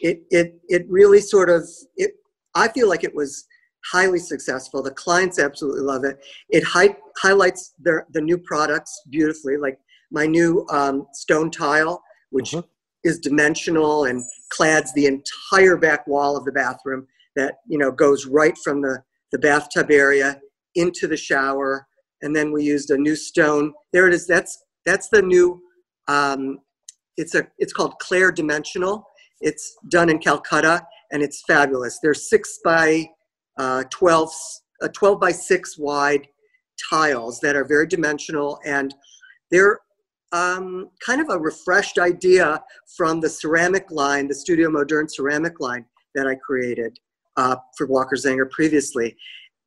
It, 0.02 0.24
it, 0.30 0.60
it 0.68 0.86
really 0.90 1.22
sort 1.22 1.50
of, 1.50 1.68
it, 1.96 2.12
I 2.56 2.68
feel 2.68 2.90
like 2.90 3.04
it 3.04 3.16
was 3.16 3.46
highly 3.92 4.20
successful. 4.20 4.82
The 4.82 4.92
clients 4.92 5.40
absolutely 5.40 5.82
love 5.82 6.04
it. 6.04 6.24
It 6.50 6.64
hi- 6.64 6.98
highlights 7.18 7.74
the, 7.82 8.04
the 8.12 8.22
new 8.22 8.38
products 8.38 9.02
beautifully, 9.10 9.58
like 9.58 9.80
my 10.12 10.26
new 10.26 10.66
um, 10.70 11.08
stone 11.14 11.52
tile, 11.52 12.02
which 12.30 12.52
mm-hmm. 12.52 12.68
is 13.04 13.20
dimensional 13.20 14.06
and 14.06 14.24
clads 14.50 14.94
the 14.94 15.06
entire 15.06 15.78
back 15.78 16.06
wall 16.08 16.38
of 16.38 16.46
the 16.46 16.52
bathroom 16.52 17.08
that, 17.36 17.56
you 17.68 17.78
know, 17.78 17.92
goes 17.92 18.26
right 18.26 18.58
from 18.64 18.82
the, 18.82 19.02
the 19.32 19.40
bathtub 19.40 19.92
area 19.92 20.40
into 20.76 21.08
the 21.08 21.18
shower. 21.18 21.88
And 22.22 22.36
then 22.36 22.52
we 22.52 22.64
used 22.64 22.90
a 22.92 22.98
new 22.98 23.16
stone. 23.16 23.74
There 23.92 24.08
it 24.08 24.14
is. 24.14 24.28
That's, 24.28 24.64
that's 24.86 25.10
the 25.10 25.22
new 25.22 25.62
um, 26.08 26.60
it's 27.18 27.36
a 27.36 27.48
it's 27.58 27.74
called 27.74 27.98
Clair 28.00 28.32
Dimensional. 28.32 29.08
It's 29.42 29.76
done 29.90 30.10
in 30.10 30.20
Calcutta 30.20 30.86
and 31.12 31.22
it's 31.22 31.44
fabulous. 31.48 32.00
They're 32.02 32.14
six 32.14 32.60
by 32.64 33.08
uh, 33.58 33.84
12, 33.90 34.32
uh, 34.82 34.88
12 34.94 35.20
by 35.20 35.32
six 35.32 35.78
wide 35.78 36.28
tiles 36.90 37.40
that 37.42 37.56
are 37.56 37.66
very 37.66 37.88
dimensional 37.88 38.60
and 38.66 38.94
they're 39.52 39.80
um, 40.32 40.90
kind 41.06 41.22
of 41.22 41.30
a 41.30 41.38
refreshed 41.38 42.00
idea 42.00 42.62
from 42.98 43.22
the 43.22 43.30
ceramic 43.30 43.92
line, 43.92 44.28
the 44.28 44.34
Studio 44.34 44.70
Moderne 44.70 45.08
ceramic 45.08 45.60
line 45.60 45.86
that 46.16 46.28
I 46.28 46.36
created 46.36 46.98
uh, 47.38 47.56
for 47.78 47.88
Walker 47.88 48.16
Zanger 48.16 48.50
previously. 48.50 49.16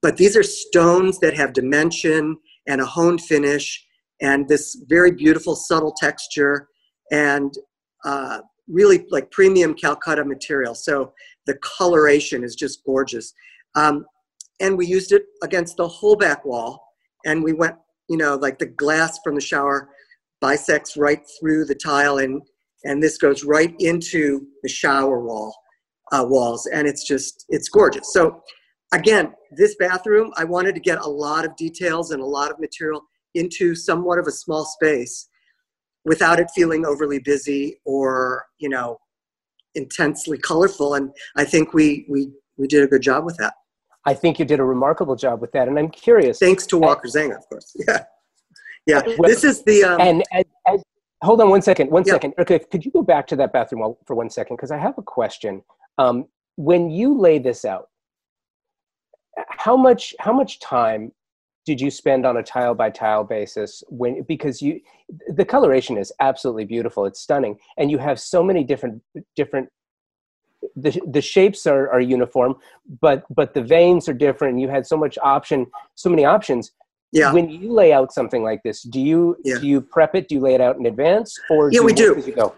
But 0.03 0.17
these 0.17 0.37
are 0.37 0.43
stones 0.43 1.21
that 1.21 1.35
have 1.35 1.53
dimension 1.53 2.37
and 2.67 2.81
a 2.81 2.85
honed 2.85 3.21
finish 3.23 3.85
and 4.21 4.49
this 4.49 4.77
very 4.89 5.13
beautiful 5.13 5.55
subtle 5.55 5.93
texture 5.93 6.69
and 7.13 7.55
uh, 8.05 8.41
really 8.69 9.07
like 9.11 9.31
premium 9.31 9.75
Calcutta 9.75 10.25
material. 10.25 10.75
So 10.75 11.13
the 11.47 11.59
coloration 11.63 12.43
is 12.43 12.55
just 12.55 12.85
gorgeous. 12.85 13.33
Um, 13.77 14.07
and 14.61 14.77
we 14.77 14.87
used 14.87 15.13
it 15.13 15.25
against 15.43 15.77
the 15.77 15.87
whole 15.87 16.17
back 16.17 16.45
wall. 16.45 16.83
And 17.25 17.45
we 17.45 17.53
went, 17.53 17.77
you 18.09 18.17
know, 18.17 18.37
like 18.37 18.59
the 18.59 18.67
glass 18.67 19.19
from 19.23 19.35
the 19.35 19.41
shower 19.41 19.91
bisects 20.41 20.97
right 20.97 21.23
through 21.39 21.65
the 21.67 21.75
tile 21.75 22.19
and 22.19 22.43
and 22.85 23.03
this 23.03 23.17
goes 23.17 23.43
right 23.43 23.75
into 23.81 24.47
the 24.63 24.69
shower 24.69 25.21
wall 25.21 25.55
uh, 26.13 26.25
walls. 26.29 26.67
And 26.67 26.87
it's 26.87 27.05
just 27.07 27.45
it's 27.49 27.69
gorgeous. 27.69 28.13
So 28.13 28.43
again 28.93 29.35
this 29.51 29.75
bathroom 29.81 30.33
i 30.37 30.45
wanted 30.45 30.75
to 30.75 30.81
get 30.81 30.99
a 30.99 31.09
lot 31.09 31.45
of 31.45 31.57
details 31.57 32.13
and 32.13 32.23
a 32.23 32.27
lot 32.27 32.51
of 32.51 32.61
material 32.61 33.03
into 33.35 33.75
somewhat 33.75 34.19
of 34.19 34.27
a 34.27 34.33
small 34.33 34.65
space 34.65 35.29
without 36.05 36.39
it 36.39 36.49
feeling 36.55 36.87
overly 36.87 37.19
busy 37.19 37.77
or 37.85 38.47
you 38.59 38.69
know 38.69 38.97
intensely 39.75 40.39
colorful. 40.39 40.95
And 40.95 41.11
i 41.37 41.45
think 41.45 41.75
we 41.75 42.07
we 42.09 42.31
we 42.57 42.67
did 42.67 42.83
a 42.83 42.87
good 42.87 43.03
job 43.03 43.25
with 43.25 43.37
that 43.39 43.55
i 44.07 44.15
think 44.15 44.39
you 44.39 44.45
did 44.45 44.61
a 44.61 44.65
remarkable 44.65 45.17
job 45.17 45.41
with 45.41 45.53
that 45.53 45.69
and 45.69 45.79
i'm 45.79 45.91
curious. 45.91 46.39
Thanks 46.39 46.67
to 46.67 46.79
walker 46.79 47.09
zanger 47.09 47.37
of 47.37 47.49
course. 47.49 47.77
Yeah. 47.89 48.05
Yeah. 48.87 49.03
This 49.23 49.43
is 49.43 49.65
the 49.65 49.83
um, 49.83 50.01
and 50.01 50.23
as, 50.33 50.45
as, 50.69 50.83
hold 51.23 51.41
on 51.41 51.51
one 51.51 51.61
second 51.61 51.91
one 51.91 52.05
yeah. 52.07 52.13
second. 52.13 52.35
okay 52.39 52.59
could 52.59 52.85
you 52.85 52.93
go 52.93 53.03
back 53.03 53.27
to 53.29 53.37
that 53.37 53.53
bathroom 53.53 53.95
for 54.07 54.15
one 54.15 54.31
second? 54.31 54.57
Because 54.57 54.71
i 54.71 54.79
have 54.79 54.97
a 54.97 55.03
question. 55.03 55.63
Um, 55.99 56.27
when 56.57 56.91
you 56.91 57.19
lay 57.19 57.39
this 57.39 57.65
out 57.65 57.89
how 59.49 59.77
much 59.77 60.15
how 60.21 60.33
much 60.33 60.61
time 60.61 61.13
did 61.67 61.81
you 61.81 61.91
spend 61.91 62.25
on 62.25 62.37
a 62.37 62.43
tile 62.43 62.75
by 62.75 62.89
tile 62.89 63.25
basis 63.25 63.83
when 63.89 64.23
because 64.23 64.63
you 64.63 64.81
the 65.29 65.45
coloration 65.45 65.99
is 65.99 66.13
absolutely 66.21 66.65
beautiful. 66.65 67.05
It's 67.07 67.21
stunning. 67.21 67.59
And 67.77 67.91
you 67.91 67.99
have 67.99 68.19
so 68.21 68.43
many 68.43 68.65
different 68.65 69.03
different 69.35 69.69
the, 70.77 71.01
the 71.11 71.23
shapes 71.23 71.67
are, 71.67 71.91
are 71.91 72.01
uniform 72.01 72.55
but 73.01 73.25
but 73.35 73.55
the 73.55 73.63
veins 73.63 74.09
are 74.09 74.13
different 74.13 74.59
you 74.59 74.69
had 74.69 74.87
so 74.87 74.97
much 74.97 75.19
option 75.23 75.67
so 75.95 76.11
many 76.11 76.25
options. 76.25 76.73
Yeah. 77.13 77.33
When 77.33 77.49
you 77.49 77.73
lay 77.73 77.93
out 77.93 78.13
something 78.13 78.43
like 78.43 78.63
this 78.63 78.83
do 78.83 79.01
you 79.01 79.37
yeah. 79.45 79.59
do 79.59 79.67
you 79.67 79.81
prep 79.81 80.15
it? 80.15 80.29
Do 80.29 80.35
you 80.35 80.41
lay 80.41 80.55
it 80.55 80.61
out 80.61 80.77
in 80.77 80.87
advance 80.87 81.39
or 81.51 81.73
yeah 81.73 81.81
do 81.81 81.87
we 81.87 81.93
do. 81.93 82.15
as 82.15 82.27
you 82.27 82.35
go? 82.35 82.55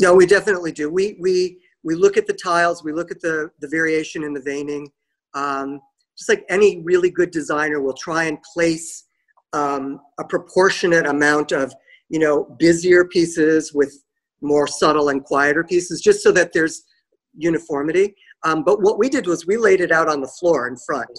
No 0.00 0.14
we 0.14 0.26
definitely 0.26 0.72
do. 0.72 0.90
We 0.90 1.16
we 1.20 1.58
we 1.82 1.94
look 1.94 2.16
at 2.16 2.26
the 2.26 2.34
tiles 2.34 2.84
we 2.84 2.92
look 2.92 3.10
at 3.10 3.20
the 3.20 3.50
the 3.60 3.68
variation 3.68 4.22
in 4.22 4.34
the 4.34 4.40
veining. 4.40 4.90
Um, 5.34 5.80
just 6.18 6.28
like 6.28 6.44
any 6.50 6.82
really 6.82 7.10
good 7.10 7.30
designer 7.30 7.80
will 7.80 7.94
try 7.94 8.24
and 8.24 8.38
place 8.42 9.04
um, 9.54 10.00
a 10.20 10.24
proportionate 10.24 11.06
amount 11.06 11.52
of 11.52 11.74
you 12.08 12.18
know 12.18 12.54
busier 12.58 13.04
pieces 13.04 13.72
with 13.72 14.02
more 14.42 14.66
subtle 14.66 15.08
and 15.08 15.24
quieter 15.24 15.64
pieces 15.64 16.00
just 16.00 16.22
so 16.22 16.32
that 16.32 16.52
there's 16.52 16.82
uniformity. 17.36 18.14
Um, 18.44 18.64
but 18.64 18.82
what 18.82 18.98
we 18.98 19.08
did 19.08 19.26
was 19.26 19.46
we 19.46 19.56
laid 19.56 19.80
it 19.80 19.92
out 19.92 20.08
on 20.08 20.20
the 20.20 20.32
floor 20.40 20.68
in 20.68 20.76
front. 20.76 21.10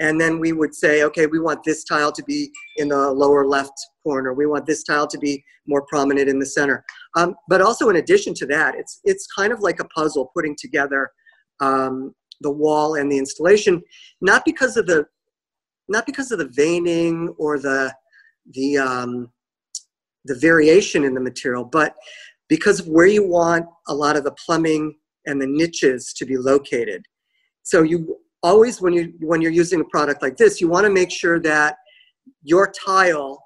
And 0.00 0.18
then 0.18 0.40
we 0.40 0.52
would 0.52 0.74
say 0.74 1.02
okay 1.04 1.26
we 1.26 1.38
want 1.38 1.62
this 1.62 1.84
tile 1.84 2.10
to 2.12 2.22
be 2.24 2.50
in 2.76 2.88
the 2.88 3.10
lower 3.10 3.46
left 3.46 3.74
corner. 4.02 4.32
We 4.32 4.46
want 4.46 4.66
this 4.66 4.82
tile 4.82 5.06
to 5.06 5.18
be 5.18 5.44
more 5.66 5.84
prominent 5.88 6.28
in 6.28 6.38
the 6.38 6.46
center. 6.46 6.84
Um, 7.16 7.34
but 7.48 7.60
also 7.60 7.90
in 7.90 7.96
addition 7.96 8.32
to 8.34 8.46
that 8.46 8.74
it's 8.74 9.00
it's 9.04 9.26
kind 9.26 9.52
of 9.52 9.60
like 9.60 9.78
a 9.78 9.84
puzzle 9.84 10.30
putting 10.34 10.56
together 10.58 11.10
um, 11.60 12.14
the 12.40 12.50
wall 12.50 12.94
and 12.94 13.12
the 13.12 13.18
installation, 13.18 13.82
not 14.22 14.44
because 14.44 14.76
of 14.76 14.86
the 14.86 15.04
not 15.88 16.06
because 16.06 16.32
of 16.32 16.38
the 16.38 16.48
veining 16.48 17.34
or 17.38 17.58
the 17.58 17.92
the 18.52 18.78
um, 18.78 19.30
the 20.24 20.34
variation 20.34 21.04
in 21.04 21.14
the 21.14 21.20
material, 21.20 21.64
but 21.64 21.94
because 22.48 22.80
of 22.80 22.88
where 22.88 23.06
you 23.06 23.26
want 23.26 23.66
a 23.88 23.94
lot 23.94 24.16
of 24.16 24.24
the 24.24 24.32
plumbing 24.32 24.94
and 25.26 25.40
the 25.40 25.46
niches 25.46 26.12
to 26.14 26.24
be 26.24 26.36
located. 26.36 27.04
So 27.62 27.82
you 27.82 28.18
always 28.42 28.80
when 28.80 28.92
you 28.92 29.12
when 29.20 29.40
you're 29.40 29.52
using 29.52 29.80
a 29.80 29.84
product 29.84 30.22
like 30.22 30.36
this, 30.36 30.60
you 30.60 30.68
want 30.68 30.84
to 30.86 30.90
make 30.90 31.10
sure 31.10 31.40
that 31.40 31.76
your 32.42 32.70
tile 32.72 33.42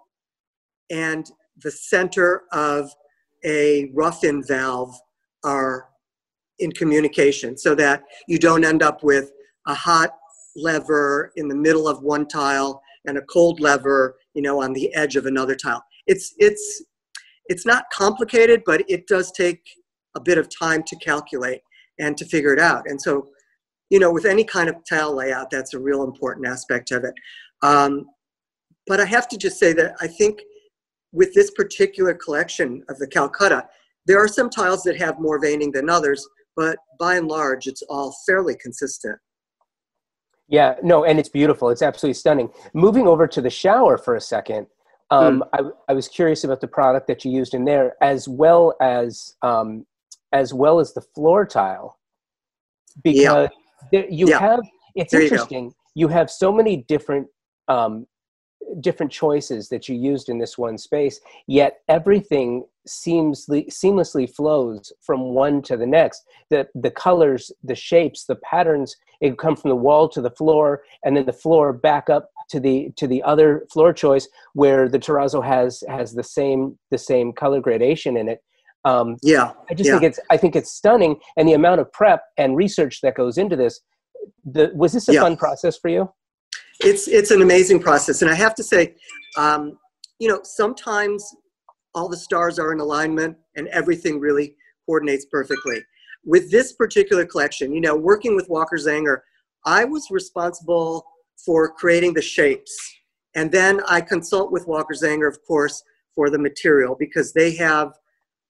and 0.91 1.31
the 1.63 1.71
center 1.71 2.43
of 2.53 2.91
a 3.45 3.91
rough-in 3.95 4.43
valve 4.47 4.95
are 5.45 5.89
in 6.59 6.73
communication 6.73 7.57
so 7.57 7.75
that 7.75 8.03
you 8.29 8.39
don't 8.39 8.65
end 8.65 8.83
up 8.83 9.03
with 9.03 9.33
a 9.67 9.75
hot 9.75 10.11
lever 10.57 11.33
in 11.37 11.49
the 11.49 11.55
middle 11.55 11.89
of 11.89 12.03
one 12.03 12.27
tile 12.27 12.81
and 13.07 13.19
a 13.19 13.23
cold 13.23 13.61
lever, 13.61 14.17
you 14.35 14.43
know, 14.43 14.63
on 14.63 14.73
the 14.73 14.95
edge 14.95 15.17
of 15.17 15.27
another 15.27 15.55
tile. 15.55 15.83
It's 16.07 16.35
it's 16.39 16.83
it's 17.47 17.67
not 17.67 17.85
complicated, 17.93 18.63
but 18.65 18.83
it 18.89 19.07
does 19.07 19.31
take 19.33 19.61
a 20.17 20.21
bit 20.21 20.39
of 20.39 20.49
time 20.49 20.83
to 20.85 20.97
calculate 20.97 21.61
and 21.99 22.17
to 22.17 22.25
figure 22.25 22.53
it 22.53 22.59
out. 22.59 22.85
And 22.89 23.01
so, 23.01 23.29
you 23.91 23.99
know, 23.99 24.13
with 24.13 24.25
any 24.25 24.45
kind 24.45 24.69
of 24.69 24.77
tile 24.89 25.15
layout, 25.15 25.51
that's 25.51 25.75
a 25.75 25.79
real 25.79 26.03
important 26.03 26.47
aspect 26.47 26.91
of 26.91 27.05
it. 27.05 27.15
Um, 27.63 28.07
but 28.87 29.01
I 29.01 29.05
have 29.05 29.29
to 29.29 29.39
just 29.39 29.59
say 29.59 29.73
that 29.75 29.95
I 30.01 30.07
think 30.07 30.41
with 31.13 31.33
this 31.35 31.51
particular 31.53 32.15
collection 32.15 32.83
of 32.89 32.99
the 32.99 33.07
Calcutta, 33.07 33.67
there 34.07 34.23
are 34.23 34.29
some 34.29 34.51
tiles 34.51 34.83
that 34.83 34.99
have 34.99 35.21
more 35.21 35.41
veining 35.41 35.73
than 35.73 35.89
others, 35.89 36.27
but 36.57 36.77
by 36.99 37.17
and 37.17 37.29
large, 37.29 37.67
it's 37.67 37.83
all 37.83 38.15
fairly 38.27 38.57
consistent. 38.57 39.19
Yeah, 40.49 40.75
no, 40.83 41.05
and 41.05 41.19
it's 41.19 41.29
beautiful. 41.29 41.71
It's 41.71 41.81
absolutely 41.81 42.15
stunning. 42.15 42.51
Moving 42.75 43.07
over 43.07 43.27
to 43.27 43.41
the 43.41 43.49
shower 43.49 43.97
for 43.97 44.17
a 44.17 44.21
second, 44.21 44.67
um, 45.11 45.43
mm. 45.55 45.73
I, 45.89 45.93
I, 45.93 45.95
was 45.95 46.09
curious 46.09 46.45
about 46.45 46.61
the 46.61 46.69
product 46.69 47.07
that 47.07 47.25
you 47.25 47.31
used 47.31 47.55
in 47.55 47.65
there, 47.65 47.95
as 48.03 48.29
well 48.29 48.75
as 48.81 49.37
um, 49.43 49.87
as 50.35 50.53
well 50.53 50.81
as 50.81 50.93
the 50.93 51.01
floor 51.01 51.47
tile, 51.47 51.99
because 53.03 53.49
yeah. 53.93 54.03
you 54.11 54.29
yeah. 54.29 54.41
have. 54.41 54.61
It's 54.95 55.13
there 55.13 55.23
interesting. 55.23 55.67
You, 55.95 56.07
you, 56.07 56.09
have 56.09 56.31
so 56.31 56.53
many 56.53 56.77
different 56.89 57.29
um, 57.69 58.07
different 58.81 59.11
choices 59.11 59.69
that 59.69 59.89
you 59.89 59.95
used 59.95 60.29
in 60.29 60.39
this 60.39 60.59
one 60.59 60.77
space, 60.77 61.21
yet 61.47 61.81
everything 61.89 62.65
seems 62.87 63.47
seamlessly 63.47 64.29
flows 64.29 64.93
from 65.01 65.21
one 65.35 65.63
to 65.63 65.77
the 65.77 65.87
next. 65.87 66.25
The 66.51 66.69
the 66.75 66.91
colors, 66.91 67.51
the 67.63 67.77
shapes, 67.77 68.25
the 68.25 68.37
patterns, 68.37 68.97
it 69.21 69.39
come 69.39 69.57
from 69.57 69.71
the 69.71 69.77
wall 69.77 70.09
to 70.11 70.21
the 70.21 70.31
floor, 70.31 70.83
and 71.05 71.17
then 71.17 71.27
the 71.27 71.33
floor 71.33 71.73
back 71.73 72.11
up 72.11 72.31
to 72.51 72.61
the 72.61 72.91
to 72.97 73.07
the 73.07 73.23
other 73.23 73.67
floor 73.73 73.93
choice 73.93 74.29
where 74.55 74.89
the 74.89 74.99
terrazzo 74.99 75.45
has 75.45 75.83
has 75.89 76.13
the 76.13 76.25
same 76.25 76.79
the 76.91 76.99
same 76.99 77.33
color 77.33 77.61
gradation 77.61 78.17
in 78.17 78.29
it. 78.29 78.43
Um, 78.85 79.17
yeah, 79.23 79.53
I 79.71 79.75
just 79.75 79.89
yeah. 79.89 79.99
think 79.99 80.11
it's 80.11 80.21
I 80.31 80.37
think 80.37 80.57
it's 80.57 80.73
stunning, 80.73 81.17
and 81.37 81.49
the 81.49 81.55
amount 81.55 81.81
of 81.81 81.91
prep 81.93 82.23
and 82.37 82.57
research 82.57 83.01
that 83.03 83.15
goes 83.15 83.39
into 83.39 83.57
this. 83.57 83.81
The, 84.45 84.71
was 84.75 84.93
this 84.93 85.09
a 85.09 85.15
yeah. 85.15 85.21
fun 85.21 85.37
process 85.37 85.77
for 85.79 85.89
you? 85.89 86.11
it's 86.81 87.09
it's 87.09 87.31
an 87.31 87.43
amazing 87.43 87.81
process, 87.81 88.23
and 88.23 88.31
I 88.31 88.35
have 88.35 88.55
to 88.57 88.63
say, 88.63 88.95
um, 89.37 89.79
you 90.19 90.29
know, 90.29 90.41
sometimes 90.43 91.25
all 91.95 92.09
the 92.09 92.17
stars 92.17 92.59
are 92.59 92.73
in 92.73 92.81
alignment 92.81 93.37
and 93.57 93.69
everything 93.69 94.19
really 94.19 94.57
coordinates 94.87 95.27
perfectly. 95.27 95.81
With 96.25 96.51
this 96.51 96.73
particular 96.73 97.25
collection, 97.25 97.73
you 97.73 97.81
know, 97.81 97.97
working 97.97 98.35
with 98.35 98.49
Walker 98.49 98.77
Zanger, 98.77 99.19
I 99.65 99.85
was 99.85 100.09
responsible 100.11 101.07
for 101.45 101.71
creating 101.71 102.15
the 102.15 102.23
shapes, 102.23 102.75
and 103.35 103.51
then 103.53 103.81
I 103.89 104.01
consult 104.01 104.51
with 104.51 104.67
Walker 104.67 104.95
Zanger, 104.95 105.29
of 105.29 105.39
course, 105.47 105.83
for 106.15 106.31
the 106.31 106.39
material 106.39 106.97
because 106.99 107.33
they 107.33 107.55
have 107.57 107.93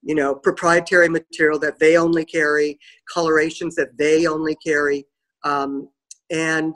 you 0.04 0.14
know 0.14 0.34
proprietary 0.34 1.08
material 1.08 1.58
that 1.58 1.78
they 1.78 1.96
only 1.96 2.24
carry 2.24 2.78
colorations 3.12 3.74
that 3.74 3.96
they 3.96 4.26
only 4.26 4.56
carry 4.56 5.06
um, 5.44 5.88
and 6.30 6.74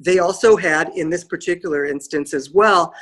they 0.00 0.18
also 0.18 0.56
had, 0.56 0.90
in 0.94 1.10
this 1.10 1.24
particular 1.24 1.84
instance 1.84 2.32
as 2.32 2.50
well, 2.50 2.94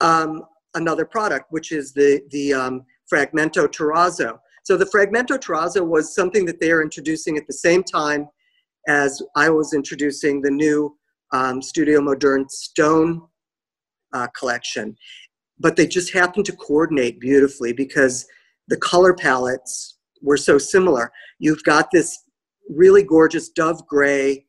um, 0.00 0.42
another 0.74 1.04
product, 1.04 1.46
which 1.50 1.72
is 1.72 1.92
the, 1.92 2.20
the 2.30 2.52
um, 2.52 2.84
Fragmento 3.10 3.66
Terrazzo. 3.66 4.38
So 4.64 4.76
the 4.76 4.86
Fragmento 4.86 5.38
Terrazzo 5.38 5.86
was 5.86 6.14
something 6.14 6.44
that 6.46 6.60
they 6.60 6.70
are 6.70 6.82
introducing 6.82 7.36
at 7.36 7.46
the 7.46 7.52
same 7.52 7.82
time 7.82 8.28
as 8.88 9.22
I 9.36 9.48
was 9.50 9.72
introducing 9.72 10.42
the 10.42 10.50
new 10.50 10.96
um, 11.32 11.62
Studio 11.62 12.00
Moderne 12.00 12.48
Stone 12.48 13.22
uh, 14.12 14.26
collection. 14.38 14.96
But 15.58 15.76
they 15.76 15.86
just 15.86 16.12
happened 16.12 16.44
to 16.46 16.56
coordinate 16.56 17.20
beautifully 17.20 17.72
because 17.72 18.26
the 18.68 18.76
color 18.76 19.14
palettes 19.14 19.98
were 20.22 20.36
so 20.36 20.58
similar. 20.58 21.12
You've 21.38 21.62
got 21.64 21.90
this 21.90 22.18
really 22.68 23.02
gorgeous 23.02 23.48
dove 23.50 23.86
gray 23.86 24.46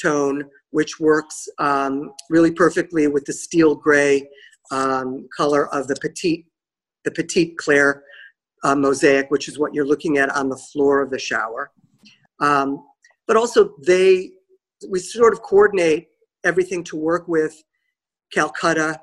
tone 0.00 0.44
which 0.72 0.98
works 0.98 1.48
um, 1.58 2.12
really 2.30 2.50
perfectly 2.50 3.06
with 3.06 3.24
the 3.26 3.32
steel 3.32 3.74
gray 3.74 4.28
um, 4.70 5.28
color 5.36 5.72
of 5.72 5.86
the 5.86 5.96
petite, 5.96 6.46
the 7.04 7.10
petite 7.10 7.56
clair 7.58 8.02
uh, 8.64 8.74
mosaic, 8.74 9.30
which 9.30 9.48
is 9.48 9.58
what 9.58 9.74
you're 9.74 9.86
looking 9.86 10.16
at 10.16 10.34
on 10.34 10.48
the 10.48 10.56
floor 10.56 11.02
of 11.02 11.10
the 11.10 11.18
shower. 11.18 11.70
Um, 12.40 12.82
but 13.26 13.36
also 13.36 13.74
they, 13.86 14.30
we 14.88 14.98
sort 14.98 15.34
of 15.34 15.42
coordinate 15.42 16.08
everything 16.42 16.82
to 16.84 16.96
work 16.96 17.28
with 17.28 17.62
Calcutta, 18.32 18.98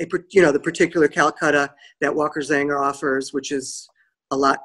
a, 0.00 0.06
you 0.30 0.42
know, 0.42 0.52
the 0.52 0.60
particular 0.60 1.08
Calcutta 1.08 1.72
that 2.00 2.14
Walker 2.14 2.40
Zanger 2.40 2.80
offers, 2.80 3.32
which 3.32 3.52
is 3.52 3.88
a 4.30 4.36
lot 4.36 4.58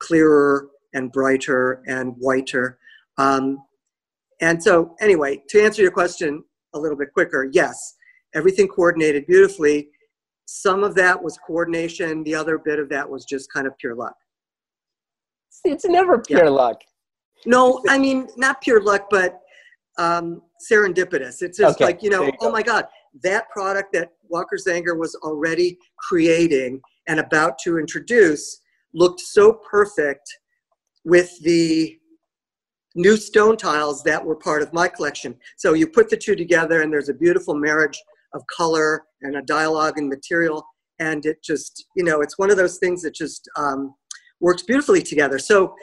clearer 0.00 0.68
and 0.94 1.12
brighter 1.12 1.82
and 1.86 2.14
whiter. 2.18 2.78
Um, 3.18 3.58
and 4.40 4.62
so, 4.62 4.94
anyway, 5.00 5.42
to 5.48 5.60
answer 5.62 5.82
your 5.82 5.90
question 5.90 6.44
a 6.74 6.78
little 6.78 6.96
bit 6.96 7.12
quicker, 7.12 7.48
yes, 7.52 7.96
everything 8.34 8.68
coordinated 8.68 9.26
beautifully. 9.26 9.88
Some 10.46 10.84
of 10.84 10.94
that 10.94 11.22
was 11.22 11.38
coordination, 11.46 12.22
the 12.24 12.34
other 12.34 12.58
bit 12.58 12.78
of 12.78 12.88
that 12.88 13.08
was 13.08 13.24
just 13.24 13.52
kind 13.52 13.66
of 13.66 13.76
pure 13.78 13.94
luck. 13.94 14.14
It's 15.64 15.84
never 15.84 16.18
pure 16.18 16.44
yeah. 16.44 16.50
luck. 16.50 16.80
No, 17.46 17.82
I 17.88 17.98
mean, 17.98 18.28
not 18.36 18.60
pure 18.62 18.82
luck, 18.82 19.08
but 19.10 19.40
um, 19.98 20.42
serendipitous. 20.70 21.42
It's 21.42 21.58
just 21.58 21.76
okay. 21.76 21.84
like, 21.84 22.02
you 22.02 22.10
know, 22.10 22.22
you 22.22 22.32
oh 22.40 22.50
my 22.50 22.62
God, 22.62 22.86
that 23.22 23.48
product 23.50 23.92
that 23.92 24.10
Walker 24.28 24.56
Zanger 24.56 24.98
was 24.98 25.14
already 25.22 25.78
creating 25.98 26.80
and 27.06 27.20
about 27.20 27.58
to 27.64 27.78
introduce 27.78 28.60
looked 28.94 29.20
so 29.20 29.60
perfect 29.70 30.28
with 31.04 31.30
the 31.42 31.98
new 32.94 33.16
stone 33.16 33.56
tiles 33.56 34.02
that 34.02 34.24
were 34.24 34.36
part 34.36 34.62
of 34.62 34.72
my 34.72 34.88
collection. 34.88 35.36
So 35.56 35.74
you 35.74 35.86
put 35.86 36.10
the 36.10 36.16
two 36.16 36.34
together 36.34 36.82
and 36.82 36.92
there's 36.92 37.08
a 37.08 37.14
beautiful 37.14 37.54
marriage 37.54 37.98
of 38.34 38.42
color 38.54 39.04
and 39.22 39.36
a 39.36 39.42
dialogue 39.42 39.98
and 39.98 40.08
material. 40.08 40.66
And 40.98 41.24
it 41.24 41.42
just, 41.42 41.86
you 41.96 42.02
know, 42.02 42.20
it's 42.20 42.38
one 42.38 42.50
of 42.50 42.56
those 42.56 42.78
things 42.78 43.02
that 43.02 43.14
just 43.14 43.48
um, 43.56 43.94
works 44.40 44.62
beautifully 44.62 45.02
together. 45.02 45.38
So 45.38 45.74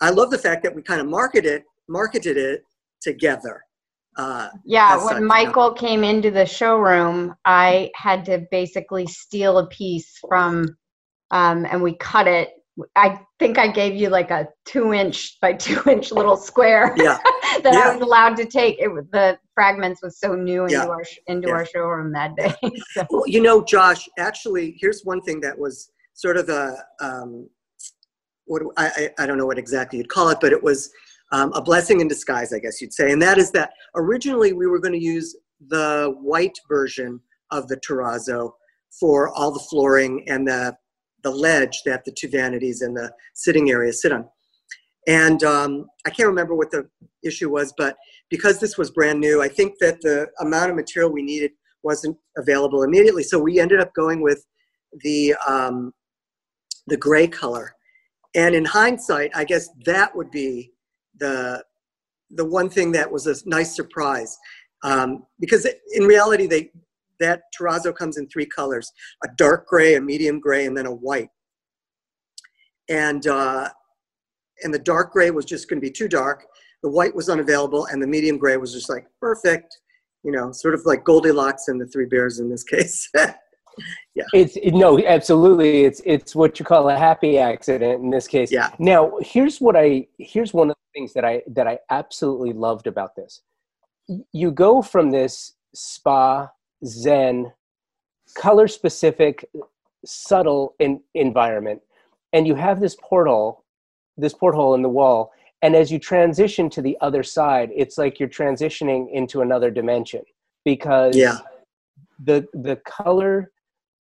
I 0.00 0.10
love 0.10 0.30
the 0.30 0.38
fact 0.38 0.62
that 0.62 0.74
we 0.74 0.82
kind 0.82 1.00
of 1.00 1.06
marketed 1.06 1.62
marketed 1.88 2.36
it 2.36 2.62
together. 3.00 3.62
Uh, 4.16 4.48
yeah, 4.64 5.02
when 5.04 5.24
Michael 5.24 5.72
came 5.72 6.04
into 6.04 6.30
the 6.30 6.44
showroom, 6.44 7.34
I 7.44 7.90
had 7.94 8.24
to 8.26 8.46
basically 8.50 9.06
steal 9.06 9.58
a 9.58 9.66
piece 9.68 10.18
from, 10.28 10.76
um, 11.30 11.64
and 11.64 11.82
we 11.82 11.94
cut 11.96 12.26
it 12.26 12.50
I 12.96 13.20
think 13.38 13.58
I 13.58 13.68
gave 13.68 13.94
you 13.94 14.08
like 14.08 14.30
a 14.30 14.48
two 14.64 14.92
inch 14.94 15.38
by 15.40 15.52
two 15.52 15.82
inch 15.90 16.10
little 16.10 16.36
square 16.36 16.94
yeah. 16.96 17.18
that 17.62 17.72
yeah. 17.74 17.80
I 17.80 17.94
was 17.94 18.02
allowed 18.02 18.36
to 18.36 18.46
take. 18.46 18.78
It 18.78 18.88
the 19.12 19.38
fragments 19.54 20.02
was 20.02 20.18
so 20.18 20.34
new 20.34 20.62
into 20.62 20.74
yeah. 20.74 20.86
our 20.86 21.04
into 21.26 21.50
our 21.50 21.66
showroom 21.66 22.12
that 22.12 22.34
day. 22.36 22.54
so. 22.92 23.06
well, 23.10 23.24
you 23.26 23.42
know, 23.42 23.62
Josh, 23.62 24.08
actually, 24.18 24.76
here's 24.80 25.02
one 25.02 25.20
thing 25.20 25.40
that 25.40 25.58
was 25.58 25.90
sort 26.14 26.36
of 26.36 26.48
a 26.48 26.76
um, 27.00 27.48
what 28.46 28.62
I, 28.76 29.10
I 29.18 29.26
don't 29.26 29.38
know 29.38 29.46
what 29.46 29.58
exactly 29.58 29.98
you'd 29.98 30.08
call 30.08 30.30
it, 30.30 30.38
but 30.40 30.52
it 30.52 30.62
was 30.62 30.90
um, 31.32 31.52
a 31.54 31.62
blessing 31.62 32.00
in 32.00 32.08
disguise, 32.08 32.52
I 32.52 32.58
guess 32.58 32.80
you'd 32.80 32.94
say, 32.94 33.10
and 33.10 33.20
that 33.22 33.38
is 33.38 33.50
that 33.52 33.72
originally 33.94 34.52
we 34.52 34.66
were 34.66 34.78
going 34.78 34.92
to 34.92 35.04
use 35.04 35.34
the 35.68 36.14
white 36.20 36.58
version 36.68 37.20
of 37.50 37.68
the 37.68 37.76
terrazzo 37.78 38.52
for 38.98 39.30
all 39.30 39.50
the 39.52 39.64
flooring 39.70 40.24
and 40.28 40.46
the 40.46 40.76
the 41.22 41.30
ledge 41.30 41.82
that 41.86 42.04
the 42.04 42.10
two 42.10 42.28
vanities 42.28 42.82
and 42.82 42.96
the 42.96 43.12
sitting 43.34 43.70
area 43.70 43.92
sit 43.92 44.10
on. 44.10 44.28
And 45.06 45.42
um, 45.44 45.86
I 46.04 46.10
can't 46.10 46.28
remember 46.28 46.56
what 46.56 46.72
the 46.72 46.88
issue 47.24 47.48
was, 47.48 47.72
but 47.78 47.96
because 48.28 48.58
this 48.58 48.76
was 48.76 48.90
brand 48.90 49.20
new, 49.20 49.40
I 49.40 49.46
think 49.46 49.74
that 49.78 50.00
the 50.00 50.26
amount 50.40 50.70
of 50.70 50.76
material 50.76 51.12
we 51.12 51.22
needed 51.22 51.52
wasn't 51.84 52.16
available 52.36 52.82
immediately. 52.82 53.22
So 53.22 53.38
we 53.38 53.60
ended 53.60 53.80
up 53.80 53.94
going 53.94 54.20
with 54.20 54.44
the 55.02 55.34
um, 55.46 55.92
the 56.88 56.96
gray 56.96 57.28
color. 57.28 57.74
And 58.34 58.54
in 58.54 58.64
hindsight, 58.64 59.30
I 59.34 59.44
guess 59.44 59.68
that 59.84 60.14
would 60.16 60.30
be 60.30 60.71
the 61.22 61.64
the 62.34 62.44
one 62.44 62.68
thing 62.68 62.92
that 62.92 63.10
was 63.10 63.26
a 63.26 63.36
nice 63.46 63.76
surprise, 63.76 64.38
um, 64.82 65.24
because 65.38 65.66
in 65.94 66.04
reality, 66.04 66.46
they 66.46 66.70
that 67.22 67.42
terrazzo 67.56 67.94
comes 67.94 68.18
in 68.18 68.28
three 68.28 68.44
colors 68.44 68.92
a 69.24 69.28
dark 69.36 69.66
gray, 69.66 69.94
a 69.94 70.00
medium 70.00 70.40
gray, 70.40 70.66
and 70.66 70.76
then 70.76 70.86
a 70.86 70.92
white. 70.92 71.30
And, 72.88 73.26
uh, 73.26 73.68
and 74.62 74.74
the 74.74 74.78
dark 74.78 75.12
gray 75.12 75.30
was 75.30 75.44
just 75.44 75.68
going 75.68 75.80
to 75.80 75.86
be 75.86 75.90
too 75.90 76.08
dark. 76.08 76.44
The 76.82 76.90
white 76.90 77.14
was 77.14 77.28
unavailable, 77.28 77.86
and 77.86 78.02
the 78.02 78.06
medium 78.06 78.38
gray 78.38 78.56
was 78.56 78.72
just 78.72 78.90
like 78.90 79.06
perfect, 79.20 79.78
you 80.24 80.32
know, 80.32 80.50
sort 80.52 80.74
of 80.74 80.82
like 80.84 81.04
Goldilocks 81.04 81.68
and 81.68 81.80
the 81.80 81.86
Three 81.86 82.06
Bears 82.06 82.40
in 82.40 82.50
this 82.50 82.64
case. 82.74 83.08
Yeah. 84.14 84.24
It's 84.34 84.56
it, 84.56 84.74
no, 84.74 84.98
absolutely. 85.04 85.84
It's 85.84 86.00
it's 86.04 86.34
what 86.34 86.58
you 86.58 86.64
call 86.64 86.88
a 86.90 86.96
happy 86.96 87.38
accident 87.38 88.02
in 88.02 88.10
this 88.10 88.26
case. 88.26 88.52
Yeah. 88.52 88.70
Now, 88.78 89.12
here's 89.20 89.60
what 89.60 89.76
I 89.76 90.06
here's 90.18 90.52
one 90.52 90.70
of 90.70 90.76
the 90.76 90.98
things 91.00 91.12
that 91.14 91.24
I 91.24 91.42
that 91.48 91.66
I 91.66 91.78
absolutely 91.90 92.52
loved 92.52 92.86
about 92.86 93.16
this. 93.16 93.42
You 94.32 94.50
go 94.50 94.82
from 94.82 95.10
this 95.10 95.54
spa 95.74 96.50
zen 96.84 97.52
color 98.36 98.68
specific 98.68 99.48
subtle 100.04 100.74
in, 100.80 101.00
environment 101.14 101.80
and 102.32 102.46
you 102.46 102.54
have 102.54 102.80
this 102.80 102.96
portal 103.02 103.64
this 104.16 104.34
porthole 104.34 104.74
in 104.74 104.82
the 104.82 104.88
wall 104.88 105.32
and 105.62 105.76
as 105.76 105.92
you 105.92 105.98
transition 105.98 106.68
to 106.68 106.82
the 106.82 106.96
other 107.00 107.22
side 107.22 107.70
it's 107.74 107.98
like 107.98 108.18
you're 108.18 108.28
transitioning 108.28 109.06
into 109.12 109.42
another 109.42 109.70
dimension 109.70 110.22
because 110.64 111.16
Yeah. 111.16 111.38
the 112.24 112.46
the 112.52 112.76
color 112.84 113.51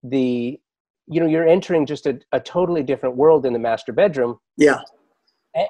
the 0.03 0.59
you 1.07 1.19
know 1.19 1.27
you're 1.27 1.47
entering 1.47 1.85
just 1.85 2.05
a, 2.05 2.19
a 2.31 2.39
totally 2.39 2.83
different 2.83 3.15
world 3.15 3.45
in 3.45 3.53
the 3.53 3.59
master 3.59 3.91
bedroom 3.91 4.37
Yeah. 4.57 4.79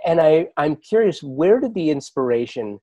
And 0.05 0.21
i 0.21 0.47
i'm 0.57 0.75
curious 0.75 1.21
where 1.23 1.59
did 1.59 1.73
the 1.73 1.89
inspiration 1.89 2.79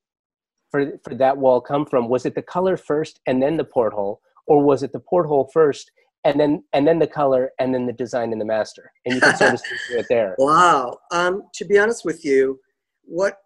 for 0.70 0.98
for 1.04 1.14
that 1.14 1.36
wall 1.36 1.60
come 1.60 1.86
from 1.86 2.08
was 2.08 2.26
it 2.26 2.34
the 2.34 2.42
color 2.42 2.76
first 2.76 3.20
and 3.26 3.42
then 3.42 3.56
the 3.56 3.64
porthole 3.64 4.20
or 4.46 4.62
was 4.62 4.82
it 4.82 4.92
the 4.92 5.00
porthole 5.00 5.48
first 5.52 5.90
and 6.24 6.38
then 6.40 6.64
and 6.72 6.86
then 6.86 6.98
the 6.98 7.06
color 7.06 7.52
and 7.58 7.72
then 7.72 7.86
the 7.86 7.92
design 7.92 8.32
in 8.32 8.38
the 8.38 8.44
master 8.44 8.90
and 9.04 9.14
you 9.14 9.20
can 9.20 9.36
sort 9.36 9.54
of 9.54 9.60
see 9.88 9.94
it 9.94 10.06
there 10.08 10.34
Wow. 10.38 10.98
Um, 11.12 11.44
to 11.54 11.64
be 11.64 11.78
honest 11.78 12.04
with 12.04 12.24
you, 12.24 12.58
what 13.04 13.38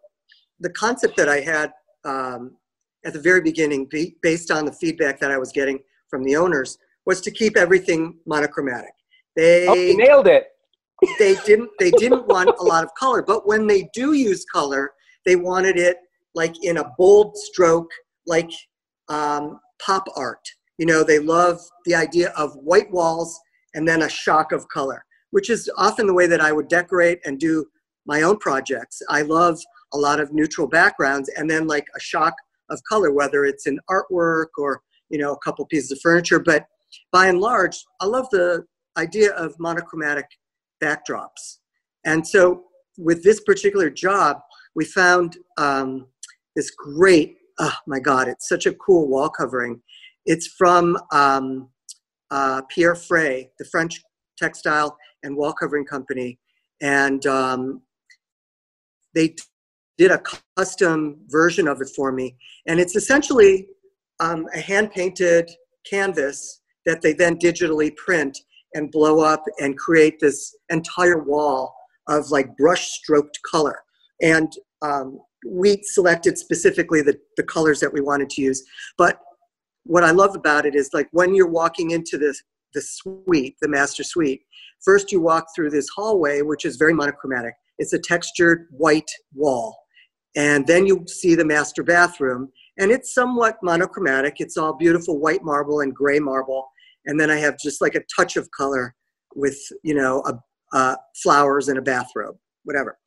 the 0.60 0.70
concept 0.70 1.16
that 1.16 1.28
I 1.28 1.40
had 1.40 1.72
um, 2.04 2.56
at 3.04 3.12
the 3.12 3.20
very 3.20 3.40
beginning, 3.40 3.86
be, 3.86 4.16
based 4.22 4.50
on 4.50 4.64
the 4.64 4.72
feedback 4.72 5.20
that 5.20 5.30
I 5.30 5.38
was 5.38 5.52
getting 5.52 5.80
from 6.08 6.24
the 6.24 6.36
owners, 6.36 6.78
was 7.06 7.20
to 7.22 7.30
keep 7.30 7.56
everything 7.56 8.18
monochromatic. 8.26 8.92
They 9.36 9.66
oh 9.66 9.96
nailed 9.96 10.26
it 10.26 10.46
they 11.18 11.36
didn't 11.46 11.70
they 11.78 11.90
didn't 11.92 12.26
want 12.26 12.50
a 12.60 12.62
lot 12.62 12.84
of 12.84 12.94
color, 12.94 13.22
but 13.22 13.46
when 13.46 13.66
they 13.66 13.88
do 13.92 14.12
use 14.12 14.44
color, 14.44 14.92
they 15.24 15.36
wanted 15.36 15.76
it 15.76 15.98
like 16.34 16.64
in 16.64 16.78
a 16.78 16.92
bold 16.96 17.36
stroke, 17.36 17.90
like 18.26 18.50
um, 19.08 19.58
pop 19.80 20.06
art. 20.16 20.46
You 20.78 20.86
know, 20.86 21.02
they 21.02 21.18
love 21.18 21.60
the 21.84 21.94
idea 21.94 22.30
of 22.30 22.54
white 22.54 22.90
walls 22.90 23.38
and 23.74 23.86
then 23.86 24.02
a 24.02 24.08
shock 24.08 24.52
of 24.52 24.66
color, 24.68 25.04
which 25.30 25.50
is 25.50 25.70
often 25.76 26.06
the 26.06 26.14
way 26.14 26.26
that 26.26 26.40
I 26.40 26.52
would 26.52 26.68
decorate 26.68 27.20
and 27.24 27.38
do 27.38 27.66
my 28.06 28.22
own 28.22 28.38
projects. 28.38 29.02
I 29.08 29.22
love 29.22 29.60
a 29.92 29.98
lot 29.98 30.20
of 30.20 30.32
neutral 30.32 30.66
backgrounds 30.66 31.30
and 31.36 31.48
then 31.48 31.66
like 31.66 31.86
a 31.96 32.00
shock 32.00 32.34
of 32.70 32.80
color, 32.88 33.12
whether 33.12 33.44
it's 33.44 33.66
in 33.66 33.78
artwork 33.90 34.48
or 34.56 34.80
you 35.10 35.18
know 35.18 35.32
a 35.32 35.38
couple 35.38 35.66
pieces 35.66 35.90
of 35.90 36.00
furniture. 36.00 36.38
But 36.38 36.64
by 37.12 37.26
and 37.26 37.40
large, 37.40 37.84
I 38.00 38.06
love 38.06 38.28
the 38.30 38.64
idea 38.96 39.32
of 39.32 39.54
monochromatic 39.58 40.26
backdrops. 40.82 41.58
And 42.04 42.26
so 42.26 42.64
with 42.98 43.22
this 43.22 43.40
particular 43.40 43.90
job, 43.90 44.38
we 44.74 44.84
found 44.84 45.36
um, 45.58 46.06
this 46.56 46.70
great, 46.70 47.36
oh 47.58 47.74
my 47.86 48.00
God, 48.00 48.28
it's 48.28 48.48
such 48.48 48.66
a 48.66 48.74
cool 48.74 49.08
wall 49.08 49.28
covering. 49.28 49.80
It's 50.26 50.46
from 50.46 50.98
um, 51.12 51.68
uh, 52.30 52.62
Pierre 52.68 52.94
Frey, 52.94 53.50
the 53.58 53.64
French 53.66 54.02
textile 54.38 54.96
and 55.22 55.36
wall 55.36 55.52
covering 55.52 55.84
company. 55.84 56.38
And 56.80 57.24
um, 57.26 57.82
they 59.14 59.36
did 59.98 60.10
a 60.10 60.22
custom 60.56 61.20
version 61.28 61.68
of 61.68 61.80
it 61.80 61.90
for 61.94 62.12
me. 62.12 62.36
And 62.66 62.80
it's 62.80 62.96
essentially 62.96 63.68
um, 64.20 64.46
a 64.54 64.60
hand 64.60 64.90
painted 64.90 65.50
canvas 65.88 66.61
that 66.86 67.02
they 67.02 67.12
then 67.12 67.36
digitally 67.36 67.94
print 67.96 68.38
and 68.74 68.90
blow 68.90 69.20
up 69.20 69.44
and 69.60 69.78
create 69.78 70.18
this 70.20 70.56
entire 70.70 71.22
wall 71.22 71.74
of 72.08 72.30
like 72.30 72.56
brush 72.56 72.88
stroked 72.90 73.38
color. 73.50 73.80
And 74.20 74.52
um, 74.82 75.20
we 75.48 75.82
selected 75.82 76.38
specifically 76.38 77.02
the, 77.02 77.18
the 77.36 77.42
colors 77.42 77.80
that 77.80 77.92
we 77.92 78.00
wanted 78.00 78.30
to 78.30 78.42
use. 78.42 78.64
But 78.96 79.18
what 79.84 80.04
I 80.04 80.10
love 80.10 80.34
about 80.34 80.66
it 80.66 80.74
is 80.74 80.90
like 80.92 81.08
when 81.12 81.34
you're 81.34 81.48
walking 81.48 81.90
into 81.90 82.18
this 82.18 82.42
the 82.74 82.80
suite, 82.80 83.56
the 83.60 83.68
master 83.68 84.02
suite, 84.02 84.42
first 84.82 85.12
you 85.12 85.20
walk 85.20 85.46
through 85.54 85.68
this 85.68 85.88
hallway, 85.94 86.40
which 86.40 86.64
is 86.64 86.76
very 86.76 86.94
monochromatic. 86.94 87.52
It's 87.78 87.92
a 87.92 87.98
textured 87.98 88.68
white 88.70 89.10
wall. 89.34 89.78
And 90.36 90.66
then 90.66 90.86
you 90.86 91.04
see 91.06 91.34
the 91.34 91.44
master 91.44 91.82
bathroom, 91.82 92.50
and 92.78 92.90
it's 92.90 93.12
somewhat 93.12 93.58
monochromatic. 93.62 94.36
It's 94.38 94.56
all 94.56 94.72
beautiful 94.72 95.18
white 95.18 95.44
marble 95.44 95.80
and 95.80 95.94
gray 95.94 96.18
marble. 96.18 96.70
And 97.06 97.18
then 97.18 97.30
I 97.30 97.36
have 97.36 97.58
just 97.58 97.80
like 97.80 97.94
a 97.94 98.02
touch 98.14 98.36
of 98.36 98.50
color 98.50 98.94
with, 99.34 99.58
you 99.82 99.94
know, 99.94 100.22
a, 100.26 100.76
uh, 100.76 100.96
flowers 101.22 101.68
and 101.68 101.78
a 101.78 101.82
bathrobe, 101.82 102.36
whatever. 102.64 102.98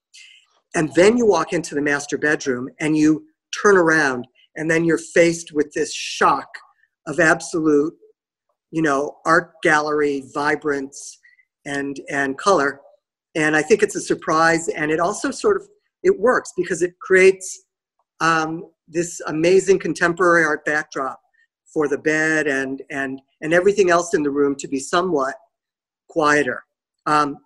And 0.75 0.93
then 0.95 1.17
you 1.17 1.25
walk 1.25 1.53
into 1.53 1.73
the 1.73 1.81
master 1.81 2.17
bedroom 2.17 2.69
and 2.79 2.97
you 2.97 3.25
turn 3.62 3.77
around, 3.77 4.27
and 4.55 4.69
then 4.69 4.84
you're 4.84 4.97
faced 4.97 5.51
with 5.53 5.71
this 5.73 5.93
shock 5.93 6.47
of 7.08 7.19
absolute, 7.19 7.93
you 8.71 8.81
know, 8.81 9.17
art 9.25 9.51
gallery 9.63 10.23
vibrance 10.34 11.17
and 11.65 11.99
and 12.10 12.38
color. 12.38 12.81
And 13.36 13.55
I 13.55 13.62
think 13.62 13.84
it's 13.84 13.95
a 13.95 14.01
surprise, 14.01 14.67
and 14.69 14.91
it 14.91 14.99
also 14.99 15.31
sort 15.31 15.58
of 15.58 15.67
it 16.03 16.19
works 16.19 16.51
because 16.58 16.81
it 16.81 16.93
creates 16.99 17.65
um, 18.19 18.65
this 18.88 19.21
amazing 19.27 19.79
contemporary 19.79 20.43
art 20.43 20.63
backdrop 20.65 21.19
for 21.75 21.89
the 21.89 21.97
bed 21.97 22.47
and 22.47 22.81
and 22.89 23.21
and 23.41 23.53
everything 23.53 23.89
else 23.89 24.13
in 24.13 24.23
the 24.23 24.29
room 24.29 24.55
to 24.55 24.67
be 24.67 24.79
somewhat 24.79 25.35
quieter. 26.07 26.63
Um, 27.05 27.38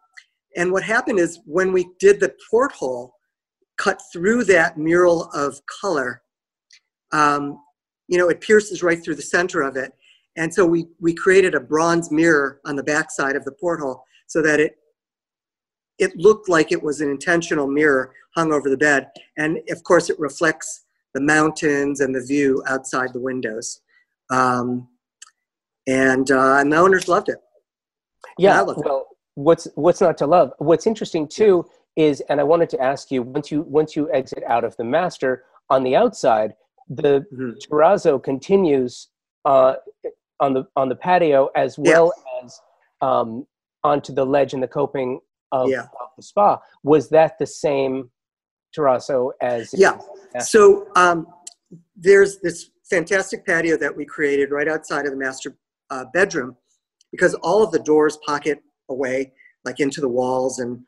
and 0.56 0.72
what 0.72 0.84
happened 0.84 1.18
is 1.20 1.40
when 1.46 1.74
we 1.74 1.90
did 2.00 2.20
the 2.20 2.34
porthole, 2.50 3.16
cut 3.78 4.00
through 4.14 4.44
that 4.44 4.78
mural 4.78 5.24
of 5.34 5.60
color, 5.82 6.22
um, 7.12 7.60
you 8.08 8.20
know, 8.20 8.30
it 8.30 8.40
pierces 8.40 8.84
right 8.84 9.04
through 9.04 9.16
the 9.16 9.32
center 9.38 9.62
of 9.64 9.76
it. 9.76 9.94
And 10.38 10.54
so 10.54 10.64
we, 10.64 10.86
we 11.00 11.14
created 11.14 11.56
a 11.56 11.60
bronze 11.60 12.12
mirror 12.12 12.62
on 12.66 12.76
the 12.76 12.84
backside 12.84 13.36
of 13.36 13.46
the 13.46 13.52
porthole 13.54 14.04
so 14.28 14.42
that 14.44 14.60
it 14.60 14.76
it 15.98 16.16
looked 16.16 16.48
like 16.48 16.72
it 16.72 16.82
was 16.82 17.02
an 17.02 17.10
intentional 17.10 17.68
mirror 17.68 18.14
hung 18.34 18.54
over 18.54 18.70
the 18.70 18.78
bed. 18.78 19.08
And 19.38 19.60
of 19.70 19.84
course, 19.84 20.10
it 20.10 20.18
reflects 20.18 20.86
the 21.14 21.20
mountains 21.20 22.00
and 22.00 22.16
the 22.16 22.26
view 22.26 22.64
outside 22.68 23.12
the 23.12 23.20
windows. 23.20 23.82
Um, 24.30 24.88
and, 25.88 26.30
uh, 26.30 26.58
and 26.58 26.72
the 26.72 26.78
owners 26.78 27.08
loved 27.08 27.30
it. 27.30 27.40
yeah 28.38 28.60
I 28.60 28.62
love 28.62 28.78
it. 28.78 28.86
well 28.86 29.08
what's 29.36 29.68
what's 29.76 30.02
not 30.02 30.18
to 30.18 30.28
love 30.28 30.52
what's 30.60 30.86
interesting 30.86 31.28
too 31.28 31.66
is 31.96 32.22
and 32.30 32.40
i 32.40 32.44
wanted 32.44 32.70
to 32.70 32.80
ask 32.82 33.10
you 33.10 33.24
once 33.24 33.50
you 33.52 33.62
once 33.62 33.96
you 33.96 34.12
exit 34.12 34.44
out 34.48 34.64
of 34.66 34.76
the 34.78 34.84
master 34.84 35.44
on 35.70 35.84
the 35.84 35.96
outside 35.96 36.54
the 36.90 37.26
Mhm. 37.34 37.56
terrazzo 37.64 38.22
continues 38.22 39.08
uh, 39.46 39.76
on 40.42 40.54
the 40.54 40.66
on 40.76 40.90
the 40.90 40.96
patio 40.96 41.50
as 41.56 41.78
well 41.80 42.12
as 42.44 42.60
um, 43.02 43.48
onto 43.84 44.12
the 44.14 44.26
ledge 44.26 44.54
and 44.54 44.62
the 44.62 44.68
coping 44.68 45.20
of, 45.54 45.70
Yeah. 45.70 45.84
of 46.02 46.10
the 46.18 46.24
spa 46.24 46.60
was 46.84 47.10
that 47.10 47.40
the 47.40 47.48
same 47.48 48.12
terrazzo 48.78 49.32
as 49.42 49.74
Yeah. 49.74 49.98
So 50.40 50.88
um, 50.96 51.28
there's 51.96 52.40
this 52.40 52.70
fantastic 52.90 53.46
patio 53.46 53.78
that 53.78 53.96
we 53.96 54.06
created 54.06 54.52
right 54.52 54.68
outside 54.68 55.06
of 55.06 55.12
the 55.12 55.18
master 55.18 55.56
uh, 55.90 56.06
bedroom 56.14 56.56
because 57.12 57.34
all 57.36 57.64
of 57.64 57.72
the 57.72 57.80
doors 57.80 58.18
pocket 58.26 58.62
away 58.90 59.32
like 59.66 59.80
into 59.80 60.02
the 60.02 60.10
walls. 60.10 60.60
And 60.60 60.80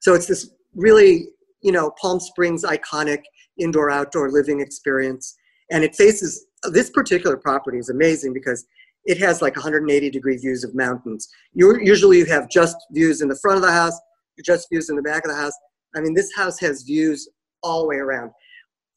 so 0.00 0.14
it's 0.14 0.26
this 0.26 0.50
really 0.74 1.26
you 1.62 1.72
know 1.72 1.90
palm 2.00 2.20
springs 2.20 2.64
iconic 2.64 3.22
indoor 3.58 3.90
outdoor 3.90 4.30
living 4.30 4.60
experience. 4.60 5.36
And 5.70 5.84
it 5.84 5.94
faces 5.94 6.46
this 6.64 6.90
particular 6.90 7.36
property 7.36 7.78
is 7.78 7.90
amazing 7.90 8.32
because 8.32 8.66
it 9.04 9.18
has 9.18 9.40
like 9.40 9.56
180 9.56 10.10
degree 10.10 10.36
views 10.36 10.62
of 10.62 10.74
mountains. 10.74 11.28
You 11.54 11.78
usually 11.80 12.18
you 12.18 12.26
have 12.26 12.50
just 12.50 12.76
views 12.92 13.22
in 13.22 13.28
the 13.28 13.38
front 13.40 13.56
of 13.56 13.62
the 13.62 13.72
house 13.72 13.98
just 14.44 14.68
views 14.70 14.88
in 14.88 14.96
the 14.96 15.02
back 15.02 15.24
of 15.24 15.30
the 15.30 15.36
house. 15.36 15.52
I 15.94 16.00
mean 16.00 16.14
this 16.14 16.30
house 16.34 16.58
has 16.60 16.82
views 16.82 17.28
all 17.62 17.82
the 17.82 17.88
way 17.88 17.96
around. 17.96 18.30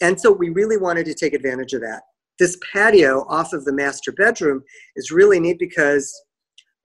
And 0.02 0.20
so 0.20 0.32
we 0.32 0.50
really 0.50 0.78
wanted 0.78 1.06
to 1.06 1.14
take 1.14 1.34
advantage 1.34 1.74
of 1.74 1.82
that. 1.82 2.02
This 2.40 2.58
patio 2.72 3.26
off 3.30 3.54
of 3.54 3.66
the 3.66 3.74
master 3.74 4.12
bedroom 4.12 4.64
is 4.96 5.12
really 5.12 5.40
neat 5.40 5.60
because 5.60 6.12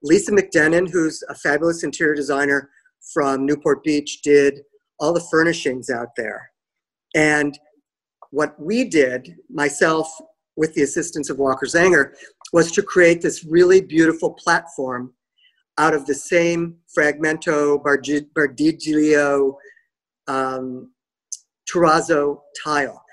Lisa 0.03 0.31
McDennon, 0.31 0.89
who's 0.89 1.23
a 1.29 1.35
fabulous 1.35 1.83
interior 1.83 2.15
designer 2.15 2.69
from 3.13 3.45
Newport 3.45 3.83
Beach, 3.83 4.21
did 4.21 4.61
all 4.99 5.13
the 5.13 5.27
furnishings 5.31 5.89
out 5.89 6.09
there. 6.15 6.51
And 7.15 7.57
what 8.31 8.55
we 8.59 8.83
did, 8.85 9.35
myself 9.49 10.07
with 10.55 10.73
the 10.73 10.83
assistance 10.83 11.29
of 11.29 11.37
Walker 11.37 11.65
Zanger, 11.65 12.11
was 12.53 12.71
to 12.71 12.83
create 12.83 13.21
this 13.21 13.43
really 13.43 13.81
beautiful 13.81 14.33
platform 14.33 15.13
out 15.77 15.93
of 15.93 16.05
the 16.05 16.13
same 16.13 16.75
Fragmento 16.95 17.81
Bardiglio 17.81 19.53
um, 20.27 20.91
terrazzo 21.71 22.39
tile. 22.63 23.03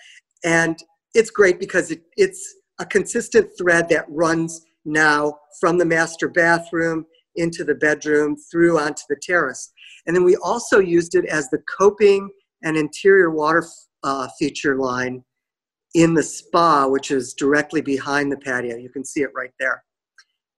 And 0.44 0.76
it's 1.16 1.30
great 1.30 1.58
because 1.58 1.90
it, 1.90 2.02
it's 2.16 2.56
a 2.78 2.84
consistent 2.84 3.50
thread 3.58 3.88
that 3.88 4.04
runs 4.08 4.60
now 4.84 5.38
from 5.58 5.78
the 5.78 5.84
master 5.84 6.28
bathroom 6.28 7.06
into 7.36 7.64
the 7.64 7.74
bedroom 7.74 8.36
through 8.50 8.78
onto 8.78 9.02
the 9.08 9.16
terrace. 9.22 9.72
And 10.06 10.14
then 10.14 10.24
we 10.24 10.36
also 10.36 10.78
used 10.78 11.14
it 11.14 11.24
as 11.24 11.48
the 11.48 11.62
coping 11.78 12.28
and 12.62 12.76
interior 12.76 13.30
water 13.30 13.64
uh, 14.02 14.28
feature 14.38 14.76
line 14.76 15.24
in 15.94 16.12
the 16.12 16.22
spa, 16.22 16.86
which 16.86 17.10
is 17.10 17.32
directly 17.34 17.80
behind 17.80 18.30
the 18.30 18.36
patio. 18.36 18.76
You 18.76 18.90
can 18.90 19.04
see 19.04 19.22
it 19.22 19.30
right 19.34 19.52
there. 19.58 19.82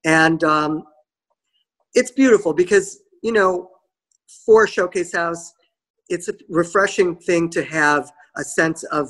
And 0.05 0.43
um, 0.43 0.85
it's 1.95 2.11
beautiful 2.11 2.53
because, 2.53 2.99
you 3.23 3.33
know, 3.33 3.71
for 4.45 4.67
showcase 4.67 5.15
house, 5.15 5.53
it's 6.09 6.29
a 6.29 6.35
refreshing 6.49 7.17
thing 7.17 7.49
to 7.51 7.63
have 7.63 8.11
a 8.37 8.43
sense 8.43 8.83
of 8.85 9.09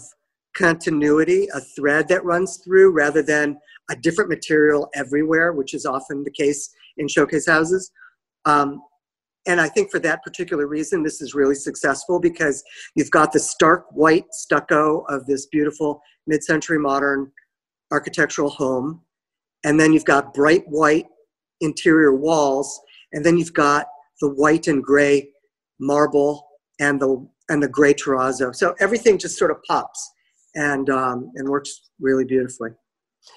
continuity, 0.55 1.49
a 1.55 1.61
thread 1.61 2.09
that 2.09 2.25
runs 2.25 2.59
through 2.59 2.93
rather 2.93 3.23
than 3.23 3.59
a 3.91 3.97
different 3.97 4.31
material 4.31 4.89
everywhere, 4.95 5.53
which 5.53 5.75
is 5.75 5.87
often 5.87 6.25
the 6.25 6.31
case 6.31 6.71
in 6.97 7.09
showcase 7.09 7.47
houses. 7.47 7.91
Um, 8.45 8.83
and 9.47 9.61
I 9.61 9.69
think 9.69 9.91
for 9.91 9.99
that 10.01 10.23
particular 10.23 10.67
reason, 10.67 11.03
this 11.03 11.23
is 11.23 11.35
really 11.35 11.55
successful 11.55 12.21
because 12.21 12.63
you've 12.95 13.11
got 13.11 13.33
the 13.33 13.39
stark 13.39 13.87
white 13.93 14.27
stucco 14.33 15.05
of 15.09 15.27
this 15.27 15.47
beautiful 15.47 16.03
mid 16.27 16.45
century 16.45 16.79
modern 16.79 17.33
architectural 17.91 18.51
home. 18.51 19.03
And 19.65 19.81
then 19.81 19.93
you've 19.93 20.05
got 20.05 20.35
bright 20.35 20.65
white 20.69 21.07
interior 21.61 22.15
walls. 22.15 22.79
And 23.13 23.25
then 23.25 23.39
you've 23.39 23.55
got 23.55 23.87
the 24.21 24.29
white 24.29 24.69
and 24.69 24.83
gray 24.83 25.31
marble 25.81 26.47
and 26.79 27.01
the 27.01 27.27
and 27.49 27.63
the 27.63 27.69
gray 27.69 27.95
terrazzo. 27.95 28.55
So 28.55 28.75
everything 28.81 29.17
just 29.17 29.39
sort 29.39 29.51
of 29.51 29.63
pops 29.67 30.11
and 30.59 30.91
um, 30.91 31.31
and 31.37 31.49
works 31.49 31.91
really 32.01 32.25
beautifully. 32.25 32.71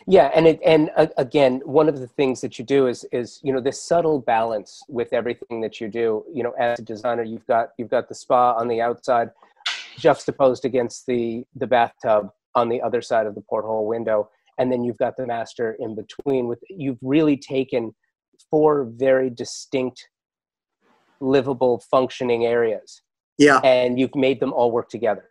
Yeah, 0.08 0.32
and 0.34 0.48
it, 0.48 0.60
and 0.66 0.90
uh, 0.98 1.08
again, 1.18 1.62
one 1.66 1.88
of 1.88 2.00
the 2.00 2.08
things 2.08 2.42
that 2.42 2.58
you 2.58 2.66
do 2.66 2.88
is 2.88 3.06
is 3.12 3.40
you 3.44 3.54
know 3.54 3.62
this 3.62 3.82
subtle 3.82 4.20
balance 4.20 4.82
with 4.90 5.14
everything 5.14 5.62
that 5.62 5.80
you 5.80 5.88
do. 5.88 6.26
You 6.34 6.44
know, 6.44 6.54
as 6.60 6.80
a 6.80 6.84
designer, 6.84 7.24
you've 7.24 7.46
got 7.46 7.70
you've 7.78 7.90
got 7.90 8.10
the 8.10 8.16
spa 8.16 8.54
on 8.54 8.68
the 8.68 8.82
outside, 8.82 9.30
juxtaposed 9.98 10.66
against 10.66 11.06
the 11.06 11.44
the 11.56 11.68
bathtub 11.68 12.30
on 12.56 12.70
the 12.70 12.82
other 12.82 13.02
side 13.02 13.28
of 13.28 13.36
the 13.36 13.42
porthole 13.42 13.86
window, 13.86 14.30
and 14.58 14.72
then 14.72 14.84
you've 14.84 14.98
got 14.98 15.16
the 15.16 15.28
master 15.28 15.78
in 15.80 15.96
between. 15.96 16.48
With 16.48 16.60
you've 16.70 17.00
really 17.02 17.38
taken 17.38 17.94
four 18.50 18.86
very 18.96 19.30
distinct, 19.30 20.08
livable, 21.20 21.84
functioning 21.92 22.46
areas. 22.46 23.02
Yeah, 23.38 23.60
and 23.64 24.00
you've 24.00 24.16
made 24.16 24.40
them 24.40 24.54
all 24.54 24.72
work 24.72 24.90
together. 24.90 25.26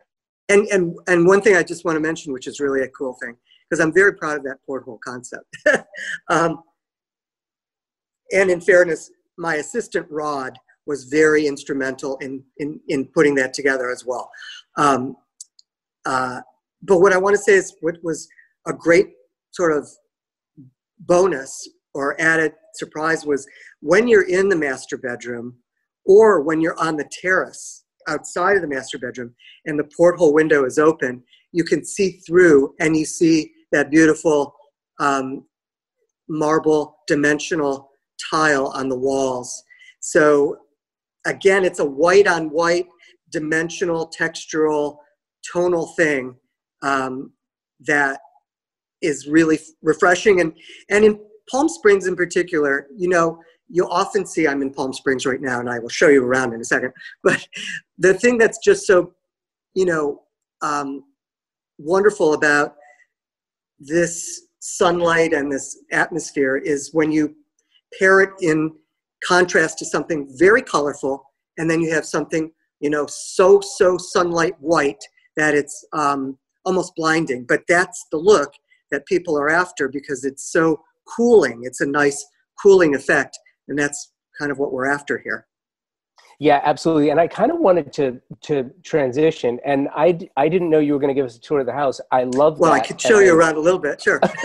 And 0.50 0.66
and 0.68 0.94
and 1.06 1.26
one 1.26 1.40
thing 1.40 1.56
I 1.56 1.62
just 1.62 1.84
want 1.84 1.96
to 1.96 2.00
mention, 2.00 2.32
which 2.32 2.46
is 2.46 2.60
really 2.60 2.82
a 2.82 2.88
cool 2.88 3.16
thing 3.22 3.36
because 3.70 3.82
I'm 3.82 3.92
very 3.92 4.14
proud 4.14 4.36
of 4.36 4.44
that 4.44 4.58
porthole 4.66 4.98
concept. 5.04 5.46
um, 6.28 6.62
and 8.32 8.50
in 8.50 8.60
fairness, 8.60 9.10
my 9.38 9.56
assistant 9.56 10.06
Rod 10.10 10.58
was 10.86 11.04
very 11.04 11.46
instrumental 11.46 12.16
in, 12.18 12.42
in, 12.58 12.80
in 12.88 13.06
putting 13.06 13.34
that 13.36 13.54
together 13.54 13.90
as 13.90 14.04
well. 14.04 14.30
Um, 14.76 15.16
uh, 16.04 16.40
but 16.82 16.98
what 16.98 17.12
I 17.12 17.18
want 17.18 17.36
to 17.36 17.42
say 17.42 17.54
is 17.54 17.76
what 17.80 17.96
was 18.02 18.28
a 18.66 18.72
great 18.72 19.08
sort 19.52 19.76
of 19.76 19.88
bonus 21.00 21.68
or 21.94 22.20
added 22.20 22.52
surprise 22.74 23.24
was 23.24 23.46
when 23.80 24.08
you're 24.08 24.28
in 24.28 24.48
the 24.48 24.56
master 24.56 24.96
bedroom 24.96 25.56
or 26.04 26.40
when 26.40 26.60
you're 26.60 26.78
on 26.78 26.96
the 26.96 27.08
terrace 27.10 27.84
outside 28.10 28.56
of 28.56 28.62
the 28.62 28.68
master 28.68 28.98
bedroom 28.98 29.34
and 29.66 29.78
the 29.78 29.88
porthole 29.96 30.34
window 30.34 30.64
is 30.64 30.78
open, 30.78 31.22
you 31.52 31.64
can 31.64 31.84
see 31.84 32.12
through 32.26 32.74
and 32.80 32.96
you 32.96 33.04
see 33.04 33.52
that 33.72 33.90
beautiful 33.90 34.54
um, 34.98 35.44
marble 36.28 36.98
dimensional 37.06 37.90
tile 38.30 38.66
on 38.68 38.88
the 38.88 38.98
walls. 38.98 39.62
So 40.00 40.56
again, 41.26 41.64
it's 41.64 41.78
a 41.78 41.84
white 41.84 42.26
on 42.26 42.50
white 42.50 42.86
dimensional 43.30 44.10
textural 44.18 44.98
tonal 45.52 45.88
thing 45.96 46.34
um, 46.82 47.32
that 47.86 48.20
is 49.00 49.26
really 49.26 49.58
refreshing 49.82 50.40
and 50.40 50.52
and 50.90 51.04
in 51.04 51.20
Palm 51.50 51.68
Springs 51.68 52.06
in 52.06 52.14
particular, 52.14 52.86
you 52.96 53.08
know, 53.08 53.40
you 53.70 53.88
often 53.88 54.26
see 54.26 54.48
I'm 54.48 54.62
in 54.62 54.72
Palm 54.72 54.92
Springs 54.92 55.24
right 55.24 55.40
now, 55.40 55.60
and 55.60 55.70
I 55.70 55.78
will 55.78 55.88
show 55.88 56.08
you 56.08 56.24
around 56.24 56.52
in 56.52 56.60
a 56.60 56.64
second. 56.64 56.92
But 57.22 57.46
the 57.98 58.14
thing 58.14 58.38
that's 58.38 58.58
just 58.58 58.86
so, 58.86 59.12
you 59.74 59.84
know, 59.86 60.22
um, 60.62 61.04
wonderful 61.78 62.34
about 62.34 62.74
this 63.78 64.42
sunlight 64.60 65.32
and 65.32 65.50
this 65.50 65.78
atmosphere 65.90 66.56
is 66.56 66.90
when 66.92 67.10
you 67.10 67.34
pair 67.98 68.20
it 68.20 68.30
in 68.42 68.72
contrast 69.26 69.78
to 69.78 69.84
something 69.84 70.28
very 70.38 70.62
colorful 70.62 71.24
and 71.58 71.70
then 71.70 71.80
you 71.80 71.92
have 71.92 72.04
something 72.04 72.50
you 72.80 72.90
know 72.90 73.06
so 73.08 73.60
so 73.60 73.96
sunlight 73.96 74.54
white 74.60 75.02
that 75.36 75.54
it's 75.54 75.84
um, 75.92 76.36
almost 76.64 76.94
blinding 76.94 77.44
but 77.48 77.62
that's 77.68 78.06
the 78.10 78.16
look 78.16 78.52
that 78.90 79.06
people 79.06 79.38
are 79.38 79.48
after 79.48 79.88
because 79.88 80.24
it's 80.24 80.52
so 80.52 80.80
cooling 81.06 81.60
it's 81.64 81.80
a 81.80 81.86
nice 81.86 82.24
cooling 82.62 82.94
effect 82.94 83.38
and 83.70 83.78
that's 83.78 84.12
kind 84.38 84.52
of 84.52 84.58
what 84.58 84.72
we're 84.72 84.86
after 84.86 85.18
here 85.18 85.46
yeah, 86.42 86.62
absolutely. 86.64 87.10
And 87.10 87.20
I 87.20 87.28
kind 87.28 87.52
of 87.52 87.60
wanted 87.60 87.92
to 87.92 88.18
to 88.44 88.70
transition, 88.82 89.60
and 89.62 89.90
I 89.94 90.18
I 90.38 90.48
didn't 90.48 90.70
know 90.70 90.78
you 90.78 90.94
were 90.94 90.98
going 90.98 91.14
to 91.14 91.14
give 91.14 91.26
us 91.26 91.36
a 91.36 91.40
tour 91.40 91.60
of 91.60 91.66
the 91.66 91.72
house. 91.74 92.00
I 92.10 92.24
love 92.24 92.58
well, 92.58 92.72
that. 92.72 92.82
I 92.82 92.86
could 92.86 92.98
show 92.98 93.18
you 93.18 93.36
around 93.36 93.56
a 93.56 93.60
little 93.60 93.78
bit, 93.78 94.00
sure. 94.00 94.20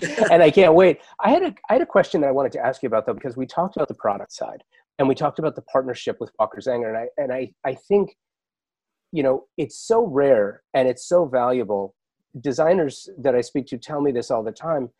and 0.30 0.42
I 0.42 0.50
can't 0.50 0.74
wait. 0.74 1.00
I 1.18 1.30
had 1.30 1.42
a 1.42 1.54
I 1.70 1.72
had 1.72 1.80
a 1.80 1.86
question 1.86 2.20
that 2.20 2.28
I 2.28 2.30
wanted 2.30 2.52
to 2.52 2.60
ask 2.60 2.82
you 2.82 2.88
about 2.88 3.06
though, 3.06 3.14
because 3.14 3.38
we 3.38 3.46
talked 3.46 3.76
about 3.76 3.88
the 3.88 3.94
product 3.94 4.32
side 4.32 4.62
and 4.98 5.08
we 5.08 5.14
talked 5.14 5.38
about 5.38 5.56
the 5.56 5.62
partnership 5.62 6.18
with 6.20 6.30
Walker 6.38 6.60
Zanger, 6.60 6.88
and 6.88 6.98
I 6.98 7.06
and 7.16 7.32
I 7.32 7.50
I 7.64 7.74
think, 7.74 8.16
you 9.12 9.22
know, 9.22 9.46
it's 9.56 9.78
so 9.78 10.04
rare 10.04 10.62
and 10.74 10.88
it's 10.88 11.06
so 11.06 11.24
valuable. 11.24 11.94
Designers 12.38 13.08
that 13.18 13.34
I 13.34 13.40
speak 13.40 13.66
to 13.68 13.78
tell 13.78 14.02
me 14.02 14.12
this 14.12 14.30
all 14.30 14.42
the 14.42 14.52
time. 14.52 14.90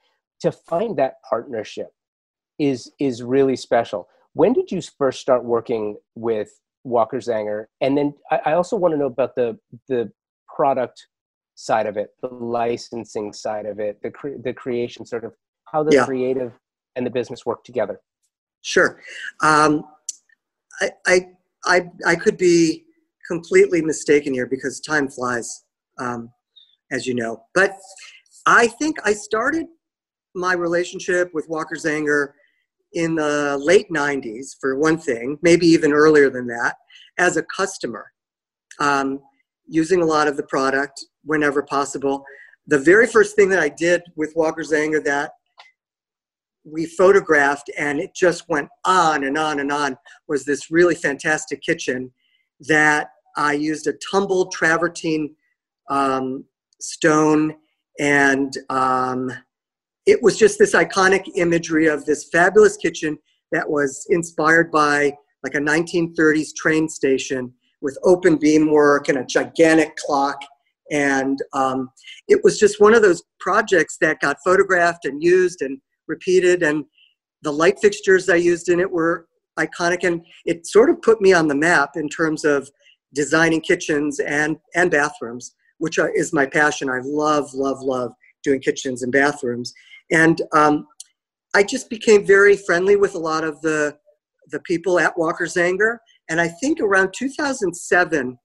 To 0.40 0.50
find 0.50 0.96
that 0.96 1.16
partnership 1.28 1.92
is 2.60 2.92
is 3.00 3.22
really 3.22 3.56
special 3.56 4.08
when 4.34 4.52
did 4.52 4.70
you 4.70 4.80
first 4.98 5.20
start 5.20 5.44
working 5.44 5.96
with 6.14 6.60
Walker 6.84 7.18
Zanger? 7.18 7.66
And 7.80 7.96
then 7.96 8.14
I, 8.30 8.40
I 8.46 8.52
also 8.52 8.76
want 8.76 8.92
to 8.92 8.98
know 8.98 9.06
about 9.06 9.34
the 9.34 9.58
the 9.88 10.10
product 10.54 11.06
side 11.54 11.86
of 11.86 11.96
it, 11.96 12.10
the 12.22 12.28
licensing 12.28 13.32
side 13.32 13.66
of 13.66 13.80
it, 13.80 14.00
the 14.02 14.10
cre- 14.10 14.40
the 14.42 14.52
creation 14.52 15.04
sort 15.04 15.24
of 15.24 15.34
how 15.64 15.82
the 15.82 15.94
yeah. 15.94 16.04
creative 16.04 16.52
and 16.96 17.06
the 17.06 17.10
business 17.10 17.44
work 17.44 17.64
together. 17.64 18.00
Sure, 18.62 19.00
um, 19.42 19.84
I, 20.80 20.90
I 21.06 21.26
I 21.64 21.90
I 22.06 22.14
could 22.14 22.36
be 22.36 22.84
completely 23.26 23.82
mistaken 23.82 24.32
here 24.32 24.46
because 24.46 24.80
time 24.80 25.08
flies, 25.08 25.64
um, 25.98 26.30
as 26.90 27.06
you 27.06 27.14
know. 27.14 27.42
But 27.54 27.76
I 28.46 28.66
think 28.66 28.96
I 29.04 29.12
started 29.12 29.66
my 30.34 30.54
relationship 30.54 31.34
with 31.34 31.48
Walker 31.48 31.74
Zanger 31.74 32.32
in 32.92 33.14
the 33.14 33.56
late 33.58 33.90
90s, 33.90 34.56
for 34.60 34.76
one 34.76 34.98
thing, 34.98 35.38
maybe 35.42 35.66
even 35.66 35.92
earlier 35.92 36.30
than 36.30 36.46
that, 36.48 36.76
as 37.18 37.36
a 37.36 37.44
customer, 37.44 38.10
um, 38.80 39.20
using 39.66 40.02
a 40.02 40.06
lot 40.06 40.28
of 40.28 40.36
the 40.36 40.42
product 40.44 41.04
whenever 41.24 41.62
possible. 41.62 42.24
The 42.66 42.78
very 42.78 43.06
first 43.06 43.36
thing 43.36 43.48
that 43.50 43.60
I 43.60 43.68
did 43.68 44.02
with 44.16 44.32
Walker 44.34 44.62
Zanger 44.62 45.02
that 45.04 45.32
we 46.64 46.86
photographed 46.86 47.70
and 47.78 48.00
it 48.00 48.14
just 48.14 48.48
went 48.48 48.68
on 48.84 49.24
and 49.24 49.38
on 49.38 49.60
and 49.60 49.72
on 49.72 49.96
was 50.28 50.44
this 50.44 50.70
really 50.70 50.94
fantastic 50.94 51.62
kitchen 51.62 52.12
that 52.60 53.10
I 53.36 53.54
used 53.54 53.86
a 53.86 53.94
tumbled 54.10 54.52
travertine 54.52 55.34
um, 55.88 56.44
stone 56.80 57.56
and 57.98 58.52
um, 58.68 59.30
it 60.06 60.22
was 60.22 60.38
just 60.38 60.58
this 60.58 60.74
iconic 60.74 61.24
imagery 61.36 61.86
of 61.86 62.04
this 62.04 62.28
fabulous 62.32 62.76
kitchen 62.76 63.18
that 63.52 63.68
was 63.68 64.06
inspired 64.10 64.70
by 64.70 65.12
like 65.42 65.54
a 65.54 65.58
1930s 65.58 66.54
train 66.56 66.88
station 66.88 67.52
with 67.82 67.98
open 68.04 68.36
beam 68.36 68.70
work 68.70 69.08
and 69.08 69.18
a 69.18 69.24
gigantic 69.24 69.96
clock. 69.96 70.40
And 70.90 71.38
um, 71.52 71.90
it 72.28 72.42
was 72.42 72.58
just 72.58 72.80
one 72.80 72.94
of 72.94 73.02
those 73.02 73.22
projects 73.38 73.96
that 74.00 74.20
got 74.20 74.36
photographed 74.44 75.04
and 75.04 75.22
used 75.22 75.62
and 75.62 75.80
repeated. 76.08 76.62
And 76.62 76.84
the 77.42 77.52
light 77.52 77.78
fixtures 77.80 78.28
I 78.28 78.36
used 78.36 78.68
in 78.68 78.80
it 78.80 78.90
were 78.90 79.26
iconic. 79.58 80.04
And 80.04 80.24
it 80.44 80.66
sort 80.66 80.90
of 80.90 81.00
put 81.02 81.20
me 81.20 81.32
on 81.32 81.48
the 81.48 81.54
map 81.54 81.90
in 81.96 82.08
terms 82.08 82.44
of 82.44 82.68
designing 83.14 83.60
kitchens 83.60 84.20
and, 84.20 84.56
and 84.74 84.90
bathrooms, 84.90 85.54
which 85.78 85.98
is 86.14 86.32
my 86.32 86.46
passion. 86.46 86.90
I 86.90 87.00
love, 87.02 87.54
love, 87.54 87.80
love 87.80 88.12
doing 88.42 88.60
kitchens 88.60 89.02
and 89.02 89.12
bathrooms. 89.12 89.72
And 90.10 90.40
um, 90.52 90.86
I 91.54 91.62
just 91.62 91.90
became 91.90 92.26
very 92.26 92.56
friendly 92.56 92.96
with 92.96 93.14
a 93.14 93.18
lot 93.18 93.44
of 93.44 93.60
the, 93.60 93.96
the 94.50 94.60
people 94.60 94.98
at 94.98 95.16
Walker 95.18 95.44
Zanger. 95.44 95.98
And 96.28 96.40
I 96.40 96.48
think 96.48 96.80
around 96.80 97.12
2007, 97.16 98.38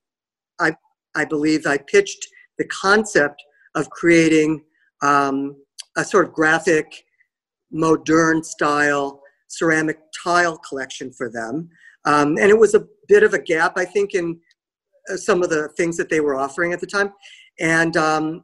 I, 0.60 0.76
I 1.16 1.26
believe 1.26 1.66
I 1.66 1.78
pitched 1.78 2.28
the 2.58 2.66
concept 2.66 3.42
of 3.76 3.90
creating 3.90 4.64
um, 5.02 5.56
a 5.98 6.04
sort 6.04 6.26
of 6.26 6.34
graphic, 6.34 7.04
modern 7.72 8.44
style 8.44 9.22
ceramic 9.48 10.00
tile 10.24 10.58
collection 10.58 11.12
for 11.12 11.30
them. 11.30 11.70
Um, 12.06 12.38
and 12.38 12.50
it 12.50 12.58
was 12.58 12.76
a 12.76 12.86
bit 13.08 13.24
of 13.24 13.34
a 13.34 13.42
gap, 13.42 13.74
I 13.78 13.86
think, 13.86 14.14
in 14.14 14.40
uh, 15.12 15.18
some 15.18 15.44
of 15.44 15.50
the 15.50 15.70
things 15.78 15.98
that 15.98 16.10
they 16.10 16.20
were 16.20 16.36
offering 16.36 16.74
at 16.74 16.80
the 16.80 16.88
time. 16.88 17.14
And 17.60 17.96
um, 17.98 18.44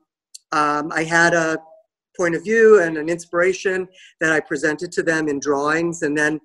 um, 0.52 0.92
I 0.92 1.04
had 1.04 1.34
a 1.34 1.58
point 2.18 2.36
of 2.36 2.44
view 2.44 2.82
and 2.82 2.98
an 2.98 3.10
inspiration 3.10 3.88
that 4.20 4.32
I 4.32 4.40
presented 4.40 4.92
to 4.94 5.04
them 5.04 5.28
in 5.28 5.40
drawings. 5.40 6.02
And 6.02 6.18
then 6.18 6.40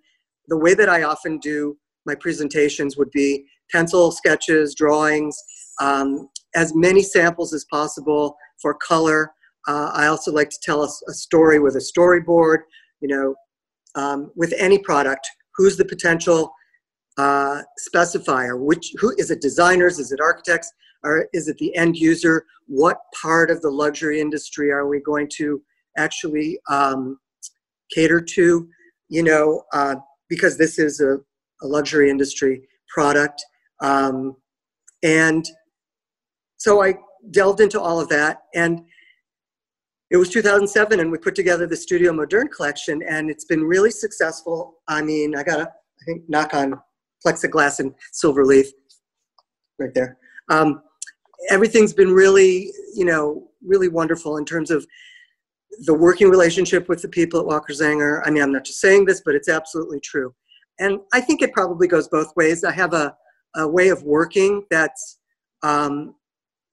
the 0.48 0.56
way 0.56 0.74
that 0.74 0.88
I 0.88 1.02
often 1.02 1.38
do 1.38 1.76
my 2.06 2.14
presentations 2.14 2.96
would 2.96 3.10
be 3.10 3.46
pencil 3.70 4.12
sketches, 4.12 4.74
drawings, 4.74 5.36
um, 5.80 6.28
as 6.54 6.74
many 6.74 7.02
samples 7.02 7.52
as 7.52 7.64
possible 7.64 8.36
for 8.62 8.74
color. 8.74 9.32
Uh, 9.68 9.90
I 9.92 10.06
also 10.06 10.32
like 10.32 10.50
to 10.50 10.58
tell 10.62 10.82
a, 10.84 10.88
a, 11.08 11.12
story 11.12 11.58
with 11.58 11.74
a 11.74 11.80
storyboard, 11.80 12.58
you 13.00 13.08
know, 13.08 13.34
um, 13.96 14.30
with 14.36 14.54
any 14.56 14.78
product. 14.78 15.26
Who's 15.56 15.76
the 15.76 15.84
potential 15.84 16.52
uh, 17.18 17.62
specifier? 17.92 18.58
Which, 18.58 18.92
who, 18.98 19.12
is 19.18 19.32
it 19.32 19.40
designers? 19.40 19.98
Is 19.98 20.12
it 20.12 20.20
architects? 20.20 20.70
Or 21.06 21.28
is 21.32 21.48
it 21.48 21.56
the 21.58 21.74
end 21.76 21.96
user? 21.96 22.44
What 22.66 22.98
part 23.20 23.50
of 23.50 23.62
the 23.62 23.70
luxury 23.70 24.20
industry 24.20 24.70
are 24.72 24.88
we 24.88 25.00
going 25.00 25.28
to 25.36 25.62
actually 25.96 26.58
um, 26.68 27.18
cater 27.94 28.20
to? 28.20 28.68
You 29.08 29.22
know, 29.22 29.62
uh, 29.72 29.96
because 30.28 30.58
this 30.58 30.78
is 30.78 31.00
a, 31.00 31.18
a 31.62 31.66
luxury 31.66 32.10
industry 32.10 32.68
product. 32.88 33.44
Um, 33.80 34.36
and 35.02 35.48
so 36.56 36.82
I 36.82 36.94
delved 37.30 37.60
into 37.60 37.80
all 37.80 38.00
of 38.00 38.08
that. 38.08 38.38
And 38.54 38.80
it 40.10 40.16
was 40.16 40.28
2007, 40.30 41.00
and 41.00 41.10
we 41.10 41.18
put 41.18 41.34
together 41.34 41.66
the 41.66 41.76
Studio 41.76 42.12
Moderne 42.12 42.48
collection, 42.48 43.02
and 43.08 43.28
it's 43.28 43.44
been 43.44 43.64
really 43.64 43.90
successful. 43.90 44.76
I 44.86 45.02
mean, 45.02 45.36
I 45.36 45.42
got 45.42 45.60
I 45.60 46.04
think, 46.04 46.22
knock 46.28 46.54
on 46.54 46.74
plexiglass 47.26 47.80
and 47.80 47.92
silver 48.12 48.44
leaf 48.44 48.66
right 49.78 49.92
there. 49.94 50.16
Um, 50.48 50.82
everything's 51.50 51.92
been 51.92 52.12
really, 52.12 52.72
you 52.94 53.04
know, 53.04 53.48
really 53.64 53.88
wonderful 53.88 54.36
in 54.36 54.44
terms 54.44 54.70
of 54.70 54.86
the 55.80 55.94
working 55.94 56.30
relationship 56.30 56.88
with 56.88 57.02
the 57.02 57.08
people 57.08 57.40
at 57.40 57.46
Walker 57.46 57.72
Zanger. 57.72 58.22
I 58.24 58.30
mean, 58.30 58.42
I'm 58.42 58.52
not 58.52 58.64
just 58.64 58.80
saying 58.80 59.04
this, 59.04 59.22
but 59.24 59.34
it's 59.34 59.48
absolutely 59.48 60.00
true. 60.00 60.34
And 60.78 61.00
I 61.12 61.20
think 61.20 61.42
it 61.42 61.52
probably 61.52 61.88
goes 61.88 62.08
both 62.08 62.34
ways. 62.36 62.64
I 62.64 62.72
have 62.72 62.92
a, 62.92 63.14
a 63.56 63.66
way 63.66 63.88
of 63.88 64.02
working 64.02 64.64
that's 64.70 65.18
um, 65.62 66.14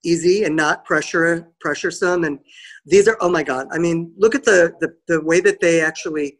easy 0.03 0.43
and 0.43 0.55
not 0.55 0.85
pressure 0.85 1.49
pressuresome. 1.65 2.25
And 2.25 2.39
these 2.85 3.07
are, 3.07 3.17
oh 3.21 3.29
my 3.29 3.43
God, 3.43 3.67
I 3.71 3.77
mean, 3.77 4.13
look 4.17 4.35
at 4.35 4.43
the, 4.43 4.73
the, 4.79 4.93
the 5.07 5.21
way 5.21 5.39
that 5.41 5.59
they 5.61 5.81
actually 5.81 6.37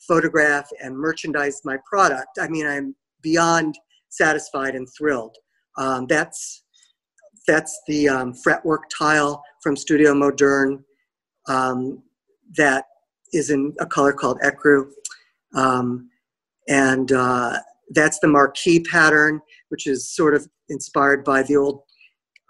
photograph 0.00 0.68
and 0.82 0.96
merchandise 0.96 1.60
my 1.64 1.78
product. 1.88 2.38
I 2.40 2.48
mean, 2.48 2.66
I'm 2.66 2.94
beyond 3.22 3.76
satisfied 4.08 4.74
and 4.74 4.88
thrilled. 4.96 5.36
Um, 5.78 6.06
that's 6.06 6.62
that's 7.46 7.80
the 7.86 8.08
um, 8.08 8.34
fretwork 8.34 8.84
tile 8.96 9.42
from 9.62 9.76
Studio 9.76 10.14
Moderne 10.14 10.84
um, 11.48 12.02
that 12.56 12.84
is 13.32 13.50
in 13.50 13.74
a 13.80 13.86
color 13.86 14.12
called 14.12 14.38
ecru. 14.40 14.88
Um, 15.54 16.10
and 16.68 17.12
uh, 17.12 17.58
that's 17.90 18.18
the 18.18 18.28
marquee 18.28 18.80
pattern, 18.80 19.40
which 19.68 19.86
is 19.86 20.10
sort 20.14 20.34
of 20.34 20.46
inspired 20.68 21.24
by 21.24 21.42
the 21.42 21.56
old 21.56 21.82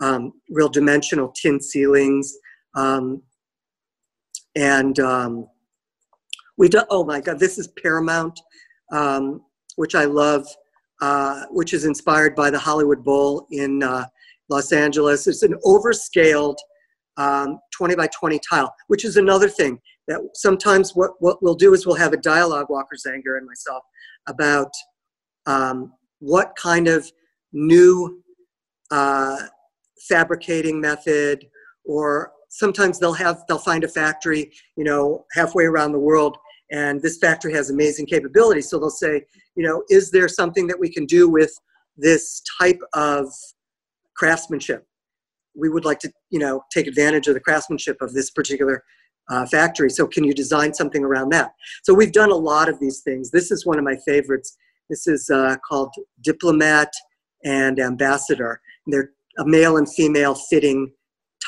um, 0.03 0.33
real 0.51 0.69
dimensional 0.69 1.33
tin 1.41 1.61
ceilings. 1.61 2.35
Um, 2.75 3.23
and 4.55 4.99
um, 5.01 5.47
we 6.57 6.69
do, 6.69 6.83
oh 6.91 7.05
my 7.05 7.21
God, 7.21 7.39
this 7.39 7.59
is 7.59 7.69
Paramount, 7.83 8.39
which 9.77 9.95
I 9.95 10.05
love, 10.05 10.47
uh, 11.03 11.45
which 11.51 11.75
is 11.75 11.85
inspired 11.85 12.35
by 12.35 12.51
the 12.51 12.59
Hollywood 12.59 13.05
Bowl 13.05 13.47
in 13.51 13.83
uh, 13.83 14.07
Los 14.49 14.73
Angeles. 14.73 15.27
It's 15.27 15.43
an 15.43 15.55
overscaled 15.65 16.57
um, 17.17 17.59
20 17.77 17.97
by 17.97 18.09
20 18.09 18.41
tile, 18.49 18.75
which 18.89 19.05
is 19.05 19.17
another 19.17 19.49
thing 19.49 19.81
that 20.09 20.21
sometimes 20.35 20.95
what, 20.95 21.13
what 21.21 21.43
we'll 21.43 21.55
do 21.55 21.75
is 21.75 21.87
we'll 21.87 21.97
have 21.97 22.13
a 22.13 22.19
dialogue, 22.19 22.67
Walker 22.69 22.97
Zanger 22.97 23.39
and 23.39 23.47
myself, 23.47 23.83
about 24.29 24.71
um, 25.47 25.93
what 26.19 26.55
kind 26.57 26.89
of 26.89 27.11
new 27.53 28.23
uh, 28.91 29.39
fabricating 30.09 30.81
method 30.81 31.47
or 31.85 32.33
sometimes 32.49 32.99
they'll 32.99 33.13
have 33.13 33.43
they'll 33.49 33.59
find 33.59 33.85
a 33.85 33.89
factory 33.89 34.53
you 34.77 34.85
know 34.85 35.25
halfway 35.33 35.65
around 35.65 35.93
the 35.93 35.99
world 35.99 36.37
and 36.71 37.01
this 37.03 37.19
factory 37.19 37.53
has 37.53 37.71
amazing 37.71 38.07
capabilities 38.07 38.69
so 38.69 38.79
they'll 38.79 38.91
say 38.91 39.23
you 39.57 39.67
know 39.67 39.83
is 39.89 40.11
there 40.11 40.29
something 40.29 40.67
that 40.67 40.79
we 40.79 40.89
can 40.89 41.07
do 41.07 41.29
with 41.29 41.53
this 41.97 42.43
type 42.61 42.79
of 42.93 43.29
craftsmanship. 44.17 44.87
We 45.55 45.69
would 45.69 45.85
like 45.85 45.99
to 46.01 46.13
you 46.31 46.39
know 46.39 46.63
take 46.73 46.87
advantage 46.87 47.29
of 47.29 47.35
the 47.35 47.41
craftsmanship 47.41 48.01
of 48.01 48.13
this 48.13 48.31
particular 48.31 48.85
uh, 49.29 49.47
factory. 49.47 49.91
So 49.91 50.07
can 50.07 50.25
you 50.25 50.35
design 50.35 50.75
something 50.75 51.05
around 51.05 51.31
that? 51.31 51.53
So 51.83 51.95
we've 51.95 52.13
done 52.13 52.31
a 52.31 52.37
lot 52.37 52.69
of 52.69 52.79
these 52.81 53.01
things. 53.01 53.31
This 53.31 53.51
is 53.51 53.67
one 53.67 53.79
of 53.79 53.85
my 53.85 53.97
favorites. 54.07 54.57
This 54.89 55.07
is 55.07 55.31
uh, 55.31 55.57
called 55.69 55.93
diplomat 56.23 56.93
and 57.45 57.81
ambassador. 57.81 58.61
And 58.85 58.93
they're 58.93 59.11
a 59.39 59.47
male 59.47 59.77
and 59.77 59.93
female 59.93 60.35
fitting 60.35 60.93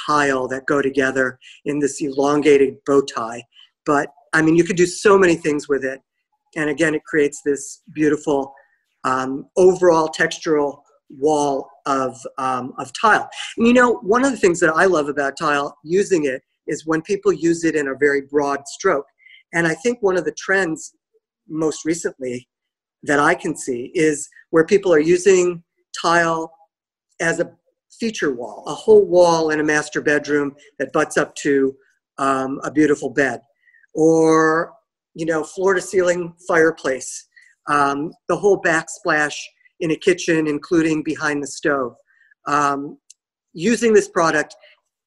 tile 0.06 0.48
that 0.48 0.66
go 0.66 0.82
together 0.82 1.38
in 1.64 1.78
this 1.78 2.00
elongated 2.00 2.76
bow 2.86 3.02
tie. 3.02 3.42
But 3.86 4.08
i 4.34 4.42
mean 4.42 4.56
you 4.56 4.64
could 4.64 4.76
do 4.76 4.86
so 4.86 5.18
many 5.18 5.36
things 5.36 5.68
with 5.68 5.84
it. 5.84 6.00
And 6.56 6.68
again 6.68 6.94
it 6.94 7.04
creates 7.04 7.40
this 7.44 7.82
beautiful 7.92 8.52
um, 9.04 9.46
overall 9.56 10.08
textural 10.08 10.82
wall 11.08 11.70
of, 11.88 12.16
um, 12.36 12.72
of 12.78 12.92
tile. 12.92 13.28
And 13.56 13.66
you 13.66 13.72
know, 13.72 13.94
one 14.14 14.24
of 14.24 14.30
the 14.30 14.38
things 14.38 14.60
that 14.60 14.74
I 14.82 14.84
love 14.84 15.08
about 15.08 15.38
tile, 15.38 15.76
using 15.82 16.26
it, 16.26 16.42
is 16.66 16.86
when 16.86 17.02
people 17.02 17.32
use 17.32 17.64
it 17.64 17.74
in 17.74 17.88
a 17.88 17.94
very 18.06 18.22
broad 18.34 18.60
stroke. 18.68 19.06
And 19.54 19.66
I 19.66 19.74
think 19.74 19.96
one 20.00 20.18
of 20.18 20.24
the 20.24 20.36
trends 20.44 20.92
most 21.48 21.84
recently 21.84 22.48
that 23.04 23.18
I 23.18 23.34
can 23.34 23.56
see 23.56 23.90
is 23.94 24.28
where 24.50 24.66
people 24.66 24.92
are 24.92 25.00
using 25.00 25.62
tile 26.00 26.52
as 27.20 27.40
a 27.40 27.50
feature 27.98 28.34
wall, 28.34 28.64
a 28.66 28.74
whole 28.74 29.04
wall 29.06 29.50
in 29.50 29.60
a 29.60 29.64
master 29.64 30.00
bedroom 30.00 30.54
that 30.78 30.92
butts 30.92 31.16
up 31.16 31.34
to 31.36 31.74
um, 32.18 32.60
a 32.64 32.70
beautiful 32.70 33.10
bed, 33.10 33.40
or 33.94 34.72
you 35.14 35.26
know, 35.26 35.42
floor 35.42 35.74
to 35.74 35.80
ceiling 35.80 36.34
fireplace, 36.46 37.26
um, 37.68 38.12
the 38.28 38.36
whole 38.36 38.60
backsplash 38.60 39.36
in 39.80 39.90
a 39.90 39.96
kitchen, 39.96 40.46
including 40.46 41.02
behind 41.02 41.42
the 41.42 41.46
stove. 41.46 41.94
Um, 42.46 42.98
using 43.52 43.92
this 43.92 44.08
product 44.08 44.54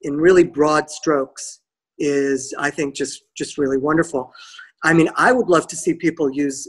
in 0.02 0.18
really 0.18 0.44
broad 0.44 0.90
strokes 0.90 1.62
is, 2.00 2.54
I 2.58 2.70
think, 2.70 2.96
just 2.96 3.24
just 3.36 3.58
really 3.58 3.78
wonderful. 3.78 4.32
I 4.84 4.94
mean, 4.94 5.10
I 5.16 5.32
would 5.32 5.48
love 5.48 5.68
to 5.68 5.76
see 5.76 5.94
people 5.94 6.32
use 6.32 6.68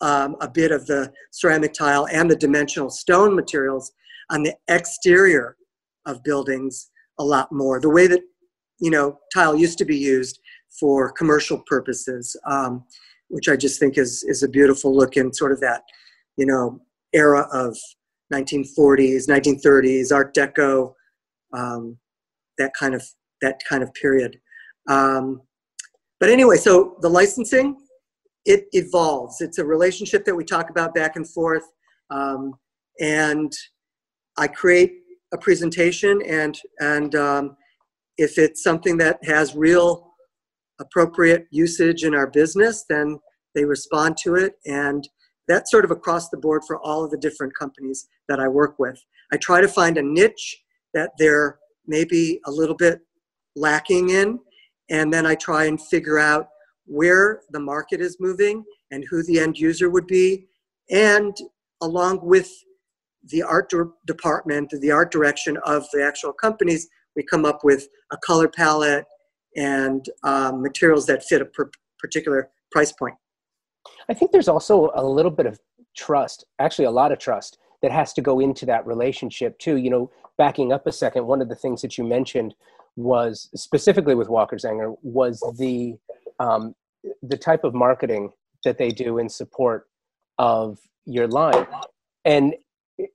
um, 0.00 0.36
a 0.40 0.48
bit 0.48 0.72
of 0.72 0.86
the 0.86 1.12
ceramic 1.30 1.72
tile 1.72 2.06
and 2.12 2.30
the 2.30 2.36
dimensional 2.36 2.90
stone 2.90 3.34
materials 3.34 3.92
on 4.30 4.42
the 4.42 4.54
exterior 4.68 5.56
of 6.06 6.22
buildings 6.22 6.90
a 7.18 7.24
lot 7.24 7.50
more. 7.52 7.80
The 7.80 7.90
way 7.90 8.06
that 8.06 8.20
you 8.80 8.90
know 8.90 9.18
tile 9.34 9.54
used 9.54 9.78
to 9.78 9.84
be 9.84 9.96
used 9.96 10.40
for 10.78 11.10
commercial 11.12 11.62
purposes, 11.66 12.36
um, 12.46 12.84
which 13.28 13.48
I 13.48 13.56
just 13.56 13.78
think 13.80 13.98
is 13.98 14.24
is 14.24 14.42
a 14.42 14.48
beautiful 14.48 14.94
look 14.94 15.16
in 15.16 15.32
sort 15.32 15.52
of 15.52 15.60
that 15.60 15.82
you 16.36 16.46
know 16.46 16.80
era 17.12 17.46
of 17.52 17.76
1940s, 18.32 19.28
1930s, 19.28 20.12
Art 20.12 20.34
Deco, 20.34 20.92
um, 21.52 21.98
that 22.58 22.72
kind 22.78 22.94
of 22.94 23.02
that 23.40 23.60
kind 23.68 23.82
of 23.82 23.92
period. 23.94 24.38
Um, 24.88 25.42
but 26.20 26.28
anyway, 26.28 26.56
so 26.56 26.96
the 27.00 27.08
licensing 27.08 27.76
it 28.44 28.66
evolves. 28.72 29.40
It's 29.40 29.58
a 29.58 29.64
relationship 29.64 30.24
that 30.24 30.34
we 30.34 30.44
talk 30.44 30.70
about 30.70 30.94
back 30.94 31.16
and 31.16 31.28
forth, 31.28 31.64
um, 32.10 32.54
and 33.00 33.52
I 34.36 34.48
create 34.48 34.92
a 35.32 35.38
presentation, 35.38 36.20
and 36.26 36.58
and 36.80 37.14
um, 37.14 37.56
if 38.16 38.38
it's 38.38 38.62
something 38.62 38.96
that 38.98 39.18
has 39.24 39.54
real 39.54 40.12
appropriate 40.80 41.46
usage 41.50 42.04
in 42.04 42.14
our 42.14 42.26
business, 42.26 42.84
then 42.88 43.18
they 43.54 43.64
respond 43.64 44.16
to 44.16 44.36
it 44.36 44.54
and 44.66 45.08
that's 45.48 45.70
sort 45.70 45.84
of 45.84 45.90
across 45.90 46.28
the 46.28 46.36
board 46.36 46.62
for 46.66 46.78
all 46.78 47.04
of 47.04 47.10
the 47.10 47.16
different 47.16 47.54
companies 47.58 48.06
that 48.28 48.38
I 48.38 48.48
work 48.48 48.78
with. 48.78 49.02
I 49.32 49.36
try 49.38 49.60
to 49.60 49.68
find 49.68 49.98
a 49.98 50.02
niche 50.02 50.62
that 50.94 51.10
they're 51.18 51.58
maybe 51.86 52.40
a 52.46 52.50
little 52.50 52.76
bit 52.76 53.00
lacking 53.56 54.10
in, 54.10 54.38
and 54.90 55.12
then 55.12 55.26
I 55.26 55.34
try 55.34 55.64
and 55.64 55.80
figure 55.80 56.18
out 56.18 56.48
where 56.84 57.42
the 57.50 57.60
market 57.60 58.00
is 58.00 58.16
moving 58.20 58.64
and 58.90 59.04
who 59.10 59.22
the 59.24 59.40
end 59.40 59.58
user 59.58 59.90
would 59.90 60.06
be, 60.06 60.46
and 60.90 61.36
along 61.82 62.20
with 62.22 62.50
the 63.24 63.42
art 63.42 63.68
de- 63.68 63.90
department, 64.06 64.72
the 64.80 64.90
art 64.90 65.10
direction 65.10 65.58
of 65.64 65.86
the 65.92 66.02
actual 66.02 66.32
companies, 66.32 66.88
we 67.16 67.22
come 67.22 67.44
up 67.44 67.64
with 67.64 67.88
a 68.12 68.16
color 68.18 68.48
palette 68.48 69.04
and 69.56 70.06
um, 70.22 70.62
materials 70.62 71.06
that 71.06 71.24
fit 71.24 71.42
a 71.42 71.44
per- 71.46 71.70
particular 71.98 72.50
price 72.70 72.92
point. 72.92 73.14
I 74.08 74.14
think 74.14 74.32
there's 74.32 74.48
also 74.48 74.90
a 74.94 75.04
little 75.04 75.30
bit 75.30 75.46
of 75.46 75.58
trust, 75.96 76.44
actually, 76.58 76.86
a 76.86 76.90
lot 76.90 77.12
of 77.12 77.18
trust 77.18 77.58
that 77.82 77.92
has 77.92 78.12
to 78.14 78.22
go 78.22 78.40
into 78.40 78.66
that 78.66 78.86
relationship 78.86 79.58
too. 79.58 79.76
You 79.76 79.90
know, 79.90 80.10
backing 80.36 80.72
up 80.72 80.86
a 80.86 80.92
second, 80.92 81.26
one 81.26 81.42
of 81.42 81.48
the 81.48 81.54
things 81.54 81.82
that 81.82 81.98
you 81.98 82.04
mentioned 82.04 82.54
was 82.96 83.48
specifically 83.54 84.14
with 84.14 84.28
Walker 84.28 84.56
Zanger 84.56 84.96
was 85.02 85.42
the 85.58 85.96
um, 86.40 86.74
the 87.22 87.36
type 87.36 87.64
of 87.64 87.74
marketing 87.74 88.32
that 88.64 88.78
they 88.78 88.90
do 88.90 89.18
in 89.18 89.28
support 89.28 89.88
of 90.38 90.78
your 91.06 91.28
line. 91.28 91.66
And 92.24 92.54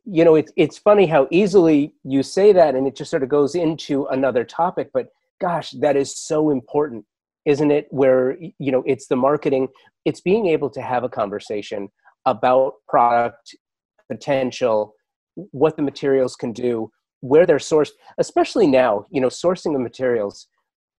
you 0.05 0.23
know, 0.23 0.35
it's 0.35 0.51
it's 0.55 0.77
funny 0.77 1.05
how 1.05 1.27
easily 1.29 1.93
you 2.03 2.23
say 2.23 2.53
that, 2.53 2.75
and 2.75 2.87
it 2.87 2.95
just 2.95 3.11
sort 3.11 3.23
of 3.23 3.29
goes 3.29 3.55
into 3.55 4.05
another 4.07 4.43
topic. 4.43 4.91
But 4.93 5.09
gosh, 5.41 5.71
that 5.71 5.97
is 5.97 6.15
so 6.15 6.49
important, 6.49 7.05
isn't 7.45 7.71
it? 7.71 7.87
Where 7.89 8.37
you 8.39 8.71
know, 8.71 8.83
it's 8.85 9.07
the 9.07 9.15
marketing, 9.15 9.67
it's 10.05 10.21
being 10.21 10.47
able 10.47 10.69
to 10.71 10.81
have 10.81 11.03
a 11.03 11.09
conversation 11.09 11.89
about 12.25 12.73
product 12.87 13.55
potential, 14.11 14.93
what 15.35 15.75
the 15.75 15.81
materials 15.81 16.35
can 16.35 16.53
do, 16.53 16.89
where 17.21 17.45
they're 17.45 17.57
sourced, 17.57 17.91
especially 18.17 18.67
now. 18.67 19.05
You 19.11 19.21
know, 19.21 19.27
sourcing 19.29 19.73
the 19.73 19.79
materials 19.79 20.47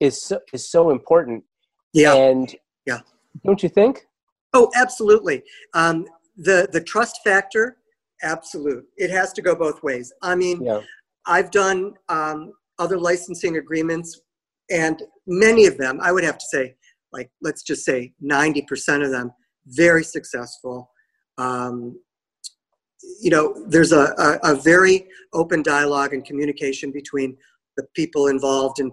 is 0.01 0.23
so, 0.23 0.41
is 0.53 0.71
so 0.71 0.91
important. 0.91 1.45
Yeah. 1.93 2.15
And 2.15 2.55
yeah, 2.87 3.01
don't 3.45 3.63
you 3.63 3.69
think? 3.69 4.07
Oh, 4.53 4.71
absolutely. 4.75 5.43
Um, 5.75 6.07
the 6.37 6.69
the 6.73 6.81
trust 6.81 7.21
factor, 7.25 7.79
absolute. 8.23 8.85
It 8.97 9.11
has 9.11 9.33
to 9.35 9.43
go 9.43 9.55
both 9.55 9.83
ways. 9.83 10.13
I 10.23 10.35
mean, 10.35 10.63
Yeah. 10.63 10.81
I've 11.27 11.51
done 11.51 11.95
um, 12.09 12.53
other 12.79 12.99
licensing 12.99 13.57
agreements, 13.57 14.21
and 14.71 15.03
many 15.27 15.67
of 15.67 15.79
them, 15.79 16.01
I 16.03 16.13
would 16.13 16.25
have 16.25 16.39
to 16.39 16.47
say, 16.47 16.77
like 17.13 17.31
let's 17.43 17.63
just 17.63 17.85
say 17.85 18.13
ninety 18.21 18.63
percent 18.63 19.03
of 19.03 19.11
them, 19.11 19.33
very 19.67 20.05
successful. 20.05 20.91
Um, 21.39 21.99
you 23.21 23.31
know, 23.31 23.55
there's 23.69 23.93
a, 23.93 24.15
a, 24.19 24.53
a 24.53 24.55
very 24.55 25.07
open 25.33 25.63
dialogue 25.63 26.15
and 26.15 26.25
communication 26.25 26.91
between 26.91 27.37
the 27.77 27.85
people 27.95 28.29
involved 28.29 28.79
in 28.81 28.91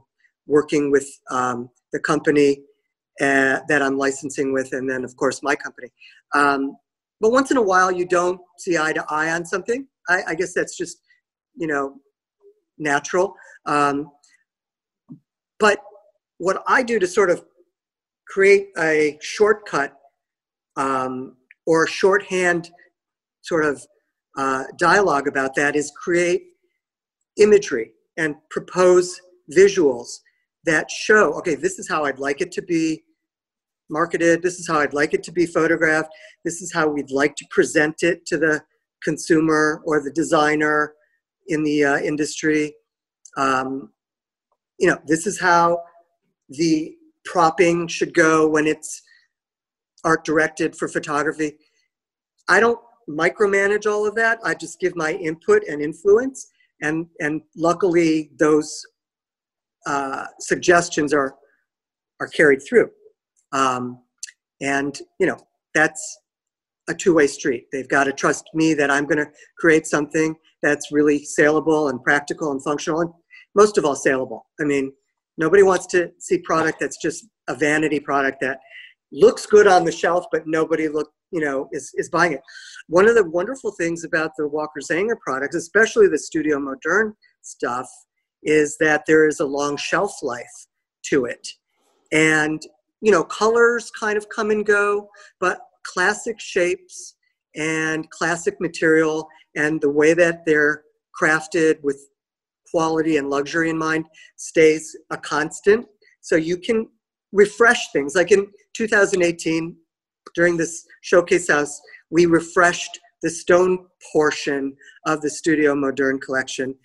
working 0.48 0.92
with 0.92 1.08
um, 1.30 1.70
the 1.94 2.00
company 2.00 2.64
uh, 3.22 3.60
that 3.68 3.82
I'm 3.82 3.98
licensing 3.98 4.54
with, 4.54 4.74
and 4.74 4.90
then 4.90 5.04
of 5.04 5.16
course 5.16 5.42
my 5.44 5.56
company. 5.56 5.90
Um, 6.34 6.76
but 7.20 7.32
once 7.32 7.52
in 7.52 7.58
a 7.58 7.62
while, 7.62 7.92
you 7.92 8.06
don't 8.06 8.42
see 8.58 8.78
eye 8.78 8.94
to 8.94 9.06
eye 9.10 9.32
on 9.32 9.46
something. 9.46 9.88
I, 10.10 10.24
I 10.30 10.36
guess 10.36 10.54
that's 10.54 10.76
just, 10.76 10.98
you 11.56 11.68
know, 11.68 11.96
natural. 12.78 13.36
Um, 13.68 14.10
but 15.62 15.80
what 16.40 16.64
I 16.68 16.84
do 16.84 17.00
to 17.00 17.08
sort 17.08 17.30
of 17.30 17.46
create 18.28 18.70
a 18.78 19.18
shortcut 19.22 19.94
um, 20.76 21.38
or 21.66 21.88
shorthand 21.88 22.72
sort 23.42 23.66
of 23.66 23.86
uh, 24.38 24.64
dialogue 24.78 25.28
about 25.28 25.56
that 25.56 25.76
is 25.76 25.92
create 26.04 26.42
imagery 27.38 27.92
and 28.18 28.36
propose 28.50 29.22
visuals 29.58 30.08
that 30.66 30.92
show 30.92 31.34
okay 31.34 31.56
this 31.56 31.80
is 31.80 31.90
how 31.90 32.06
i'd 32.06 32.20
like 32.20 32.40
it 32.40 32.52
to 32.52 32.62
be 32.62 33.04
marketed 33.90 34.42
this 34.42 34.60
is 34.60 34.68
how 34.68 34.80
i'd 34.80 34.94
like 34.94 35.14
it 35.14 35.24
to 35.24 35.32
be 35.32 35.46
photographed 35.46 36.10
this 36.46 36.62
is 36.62 36.72
how 36.74 36.88
we'd 36.88 37.10
like 37.10 37.36
to 37.36 37.46
present 37.50 37.96
it 38.04 38.26
to 38.26 38.38
the 38.38 38.62
consumer 39.04 39.82
or 39.86 40.02
the 40.02 40.12
designer 40.12 40.94
in 41.48 41.64
the 41.64 41.84
uh, 41.84 41.98
industry. 41.98 42.74
Um, 43.38 43.92
you 44.82 44.88
know 44.88 44.98
this 45.06 45.28
is 45.28 45.40
how 45.40 45.82
the 46.50 46.94
propping 47.24 47.88
should 47.88 48.14
go 48.14 48.50
when 48.50 48.66
it's 48.68 49.02
art 50.04 50.26
directed 50.26 50.76
for 50.76 50.88
photography. 50.88 51.54
I 52.50 52.60
don't 52.60 52.80
micromanage 53.08 53.86
all 53.90 54.08
of 54.08 54.16
that. 54.16 54.40
I 54.44 54.56
just 54.56 54.80
give 54.80 54.96
my 54.96 55.14
input 55.14 55.64
and 55.70 55.82
influence 55.82 56.48
and 56.82 57.06
and 57.20 57.42
luckily 57.56 58.32
those 58.40 58.84
uh, 59.86 60.26
suggestions 60.40 61.14
are 61.14 61.36
are 62.20 62.28
carried 62.28 62.62
through. 62.68 62.90
Um, 63.52 64.02
and 64.62 64.98
you 65.20 65.28
know 65.28 65.38
that's 65.76 66.20
a 66.90 66.96
two-way 66.96 67.28
street. 67.28 67.68
They've 67.72 67.88
got 67.88 68.06
to 68.06 68.14
trust 68.14 68.46
me 68.56 68.74
that 68.74 68.90
i'm 68.90 69.06
going 69.06 69.24
to 69.24 69.32
create 69.60 69.86
something 69.86 70.36
that's 70.64 70.92
really 70.92 71.24
saleable 71.24 71.90
and 71.90 72.02
practical 72.04 72.52
and 72.52 72.64
functional 72.64 73.02
and 73.02 73.12
most 73.56 73.78
of 73.78 73.86
all 73.86 73.96
saleable. 73.96 74.46
I 74.60 74.64
mean 74.64 74.94
nobody 75.38 75.64
wants 75.64 75.88
to 75.88 76.12
see 76.20 76.38
product 76.40 76.80
that's 76.80 76.98
just 76.98 77.26
a 77.48 77.56
vanity 77.56 78.00
product 78.00 78.40
that 78.42 78.60
looks 79.12 79.46
good 79.46 79.68
on 79.68 79.84
the 79.84 79.92
shelf 79.92 80.26
but 80.32 80.44
nobody 80.46 80.88
look 80.88 81.12
you 81.32 81.42
know 81.42 81.68
is, 81.72 81.92
is 81.96 82.10
buying 82.10 82.34
it. 82.34 82.42
One 82.88 83.08
of 83.08 83.16
the 83.16 83.30
wonderful 83.30 83.72
things 83.72 84.04
about 84.04 84.32
the 84.38 84.48
walker 84.48 84.80
zanger 84.82 85.20
products 85.20 85.56
especially 85.56 86.08
the 86.08 86.20
Studio 86.20 86.60
Moderne 86.60 87.14
stuff 87.42 87.90
is 88.44 88.78
that 88.80 89.04
there 89.06 89.28
is 89.28 89.40
a 89.40 89.46
long 89.46 89.78
shelf 89.78 90.14
life 90.22 90.68
to 91.04 91.26
it. 91.26 91.48
And 92.12 92.62
you 93.02 93.12
know 93.12 93.24
colors 93.24 93.92
kind 93.92 94.18
of 94.18 94.30
come 94.30 94.52
and 94.52 94.66
go 94.66 95.10
but 95.40 95.60
classic 95.84 96.40
shapes 96.40 97.16
and 97.56 98.10
classic 98.10 98.60
material 98.62 99.28
and 99.56 99.82
the 99.82 99.90
way 99.90 100.14
that 100.14 100.46
they're 100.46 100.84
crafted 101.20 101.82
with 101.84 102.08
quality 102.72 103.18
and 103.18 103.30
luxury 103.30 103.70
in 103.70 103.78
mind 103.78 104.06
stays 104.38 104.96
a 105.12 105.18
constant. 105.18 105.86
So 106.22 106.36
you 106.36 106.58
can 106.58 106.88
refresh 107.32 107.92
things. 107.92 108.16
Like 108.16 108.32
in 108.32 108.48
2018 108.76 109.76
during 110.36 110.58
this 110.58 110.86
showcase 111.02 111.50
house 111.50 111.80
we 112.10 112.26
refreshed 112.26 113.00
the 113.22 113.30
stone 113.30 113.86
portion 114.12 114.76
of 115.06 115.22
the 115.22 115.30
Studio 115.30 115.76
Moderne 115.76 116.20
collection 116.20 116.76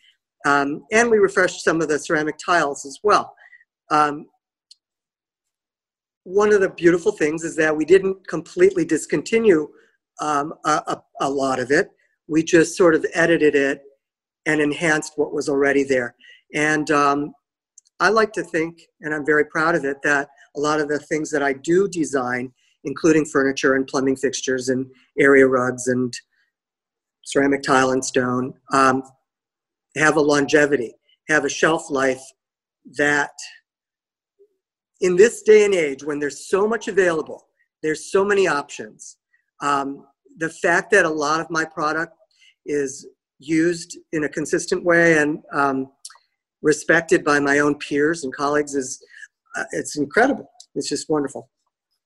um, 0.47 0.85
and 0.93 1.11
we 1.11 1.19
refreshed 1.19 1.65
some 1.65 1.81
of 1.81 1.89
the 1.89 1.99
ceramic 1.99 2.37
tiles 2.39 2.87
as 2.87 3.01
well. 3.03 3.35
Um, 3.91 4.27
one 6.23 6.53
of 6.53 6.61
the 6.61 6.71
beautiful 6.71 7.13
things 7.13 7.45
is 7.45 7.57
that 7.57 7.77
we 7.77 7.85
didn't 7.85 8.27
completely 8.29 8.85
discontinue 8.85 9.69
um, 10.21 10.55
a, 10.65 10.71
a, 10.71 11.03
a 11.21 11.31
lot 11.31 11.59
of 11.59 11.71
it. 11.71 11.91
We 12.29 12.43
just 12.43 12.77
sort 12.77 12.95
of 12.95 13.05
edited 13.15 13.55
it 13.55 13.83
and 14.47 14.61
enhanced 14.61 15.13
what 15.17 15.33
was 15.33 15.49
already 15.49 15.83
there. 15.83 16.15
And 16.55 16.91
um, 16.91 17.35
i 17.99 18.11
like 18.11 18.31
to 18.31 18.43
think 18.43 18.83
and 19.01 19.15
i'm 19.15 19.25
very 19.25 19.47
proud 19.47 19.75
of 19.75 19.83
it 19.87 19.97
that 20.03 20.29
a 20.55 20.61
lot 20.61 20.81
of 20.81 20.87
the 20.87 20.99
things 20.99 21.31
that 21.31 21.43
i 21.43 21.51
do 21.51 21.89
design 21.89 22.53
including 22.85 23.25
furniture 23.25 23.75
and 23.75 23.87
plumbing 23.87 24.15
fixtures 24.15 24.69
and 24.69 24.87
area 25.19 25.47
rugs 25.47 25.87
and 25.87 26.13
ceramic 27.25 27.63
tile 27.63 27.93
and 27.93 28.05
stone 28.05 28.53
um, 28.75 29.03
have 29.97 30.17
a 30.17 30.21
longevity 30.21 30.93
have 31.31 31.47
a 31.47 31.49
shelf 31.49 31.91
life 31.91 32.21
that 32.99 33.33
in 35.01 35.17
this 35.17 35.41
day 35.41 35.65
and 35.65 35.73
age 35.73 36.05
when 36.05 36.19
there's 36.19 36.51
so 36.51 36.69
much 36.69 36.89
available 36.89 37.47
there's 37.83 38.11
so 38.11 38.25
many 38.25 38.49
options. 38.49 39.17
Um, 39.61 40.07
the 40.39 40.51
fact 40.51 40.91
that 40.91 41.05
a 41.05 41.11
lot 41.11 41.41
of 41.41 41.51
my 41.51 41.65
product 41.65 42.13
is 42.65 43.07
used 43.39 43.99
in 44.13 44.25
a 44.25 44.29
consistent 44.29 44.85
way 44.85 45.19
and 45.19 45.41
um, 45.53 45.91
respected 46.63 47.25
by 47.25 47.39
my 47.39 47.59
own 47.59 47.75
peers 47.77 48.25
and 48.25 48.35
colleagues 48.35 48.75
is 48.75 49.03
uh, 49.57 49.65
it's 49.73 49.97
incredible 49.97 50.49
it's 50.75 50.89
just 50.89 51.09
wonderful 51.09 51.49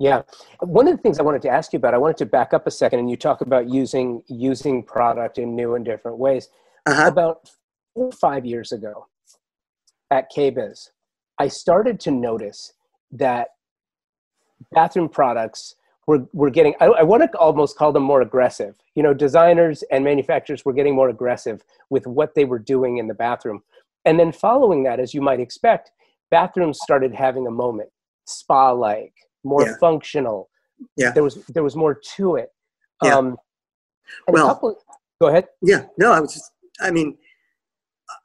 Yeah. 0.00 0.22
One 0.60 0.88
of 0.88 0.96
the 0.96 1.02
things 1.02 1.18
I 1.18 1.22
wanted 1.22 1.42
to 1.42 1.50
ask 1.50 1.74
you 1.74 1.76
about, 1.76 1.92
I 1.92 1.98
wanted 1.98 2.16
to 2.18 2.26
back 2.26 2.54
up 2.54 2.66
a 2.66 2.70
second 2.70 3.00
and 3.00 3.10
you 3.10 3.18
talk 3.18 3.42
about 3.42 3.68
using 3.68 4.22
using 4.28 4.82
product 4.82 5.36
in 5.36 5.54
new 5.54 5.74
and 5.74 5.84
different 5.84 6.16
ways. 6.18 6.48
uh-huh. 6.86 7.06
About 7.06 7.50
four 7.94 8.10
five 8.12 8.46
years 8.46 8.72
ago 8.72 9.06
at 10.10 10.32
KBIS, 10.34 10.88
I 11.38 11.48
started 11.48 12.00
to 12.00 12.10
notice 12.10 12.72
that 13.12 13.48
bathroom 14.72 15.08
products 15.08 15.74
were, 16.10 16.26
were 16.32 16.50
getting, 16.50 16.74
I, 16.80 16.86
I 16.86 17.02
want 17.04 17.22
to 17.22 17.38
almost 17.38 17.76
call 17.76 17.92
them 17.92 18.02
more 18.02 18.20
aggressive. 18.20 18.74
You 18.96 19.04
know, 19.04 19.14
designers 19.14 19.84
and 19.92 20.02
manufacturers 20.02 20.64
were 20.64 20.72
getting 20.72 20.92
more 20.92 21.08
aggressive 21.08 21.62
with 21.88 22.04
what 22.04 22.34
they 22.34 22.44
were 22.44 22.58
doing 22.58 22.98
in 22.98 23.06
the 23.06 23.14
bathroom. 23.14 23.62
And 24.04 24.18
then 24.18 24.32
following 24.32 24.82
that, 24.82 24.98
as 24.98 25.14
you 25.14 25.20
might 25.20 25.38
expect, 25.38 25.92
bathrooms 26.32 26.80
started 26.82 27.14
having 27.14 27.46
a 27.46 27.50
moment, 27.52 27.90
spa 28.24 28.72
like, 28.72 29.14
more 29.44 29.64
Yeah. 29.64 29.74
functional. 29.78 30.50
Yeah. 30.96 31.12
There 31.12 31.22
was 31.22 31.36
there 31.54 31.62
was 31.62 31.76
more 31.76 31.94
to 32.16 32.34
it. 32.34 32.50
Yeah. 33.04 33.16
Um, 33.16 33.36
Well- 34.26 34.48
couple, 34.48 34.82
go 35.20 35.28
ahead. 35.28 35.46
Yeah, 35.62 35.86
no, 35.96 36.10
I 36.10 36.18
was 36.18 36.34
just, 36.34 36.50
I 36.80 36.90
mean, 36.90 37.16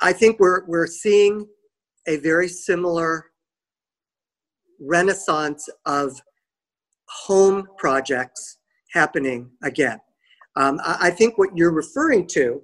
I 0.02 0.12
think 0.12 0.40
we're, 0.40 0.66
we're 0.66 0.88
seeing 0.88 1.48
a 2.08 2.18
very 2.18 2.48
similar 2.48 3.26
renaissance 4.80 5.70
of 5.86 6.20
home 7.24 7.68
projects 7.78 8.58
happening 8.92 9.50
again. 9.64 10.00
Um, 10.56 10.80
I, 10.84 10.98
I 11.02 11.10
think 11.12 11.38
what 11.38 11.50
you're 11.56 11.72
referring 11.72 12.28
to 12.28 12.62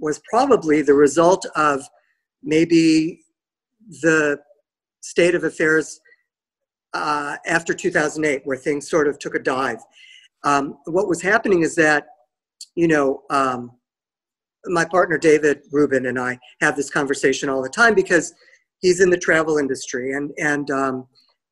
was 0.00 0.20
probably 0.30 0.82
the 0.82 0.94
result 0.94 1.44
of 1.56 1.82
maybe 2.42 3.20
the 4.02 4.38
state 5.00 5.34
of 5.34 5.44
affairs 5.44 6.00
uh, 6.94 7.36
after 7.46 7.74
2008, 7.74 8.42
where 8.44 8.56
things 8.56 8.88
sort 8.88 9.08
of 9.08 9.18
took 9.18 9.34
a 9.34 9.38
dive. 9.38 9.78
Um, 10.44 10.78
what 10.86 11.08
was 11.08 11.20
happening 11.20 11.62
is 11.62 11.74
that, 11.76 12.06
you 12.74 12.88
know, 12.88 13.22
um, 13.30 13.72
my 14.66 14.84
partner 14.84 15.18
David 15.18 15.60
Rubin 15.72 16.06
and 16.06 16.18
I 16.18 16.38
have 16.60 16.76
this 16.76 16.90
conversation 16.90 17.48
all 17.48 17.62
the 17.62 17.68
time 17.68 17.94
because 17.94 18.34
he's 18.80 19.00
in 19.00 19.10
the 19.10 19.16
travel 19.18 19.58
industry, 19.58 20.12
and 20.12 20.32
and 20.38 20.70
um, 20.70 21.06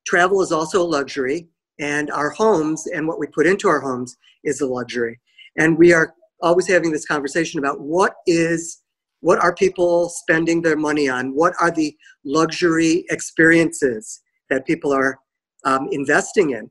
travel 0.07 0.43
is 0.43 0.53
also 0.53 0.83
a 0.83 0.85
luxury, 0.85 1.49
and 1.79 2.11
our 2.11 2.31
homes 2.31 2.87
and 2.87 3.07
what 3.07 3.19
we 3.19 3.27
put 3.27 3.47
into 3.47 3.69
our 3.69 3.81
homes 3.81 4.17
is 4.45 4.61
a 4.61 4.67
luxury, 4.67 5.21
and 5.57 5.79
we 5.79 5.93
are 5.93 6.15
always 6.43 6.69
having 6.69 6.93
this 6.93 7.07
conversation 7.07 7.59
about 7.59 7.81
what 7.81 8.15
is 8.27 8.83
what 9.21 9.39
are 9.39 9.55
people 9.55 10.09
spending 10.09 10.63
their 10.63 10.77
money 10.77 11.09
on? 11.09 11.35
What 11.35 11.55
are 11.59 11.71
the 11.71 11.97
luxury 12.25 13.05
experiences 13.11 14.21
that 14.51 14.67
people 14.67 14.93
are 14.93 15.19
um, 15.65 15.89
investing 15.91 16.51
in? 16.51 16.71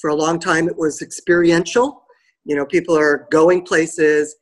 For 0.00 0.08
a 0.08 0.14
long 0.14 0.38
time 0.38 0.68
it 0.68 0.76
was 0.76 1.02
experiential. 1.02 2.02
You 2.44 2.56
know 2.56 2.64
people 2.64 2.96
are 2.96 3.26
going 3.30 3.64
places 3.64 4.34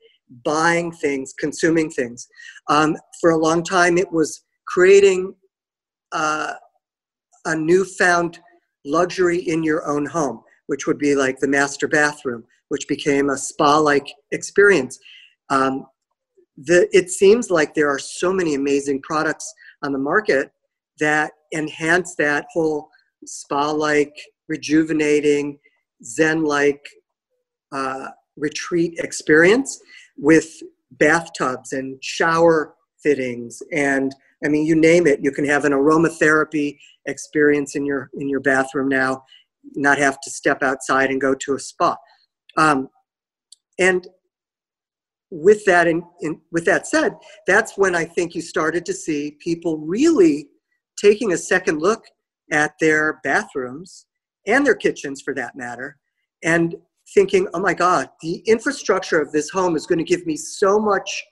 buying 0.45 0.93
things 0.93 1.33
consuming 1.39 1.91
things. 1.91 2.29
Um, 2.69 2.97
for 3.21 3.31
a 3.31 3.39
long 3.39 3.63
time 3.65 3.99
it 3.99 4.13
was 4.13 4.45
creating 4.67 5.35
uh, 6.13 6.53
a 7.47 7.57
newfound 7.57 8.39
luxury 8.89 9.39
in 9.39 9.63
your 9.63 9.87
own 9.87 10.07
home 10.07 10.43
which 10.67 10.87
would 10.87 10.99
be 10.99 11.15
like 11.15 11.39
the 11.39 11.49
master 11.49 11.89
bathroom 11.89 12.45
which 12.69 12.87
became 12.87 13.31
a 13.31 13.37
spa-like 13.37 14.09
experience. 14.31 14.99
Um, 15.51 15.87
the, 16.57 16.89
it 16.97 17.11
seems 17.11 17.51
like 17.51 17.75
there 17.75 17.91
are 17.91 17.99
so 17.99 18.33
many 18.33 18.55
amazing 18.55 19.03
products 19.03 19.53
on 19.83 19.93
the 19.93 19.99
market 19.99 20.51
that 21.01 21.33
enhance 21.55 22.15
that 22.17 22.47
whole 22.53 22.89
spa-like, 23.25 24.15
rejuvenating, 24.49 25.59
zen-like 26.05 26.85
uh, 27.73 28.09
retreat 28.37 28.95
experience 28.99 29.81
with 30.17 30.63
bathtubs 30.93 31.73
and 31.73 32.03
shower 32.03 32.75
fittings 33.03 33.63
and 33.73 34.15
I 34.45 34.49
mean, 34.49 34.67
you 34.67 34.75
name 34.75 35.07
it. 35.07 35.21
You 35.23 35.33
can 35.33 35.45
have 35.47 35.65
an 35.65 35.73
aromatherapy 35.73 36.79
experience 37.07 37.75
in 37.75 37.85
your 37.85 38.11
in 38.15 38.29
your 38.29 38.41
bathroom 38.41 38.89
now, 38.89 39.25
not 39.75 39.99
have 39.99 40.21
to 40.21 40.31
step 40.31 40.63
outside 40.63 41.11
and 41.11 41.21
go 41.21 41.35
to 41.35 41.55
a 41.55 41.59
spa. 41.59 41.97
Um, 42.57 42.89
and 43.79 44.07
with 45.31 45.65
that, 45.67 45.87
in, 45.87 46.03
in, 46.21 46.41
with 46.53 46.65
that 46.65 46.87
said, 46.87 47.15
that's 47.47 47.77
when 47.77 47.95
I 47.95 48.05
think 48.05 48.35
you 48.35 48.41
started 48.41 48.87
to 48.87 48.95
see 48.95 49.37
people 49.41 49.79
really 49.79 50.49
taking 51.01 51.33
a 51.33 51.37
second 51.37 51.81
look 51.81 52.05
at 52.51 52.73
their 52.81 53.21
bathrooms 53.23 54.07
and 54.47 54.67
their 54.67 54.75
kitchens, 54.75 55.21
for 55.21 55.35
that 55.35 55.55
matter, 55.55 55.99
and 56.43 56.75
thinking, 57.15 57.49
"Oh 57.55 57.61
my 57.61 57.75
God, 57.75 58.09
the 58.23 58.37
infrastructure 58.47 59.21
of 59.21 59.33
this 59.33 59.51
home 59.51 59.77
is 59.77 59.87
going 59.87 59.99
to 59.99 60.05
give 60.05 60.27
me 60.27 60.37
so 60.37 60.79
much 60.79 61.25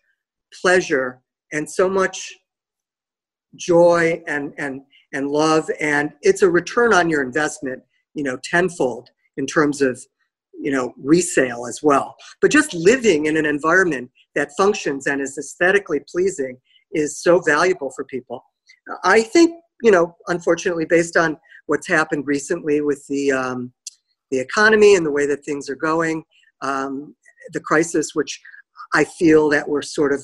pleasure 0.61 1.23
and 1.53 1.69
so 1.69 1.89
much 1.89 2.35
joy 3.57 4.23
and 4.27 4.53
and 4.59 4.83
and 5.13 5.31
love, 5.31 5.71
and 5.81 6.13
it's 6.23 6.43
a 6.43 6.51
return 6.51 6.93
on 6.93 7.09
your 7.09 7.23
investment, 7.23 7.83
you 8.15 8.23
know, 8.23 8.39
tenfold 8.45 9.09
in 9.37 9.47
terms 9.47 9.83
of 9.83 10.03
you 10.59 10.71
know 10.71 10.93
resale 10.97 11.67
as 11.67 11.81
well. 11.83 12.17
But 12.41 12.51
just 12.51 12.75
living 12.75 13.27
in 13.27 13.37
an 13.37 13.47
environment 13.47 14.11
that 14.35 14.51
functions 14.57 15.07
and 15.07 15.21
is 15.21 15.39
aesthetically 15.39 16.01
pleasing 16.11 16.59
is 16.93 17.21
so 17.21 17.41
valuable 17.41 17.91
for 17.95 18.05
people. 18.05 18.45
I 19.05 19.23
think 19.23 19.61
you 19.83 19.91
know 19.91 20.17
unfortunately 20.29 20.85
based 20.85 21.17
on 21.17 21.37
what's 21.67 21.87
happened 21.87 22.27
recently 22.27 22.81
with 22.81 23.05
the 23.09 23.33
um, 23.33 23.73
the 24.31 24.39
economy 24.39 24.95
and 24.95 25.05
the 25.05 25.11
way 25.11 25.27
that 25.27 25.45
things 25.45 25.69
are 25.69 25.77
going 25.77 26.25
um, 26.63 27.15
the 27.53 27.61
crisis 27.61 28.15
which 28.15 28.41
i 28.95 29.05
feel 29.05 29.49
that 29.49 29.69
we're 29.69 29.83
sort 29.83 30.13
of 30.13 30.23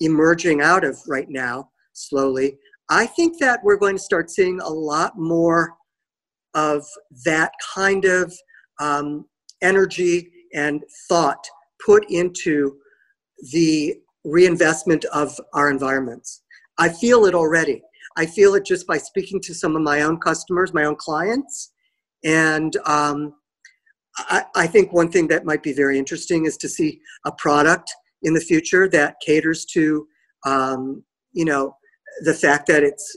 emerging 0.00 0.60
out 0.60 0.84
of 0.84 0.98
right 1.08 1.28
now 1.28 1.68
slowly 1.98 2.56
i 2.90 3.06
think 3.06 3.38
that 3.38 3.60
we're 3.62 3.76
going 3.76 3.96
to 3.96 4.02
start 4.02 4.30
seeing 4.30 4.60
a 4.60 4.68
lot 4.68 5.18
more 5.18 5.74
of 6.54 6.84
that 7.24 7.52
kind 7.74 8.04
of 8.04 8.32
um, 8.80 9.24
energy 9.62 10.30
and 10.54 10.82
thought 11.08 11.44
put 11.84 12.04
into 12.10 12.76
the 13.52 13.94
reinvestment 14.24 15.04
of 15.06 15.38
our 15.54 15.70
environments. 15.70 16.42
I 16.78 16.88
feel 16.88 17.26
it 17.26 17.34
already. 17.34 17.82
I 18.16 18.26
feel 18.26 18.54
it 18.54 18.64
just 18.64 18.86
by 18.86 18.98
speaking 18.98 19.40
to 19.42 19.54
some 19.54 19.76
of 19.76 19.82
my 19.82 20.02
own 20.02 20.18
customers, 20.18 20.74
my 20.74 20.84
own 20.84 20.96
clients. 20.96 21.72
And 22.24 22.76
um, 22.84 23.34
I, 24.16 24.44
I 24.56 24.66
think 24.66 24.92
one 24.92 25.10
thing 25.10 25.28
that 25.28 25.44
might 25.44 25.62
be 25.62 25.72
very 25.72 25.98
interesting 25.98 26.46
is 26.46 26.56
to 26.58 26.68
see 26.68 27.00
a 27.24 27.32
product 27.32 27.92
in 28.22 28.34
the 28.34 28.40
future 28.40 28.88
that 28.88 29.16
caters 29.24 29.64
to, 29.66 30.06
um, 30.44 31.04
you 31.32 31.44
know, 31.44 31.76
the 32.24 32.34
fact 32.34 32.66
that 32.68 32.82
it's 32.82 33.16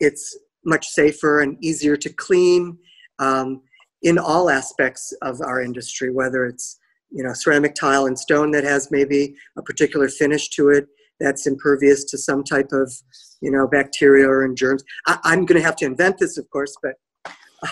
it's 0.00 0.36
much 0.64 0.86
safer 0.88 1.40
and 1.40 1.56
easier 1.62 1.96
to 1.96 2.12
clean. 2.12 2.78
Um, 3.18 3.62
in 4.02 4.18
all 4.18 4.50
aspects 4.50 5.12
of 5.22 5.40
our 5.40 5.62
industry, 5.62 6.10
whether 6.10 6.44
it's 6.44 6.78
you 7.10 7.22
know 7.22 7.32
ceramic 7.32 7.74
tile 7.74 8.06
and 8.06 8.18
stone 8.18 8.50
that 8.52 8.64
has 8.64 8.90
maybe 8.90 9.34
a 9.56 9.62
particular 9.62 10.08
finish 10.08 10.48
to 10.50 10.70
it 10.70 10.86
that's 11.20 11.46
impervious 11.46 12.04
to 12.04 12.18
some 12.18 12.42
type 12.42 12.72
of 12.72 12.92
you 13.40 13.50
know 13.50 13.66
bacteria 13.66 14.28
or 14.28 14.46
germs. 14.54 14.82
I, 15.06 15.18
am 15.32 15.46
going 15.46 15.60
to 15.60 15.66
have 15.66 15.76
to 15.76 15.84
invent 15.84 16.18
this, 16.18 16.36
of 16.36 16.48
course, 16.50 16.76
but 16.82 16.94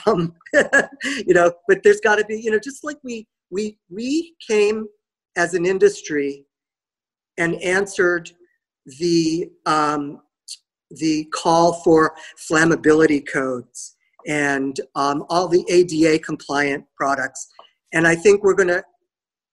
um, 0.07 0.35
you 1.05 1.35
know, 1.35 1.53
but 1.69 1.83
there's 1.83 2.01
got 2.01 2.17
to 2.17 2.25
be 2.25 2.41
you 2.41 2.51
know 2.51 2.61
just 2.63 2.85
like 2.85 2.99
we 3.03 3.27
we 3.51 3.77
we 3.91 4.35
came 4.47 4.87
as 5.37 5.55
an 5.55 5.67
industry 5.67 6.45
and 7.39 7.55
answered 7.63 8.31
the 8.99 9.51
um, 9.67 10.21
the 10.91 11.25
call 11.33 11.75
for 11.85 12.15
flammability 12.51 13.27
codes 13.27 13.97
and 14.27 14.81
um, 14.95 15.25
all 15.29 15.49
the 15.49 15.65
ADA 15.69 16.19
compliant 16.19 16.85
products. 16.97 17.49
And 17.93 18.07
I 18.07 18.15
think 18.15 18.43
we're 18.43 18.55
going 18.55 18.69
to 18.69 18.85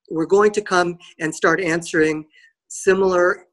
we're 0.09 0.25
going 0.25 0.51
to 0.51 0.61
come 0.61 0.97
and 1.19 1.35
start 1.35 1.59
answering 1.59 2.25
similar 2.69 3.45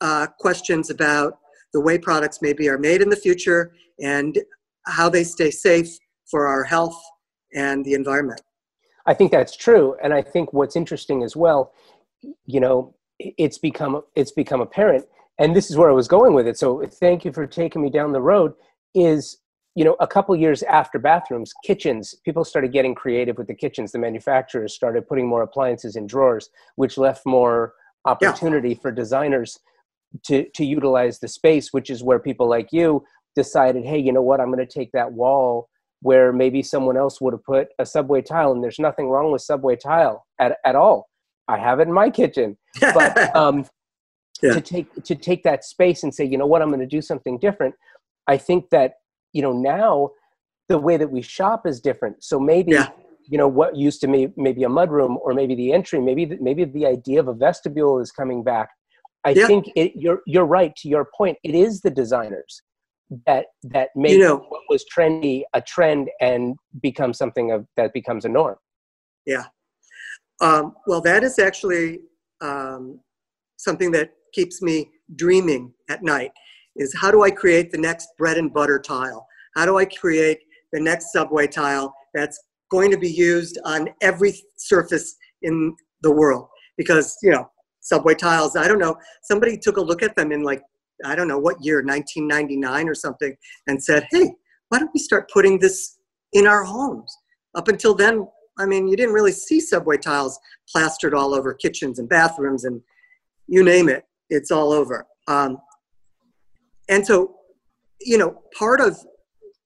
uh, 0.00 0.28
questions 0.38 0.90
about 0.90 1.38
the 1.72 1.80
way 1.80 1.98
products 1.98 2.40
maybe 2.40 2.68
are 2.68 2.78
made 2.78 3.02
in 3.02 3.08
the 3.08 3.16
future 3.16 3.72
and 4.00 4.38
how 4.86 5.08
they 5.08 5.24
stay 5.24 5.50
safe 5.50 5.88
for 6.30 6.46
our 6.46 6.64
health 6.64 7.00
and 7.54 7.84
the 7.84 7.94
environment. 7.94 8.40
I 9.06 9.14
think 9.14 9.32
that's 9.32 9.56
true, 9.56 9.96
and 10.02 10.14
I 10.14 10.22
think 10.22 10.52
what's 10.52 10.76
interesting 10.76 11.24
as 11.24 11.34
well, 11.34 11.72
you 12.46 12.60
know, 12.60 12.94
it's 13.18 13.58
become 13.58 14.02
it's 14.14 14.32
become 14.32 14.60
apparent, 14.60 15.06
and 15.42 15.56
this 15.56 15.70
is 15.70 15.76
where 15.76 15.90
I 15.90 15.94
was 15.94 16.08
going 16.08 16.34
with 16.34 16.46
it. 16.46 16.56
So 16.56 16.86
thank 16.86 17.24
you 17.24 17.32
for 17.32 17.46
taking 17.46 17.82
me 17.82 17.90
down 17.90 18.12
the 18.12 18.22
road. 18.22 18.52
Is 18.94 19.38
you 19.74 19.84
know, 19.84 19.96
a 20.00 20.06
couple 20.06 20.36
years 20.36 20.62
after 20.64 20.98
bathrooms, 20.98 21.52
kitchens, 21.64 22.14
people 22.24 22.44
started 22.44 22.72
getting 22.72 22.94
creative 22.94 23.38
with 23.38 23.46
the 23.46 23.54
kitchens. 23.54 23.90
The 23.90 23.98
manufacturers 23.98 24.74
started 24.74 25.08
putting 25.08 25.26
more 25.26 25.42
appliances 25.42 25.96
in 25.96 26.06
drawers, 26.06 26.50
which 26.76 26.98
left 26.98 27.24
more 27.24 27.72
opportunity 28.04 28.70
yeah. 28.70 28.80
for 28.82 28.92
designers 28.92 29.58
to, 30.24 30.46
to 30.50 30.64
utilize 30.64 31.20
the 31.20 31.28
space, 31.28 31.72
which 31.72 31.88
is 31.88 32.02
where 32.02 32.18
people 32.18 32.46
like 32.46 32.68
you 32.70 33.02
decided, 33.34 33.84
hey, 33.86 33.98
you 33.98 34.12
know 34.12 34.20
what, 34.20 34.40
I'm 34.40 34.52
going 34.52 34.58
to 34.58 34.66
take 34.66 34.92
that 34.92 35.12
wall 35.12 35.70
where 36.00 36.32
maybe 36.32 36.62
someone 36.62 36.98
else 36.98 37.20
would 37.20 37.32
have 37.32 37.44
put 37.44 37.68
a 37.78 37.86
subway 37.86 38.20
tile, 38.20 38.52
and 38.52 38.62
there's 38.62 38.78
nothing 38.78 39.08
wrong 39.08 39.32
with 39.32 39.40
subway 39.40 39.76
tile 39.76 40.26
at, 40.38 40.58
at 40.66 40.74
all. 40.74 41.08
I 41.48 41.56
have 41.58 41.80
it 41.80 41.88
in 41.88 41.94
my 41.94 42.10
kitchen. 42.10 42.58
But 42.80 43.34
um, 43.36 43.64
yeah. 44.42 44.54
to 44.54 44.60
take 44.60 45.04
to 45.04 45.14
take 45.14 45.42
that 45.44 45.64
space 45.64 46.02
and 46.02 46.14
say, 46.14 46.24
you 46.24 46.38
know 46.38 46.46
what, 46.46 46.62
I'm 46.62 46.68
going 46.68 46.80
to 46.80 46.86
do 46.86 47.02
something 47.02 47.38
different. 47.38 47.74
I 48.26 48.36
think 48.36 48.70
that 48.70 48.94
you 49.32 49.42
know 49.42 49.52
now 49.52 50.10
the 50.68 50.78
way 50.78 50.96
that 50.96 51.10
we 51.10 51.22
shop 51.22 51.66
is 51.66 51.80
different 51.80 52.22
so 52.22 52.38
maybe 52.38 52.72
yeah. 52.72 52.88
you 53.26 53.36
know 53.36 53.48
what 53.48 53.76
used 53.76 54.00
to 54.00 54.06
be 54.06 54.28
maybe 54.36 54.64
a 54.64 54.68
mudroom 54.68 55.16
or 55.16 55.34
maybe 55.34 55.54
the 55.54 55.72
entry 55.72 56.00
maybe 56.00 56.24
the, 56.24 56.38
maybe 56.40 56.64
the 56.64 56.86
idea 56.86 57.20
of 57.20 57.28
a 57.28 57.34
vestibule 57.34 57.98
is 57.98 58.10
coming 58.10 58.42
back 58.42 58.68
i 59.24 59.30
yeah. 59.30 59.46
think 59.46 59.66
it, 59.76 59.92
you're 59.94 60.20
you're 60.26 60.44
right 60.44 60.74
to 60.76 60.88
your 60.88 61.08
point 61.16 61.36
it 61.42 61.54
is 61.54 61.80
the 61.80 61.90
designers 61.90 62.62
that 63.26 63.46
that 63.62 63.90
make 63.94 64.12
you 64.12 64.20
know, 64.20 64.36
what 64.48 64.62
was 64.70 64.84
trendy 64.94 65.42
a 65.52 65.60
trend 65.60 66.08
and 66.20 66.56
become 66.80 67.12
something 67.12 67.50
of 67.50 67.66
that 67.76 67.92
becomes 67.92 68.24
a 68.24 68.28
norm 68.28 68.56
yeah 69.26 69.44
um, 70.40 70.74
well 70.86 71.00
that 71.00 71.22
is 71.22 71.38
actually 71.38 72.00
um, 72.40 72.98
something 73.56 73.92
that 73.92 74.10
keeps 74.32 74.62
me 74.62 74.90
dreaming 75.16 75.72
at 75.88 76.02
night 76.02 76.32
is 76.76 76.94
how 76.98 77.10
do 77.10 77.22
I 77.22 77.30
create 77.30 77.70
the 77.70 77.78
next 77.78 78.08
bread 78.18 78.38
and 78.38 78.52
butter 78.52 78.78
tile? 78.78 79.26
How 79.54 79.66
do 79.66 79.78
I 79.78 79.84
create 79.84 80.38
the 80.72 80.80
next 80.80 81.12
subway 81.12 81.46
tile 81.46 81.94
that's 82.14 82.40
going 82.70 82.90
to 82.90 82.98
be 82.98 83.10
used 83.10 83.58
on 83.64 83.88
every 84.00 84.34
surface 84.56 85.16
in 85.42 85.76
the 86.02 86.10
world? 86.10 86.48
Because, 86.78 87.16
you 87.22 87.30
know, 87.30 87.50
subway 87.80 88.14
tiles, 88.14 88.56
I 88.56 88.66
don't 88.66 88.78
know, 88.78 88.96
somebody 89.22 89.58
took 89.58 89.76
a 89.76 89.82
look 89.82 90.02
at 90.02 90.16
them 90.16 90.32
in 90.32 90.42
like 90.42 90.62
I 91.04 91.14
don't 91.14 91.28
know 91.28 91.38
what 91.38 91.56
year, 91.64 91.82
1999 91.84 92.88
or 92.88 92.94
something, 92.94 93.36
and 93.66 93.82
said, 93.82 94.06
hey, 94.10 94.32
why 94.68 94.78
don't 94.78 94.90
we 94.94 95.00
start 95.00 95.30
putting 95.30 95.58
this 95.58 95.98
in 96.32 96.46
our 96.46 96.64
homes? 96.64 97.14
Up 97.54 97.68
until 97.68 97.94
then, 97.94 98.26
I 98.58 98.66
mean, 98.66 98.88
you 98.88 98.96
didn't 98.96 99.14
really 99.14 99.32
see 99.32 99.60
subway 99.60 99.96
tiles 99.96 100.38
plastered 100.70 101.14
all 101.14 101.34
over 101.34 101.54
kitchens 101.54 101.98
and 101.98 102.08
bathrooms 102.08 102.64
and 102.64 102.80
you 103.48 103.64
name 103.64 103.88
it, 103.88 104.04
it's 104.30 104.50
all 104.50 104.72
over. 104.72 105.06
Um, 105.28 105.58
and 106.88 107.06
so, 107.06 107.36
you 108.00 108.18
know, 108.18 108.42
part 108.58 108.80
of, 108.80 108.96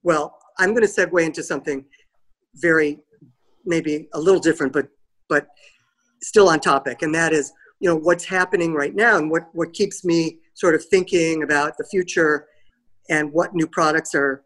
well, 0.03 0.37
I'm 0.59 0.71
going 0.75 0.87
to 0.87 0.93
segue 0.93 1.25
into 1.25 1.43
something 1.43 1.85
very, 2.55 2.99
maybe 3.65 4.09
a 4.15 4.21
little 4.21 4.41
different, 4.41 4.73
but 4.73 4.89
but 5.29 5.49
still 6.23 6.49
on 6.49 6.61
topic, 6.61 7.03
and 7.03 7.15
that 7.15 7.33
is, 7.33 7.53
you 7.81 7.89
know, 7.89 7.97
what's 7.97 8.25
happening 8.25 8.75
right 8.75 8.95
now 8.95 9.17
and 9.19 9.31
what 9.31 9.49
what 9.53 9.73
keeps 9.73 10.05
me 10.05 10.39
sort 10.55 10.75
of 10.75 10.85
thinking 10.85 11.43
about 11.43 11.77
the 11.77 11.85
future 11.85 12.47
and 13.11 13.33
what 13.33 13.55
new 13.55 13.67
products 13.67 14.15
are 14.15 14.45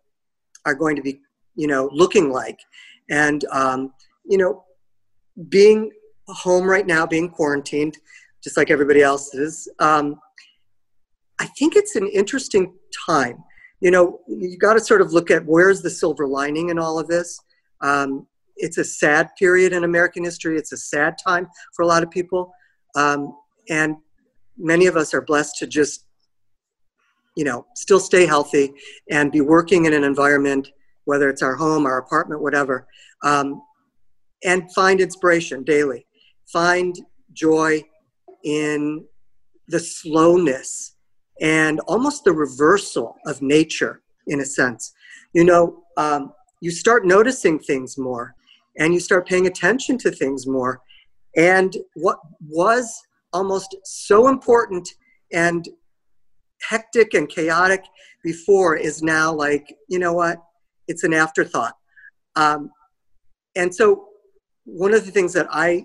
are 0.64 0.74
going 0.74 0.96
to 0.96 1.02
be, 1.02 1.20
you 1.54 1.66
know, 1.66 1.88
looking 1.92 2.30
like, 2.30 2.58
and 3.11 3.44
um, 3.52 3.92
you 4.24 4.38
know, 4.38 4.64
being 5.48 5.90
home 6.28 6.66
right 6.68 6.86
now, 6.86 7.06
being 7.06 7.28
quarantined, 7.28 7.98
just 8.43 8.57
like 8.57 8.70
everybody 8.70 9.03
else's. 9.03 9.68
Um, 9.78 10.16
I 11.38 11.47
think 11.47 11.76
it's 11.76 11.97
an 11.97 12.09
interesting 12.09 12.74
time. 13.07 13.43
You 13.80 13.91
know, 13.91 14.20
you 14.28 14.59
got 14.59 14.74
to 14.74 14.80
sort 14.80 15.01
of 15.01 15.12
look 15.12 15.30
at 15.30 15.45
where's 15.47 15.82
the 15.82 15.91
silver 15.91 16.26
lining 16.26 16.68
in 16.68 16.78
all 16.78 16.99
of 16.99 17.09
this. 17.09 17.41
Um, 17.80 18.26
it's 18.57 18.76
a 18.76 18.84
sad 18.84 19.30
period 19.38 19.72
in 19.72 19.84
American 19.84 20.22
history. 20.22 20.59
It's 20.59 20.72
a 20.72 20.76
sad 20.76 21.16
time 21.24 21.49
for 21.74 21.82
a 21.82 21.86
lot 21.86 22.03
of 22.03 22.11
people, 22.11 22.53
um, 22.95 23.34
and 23.70 23.97
many 24.59 24.86
of 24.86 24.97
us 24.97 25.14
are 25.14 25.22
blessed 25.22 25.57
to 25.61 25.66
just, 25.66 26.05
you 27.36 27.45
know, 27.45 27.64
still 27.74 28.01
stay 28.01 28.26
healthy 28.26 28.74
and 29.11 29.32
be 29.32 29.41
working 29.41 29.86
in 29.86 29.95
an 29.95 30.05
environment, 30.05 30.68
whether 31.05 31.30
it's 31.30 31.43
our 31.43 31.55
home, 31.55 31.86
our 31.86 31.97
apartment, 31.97 32.43
whatever, 32.43 32.86
um, 33.24 33.62
and 34.45 34.70
find 34.74 35.01
inspiration 35.01 35.64
daily. 35.64 36.07
Find 36.53 36.95
joy 37.32 37.82
in 38.45 39.05
the 39.68 39.80
slowness 39.80 40.97
and 41.41 41.80
almost 41.80 42.24
the 42.24 42.32
reversal 42.32 43.16
of 43.26 43.41
nature 43.41 44.03
in 44.26 44.41
a 44.41 44.45
sense. 44.45 44.93
You 45.32 45.45
know, 45.45 45.82
um, 45.97 46.32
you 46.61 46.70
start 46.70 47.07
noticing 47.07 47.59
things 47.59 47.97
more 47.97 48.34
and 48.78 48.93
you 48.93 49.01
start 49.01 49.28
paying 49.28 49.47
attention 49.47 49.99
to 49.99 50.11
things 50.11 50.47
more. 50.47 50.80
And 51.36 51.76
what 51.95 52.18
was 52.49 53.01
almost 53.32 53.76
so 53.84 54.28
important 54.28 54.88
and 55.32 55.66
hectic 56.68 57.14
and 57.14 57.28
chaotic 57.28 57.84
before 58.22 58.76
is 58.76 59.03
now 59.03 59.32
like, 59.32 59.74
you 59.88 59.99
know 59.99 60.12
what? 60.12 60.38
It's 60.88 61.05
an 61.05 61.14
afterthought. 61.14 61.74
Um, 62.36 62.70
and 63.57 63.74
so, 63.74 64.07
one 64.64 64.95
of 64.95 65.05
the 65.05 65.11
things 65.11 65.32
that 65.32 65.49
I 65.51 65.84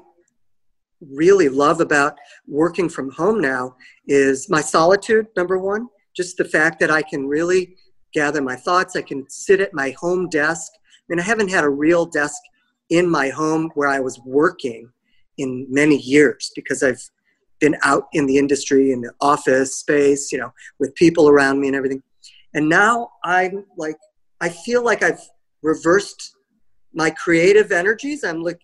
really 1.02 1.50
love 1.50 1.82
about 1.82 2.18
working 2.48 2.90
from 2.90 3.12
home 3.12 3.40
now 3.40 3.76
is 4.08 4.50
my 4.50 4.62
solitude, 4.62 5.28
number 5.36 5.58
one, 5.58 5.88
just 6.16 6.38
the 6.38 6.46
fact 6.46 6.80
that 6.80 6.92
I 6.92 7.02
can 7.02 7.28
really 7.28 7.76
gather 8.14 8.42
my 8.42 8.56
thoughts. 8.56 8.96
I 8.96 9.02
can 9.02 9.26
sit 9.30 9.60
at 9.60 9.74
my 9.74 9.92
home 10.00 10.30
desk. 10.30 10.72
I 10.76 11.04
mean, 11.10 11.20
I 11.20 11.24
haven't 11.24 11.50
had 11.50 11.64
a 11.64 11.70
real 11.70 12.06
desk 12.06 12.42
in 12.90 13.10
my 13.10 13.30
home 13.30 13.72
where 13.76 13.90
I 13.90 14.00
was 14.00 14.20
working 14.26 14.90
in 15.38 15.68
many 15.70 15.98
years 15.98 16.52
because 16.56 16.82
I've 16.82 17.02
been 17.60 17.76
out 17.84 18.08
in 18.14 18.26
the 18.26 18.38
industry, 18.38 18.92
in 18.92 19.02
the 19.02 19.12
office 19.22 19.78
space, 19.78 20.32
you 20.32 20.38
know, 20.38 20.52
with 20.80 20.96
people 20.96 21.30
around 21.30 21.60
me 21.60 21.68
and 21.68 21.76
everything. 21.76 22.02
And 22.54 22.70
now 22.70 23.10
I'm 23.24 23.66
like, 23.78 23.98
I 24.42 24.50
feel 24.50 24.84
like 24.84 25.04
I've 25.04 25.22
reversed 25.62 26.36
my 26.94 27.10
creative 27.10 27.72
energies. 27.72 28.24
I'm 28.24 28.42
like, 28.42 28.60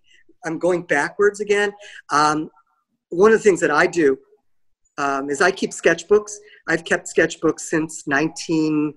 I'm 0.45 0.59
going 0.59 0.83
backwards 0.83 1.39
again. 1.39 1.71
Um, 2.11 2.49
one 3.09 3.31
of 3.31 3.37
the 3.37 3.43
things 3.43 3.59
that 3.59 3.71
I 3.71 3.87
do 3.87 4.17
um, 4.97 5.29
is 5.29 5.41
I 5.41 5.51
keep 5.51 5.71
sketchbooks. 5.71 6.33
I've 6.67 6.85
kept 6.85 7.09
sketchbooks 7.15 7.61
since 7.61 8.07
19, 8.07 8.93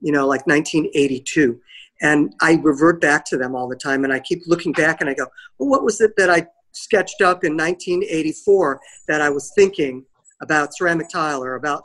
you 0.00 0.12
know, 0.12 0.26
like 0.26 0.46
1982, 0.46 1.60
and 2.00 2.34
I 2.40 2.54
revert 2.62 3.00
back 3.00 3.24
to 3.26 3.36
them 3.36 3.54
all 3.54 3.68
the 3.68 3.76
time. 3.76 4.04
And 4.04 4.12
I 4.12 4.20
keep 4.20 4.42
looking 4.46 4.72
back, 4.72 5.00
and 5.00 5.10
I 5.10 5.14
go, 5.14 5.26
well, 5.58 5.68
what 5.68 5.84
was 5.84 6.00
it 6.00 6.12
that 6.16 6.30
I 6.30 6.46
sketched 6.72 7.20
up 7.22 7.44
in 7.44 7.56
1984 7.56 8.80
that 9.08 9.20
I 9.20 9.30
was 9.30 9.52
thinking 9.54 10.04
about 10.40 10.74
ceramic 10.74 11.08
tile 11.08 11.42
or 11.42 11.56
about, 11.56 11.82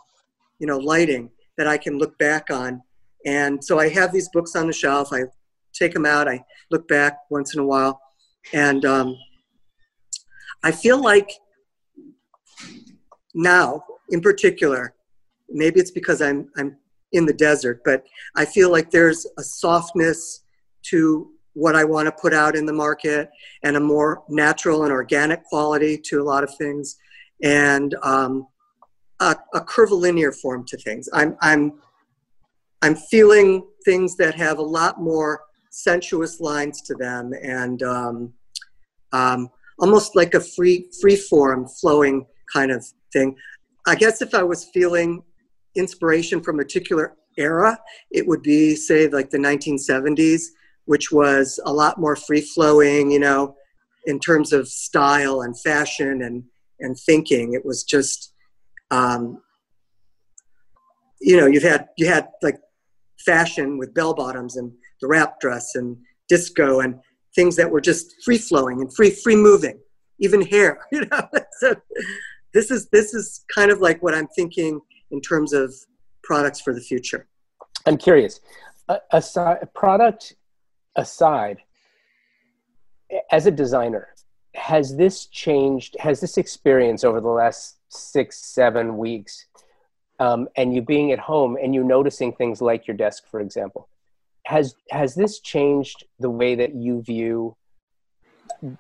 you 0.59 0.68
know, 0.68 0.78
lighting 0.78 1.32
that 1.57 1.68
I 1.68 1.78
can 1.78 1.97
look 1.97 2.18
back 2.20 2.49
on. 2.51 2.82
And 3.26 3.64
so 3.64 3.80
I 3.80 3.89
have 3.89 4.11
these 4.11 4.30
books 4.30 4.55
on 4.55 4.68
the 4.68 4.74
shelf. 4.74 5.11
I 5.11 5.24
take 5.74 5.93
them 5.93 6.05
out. 6.05 6.28
I 6.28 6.43
look 6.70 6.88
back 6.88 7.20
once 7.30 7.55
in 7.55 7.59
a 7.59 7.66
while 7.66 7.99
and 8.52 8.84
um, 8.86 9.18
I 10.64 10.72
feel 10.72 11.02
like 11.02 11.32
now, 13.34 13.84
in 14.10 14.22
particular, 14.22 14.94
maybe 15.50 15.80
it's 15.80 15.91
because 15.91 16.22
I'm, 16.22 16.50
I'm 16.58 16.78
in 17.12 17.26
the 17.26 17.34
desert, 17.34 17.82
but 17.86 18.06
I 18.36 18.46
feel 18.46 18.72
like 18.72 18.91
there's 18.91 19.26
a 19.38 19.44
softness 19.44 20.44
to 20.84 21.30
what 21.54 21.76
I 21.76 21.84
want 21.84 22.08
to 22.08 22.12
put 22.12 22.34
out 22.34 22.56
in 22.56 22.66
the 22.66 22.74
market 22.74 23.30
and 23.64 23.78
a 23.78 23.80
more 23.80 24.24
natural 24.30 24.84
and 24.84 24.91
organic 24.91 25.44
quality 25.46 25.98
to 25.98 26.22
a 26.22 26.24
lot 26.24 26.44
of 26.44 26.54
things 26.56 26.98
and 27.44 27.96
um, 28.02 28.48
a, 29.20 29.36
a 29.54 29.62
curvilinear 29.62 30.32
form 30.32 30.66
to 30.66 30.78
things. 30.78 31.08
I'm, 31.14 31.38
I'm, 31.41 31.74
I'm 32.82 32.96
feeling 32.96 33.68
things 33.86 34.16
that 34.18 34.36
have 34.36 34.58
a 34.58 34.64
lot 34.64 35.00
more 35.00 35.41
sensuous 35.74 36.39
lines 36.39 36.82
to 36.82 36.93
them 36.93 37.34
and 37.41 37.82
um, 37.82 38.32
um, 39.11 39.49
almost 39.80 40.15
like 40.15 40.36
a 40.36 40.39
free 40.39 40.88
free 41.01 41.15
form 41.15 41.67
flowing 41.67 42.26
kind 42.53 42.71
of 42.71 42.86
thing. 43.11 43.36
I 43.88 43.95
guess 43.95 44.21
if 44.21 44.34
I 44.36 44.43
was 44.43 44.65
feeling 44.65 45.24
inspiration 45.76 46.41
from 46.41 46.59
a 46.59 46.63
particular 46.63 47.15
era, 47.38 47.80
it 48.11 48.28
would 48.28 48.43
be 48.43 48.76
say 48.76 49.07
like 49.07 49.32
the 49.32 49.39
1970s, 49.39 50.43
which 50.86 51.11
was 51.11 51.59
a 51.65 51.74
lot 51.74 51.99
more 51.99 52.15
free 52.15 52.41
flowing, 52.41 53.09
you 53.11 53.19
know, 53.19 53.55
in 54.05 54.19
terms 54.19 54.53
of 54.53 54.67
style 54.67 55.41
and 55.41 55.59
fashion 55.59 56.21
and 56.21 56.43
and 56.80 56.97
thinking. 56.97 57.53
It 57.53 57.65
was 57.65 57.84
just 57.84 58.34
um, 58.91 59.41
you 61.19 61.36
know, 61.36 61.47
you've 61.47 61.63
had 61.63 61.88
you 61.97 62.07
had 62.07 62.28
like 62.43 62.59
fashion 63.26 63.80
with 63.80 63.93
bell 63.95 64.13
bottoms 64.13 64.55
and 64.55 64.71
the 65.04 65.08
wrap 65.10 65.39
dress 65.41 65.76
and 65.76 65.97
disco 66.30 66.80
and 66.80 66.97
things 67.36 67.58
that 67.58 67.70
were 67.70 67.82
just 67.82 68.24
free 68.24 68.38
flowing 68.38 68.80
and 68.82 68.95
free 68.95 69.12
free 69.12 69.36
moving, 69.36 69.78
even 70.20 70.41
hair. 70.41 70.80
You 70.91 71.06
know, 71.06 71.30
so 71.60 71.76
this 72.54 72.72
is 72.72 72.88
this 72.89 73.14
is 73.14 73.43
kind 73.54 73.70
of 73.70 73.82
like 73.82 74.01
what 74.01 74.16
I'm 74.16 74.28
thinking 74.28 74.80
in 75.12 75.20
terms 75.20 75.51
of 75.51 75.74
products 76.24 76.62
for 76.62 76.74
the 76.74 76.82
future. 76.82 77.28
I'm 77.86 77.97
curious, 77.97 78.39
aside 79.12 79.68
product 79.76 80.36
aside, 80.95 81.58
as 83.32 83.45
a 83.45 83.51
designer, 83.51 84.08
has 84.56 84.95
this 84.95 85.26
changed? 85.26 85.97
Has 85.99 86.22
this 86.22 86.38
experience 86.38 87.04
over 87.04 87.20
the 87.20 87.28
last 87.28 87.78
six 87.89 88.45
seven 88.45 88.97
weeks? 88.97 89.47
Um, 90.20 90.47
and 90.56 90.74
you 90.74 90.82
being 90.82 91.12
at 91.12 91.20
home 91.20 91.58
and 91.62 91.74
you 91.76 91.84
noticing 91.84 92.32
things 92.32 92.62
like 92.62 92.88
your 92.88 92.95
desk, 92.95 93.24
for 93.30 93.41
example, 93.41 93.89
has 94.46 94.76
has 94.91 95.16
this 95.16 95.39
changed 95.39 96.06
the 96.20 96.30
way 96.30 96.56
that 96.56 96.76
you 96.76 97.02
view 97.02 97.56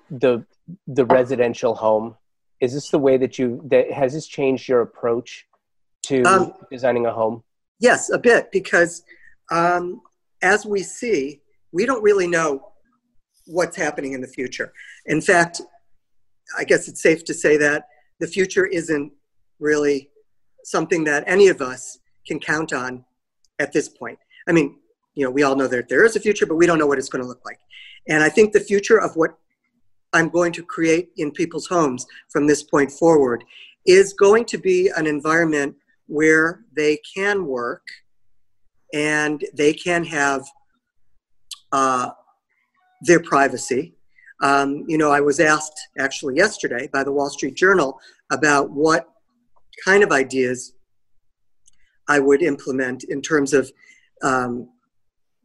the 0.09 0.45
the 0.87 1.05
residential 1.05 1.75
home? 1.75 2.15
Is 2.59 2.73
this 2.73 2.89
the 2.89 2.99
way 2.99 3.17
that 3.17 3.39
you 3.39 3.61
that 3.69 3.91
has 3.91 4.13
this 4.13 4.27
changed 4.27 4.67
your 4.67 4.81
approach 4.81 5.45
to 6.03 6.23
um, 6.23 6.53
designing 6.71 7.05
a 7.05 7.13
home? 7.13 7.43
Yes, 7.79 8.09
a 8.09 8.17
bit 8.17 8.51
because 8.51 9.03
um, 9.51 10.01
as 10.41 10.65
we 10.65 10.83
see, 10.83 11.41
we 11.71 11.85
don't 11.85 12.03
really 12.03 12.27
know 12.27 12.73
what's 13.45 13.75
happening 13.75 14.13
in 14.13 14.21
the 14.21 14.27
future. 14.27 14.73
In 15.05 15.21
fact, 15.21 15.61
I 16.57 16.63
guess 16.63 16.87
it's 16.87 17.01
safe 17.01 17.23
to 17.25 17.33
say 17.33 17.57
that 17.57 17.87
the 18.19 18.27
future 18.27 18.65
isn't 18.65 19.11
really 19.59 20.09
something 20.63 21.03
that 21.05 21.23
any 21.27 21.47
of 21.47 21.61
us 21.61 21.99
can 22.25 22.39
count 22.39 22.73
on 22.73 23.05
at 23.59 23.73
this 23.73 23.89
point. 23.89 24.19
I 24.47 24.51
mean, 24.51 24.77
you 25.15 25.23
know, 25.23 25.31
we 25.31 25.43
all 25.43 25.55
know 25.55 25.67
that 25.67 25.89
there 25.89 26.05
is 26.05 26.15
a 26.15 26.19
future, 26.19 26.45
but 26.45 26.55
we 26.55 26.65
don't 26.65 26.79
know 26.79 26.87
what 26.87 26.97
it's 26.97 27.09
going 27.09 27.21
to 27.21 27.27
look 27.27 27.43
like. 27.45 27.59
And 28.07 28.23
I 28.23 28.29
think 28.29 28.51
the 28.51 28.59
future 28.59 28.99
of 28.99 29.15
what 29.15 29.37
I'm 30.13 30.29
going 30.29 30.51
to 30.53 30.63
create 30.63 31.09
in 31.17 31.31
people's 31.31 31.67
homes 31.67 32.05
from 32.29 32.47
this 32.47 32.63
point 32.63 32.91
forward 32.91 33.43
is 33.85 34.13
going 34.13 34.45
to 34.45 34.57
be 34.57 34.89
an 34.95 35.07
environment 35.07 35.75
where 36.07 36.63
they 36.75 36.99
can 37.15 37.45
work 37.45 37.83
and 38.93 39.43
they 39.53 39.73
can 39.73 40.03
have 40.03 40.45
uh, 41.71 42.09
their 43.01 43.21
privacy. 43.21 43.95
Um, 44.41 44.83
you 44.87 44.97
know, 44.97 45.11
I 45.11 45.21
was 45.21 45.39
asked 45.39 45.87
actually 45.97 46.35
yesterday 46.35 46.89
by 46.91 47.03
the 47.03 47.11
Wall 47.11 47.29
Street 47.29 47.55
Journal 47.55 47.99
about 48.31 48.69
what 48.69 49.09
kind 49.83 50.03
of 50.03 50.11
ideas 50.11 50.73
I 52.07 52.19
would 52.19 52.43
implement 52.43 53.05
in 53.05 53.21
terms 53.21 53.53
of 53.53 53.71
um, 54.21 54.69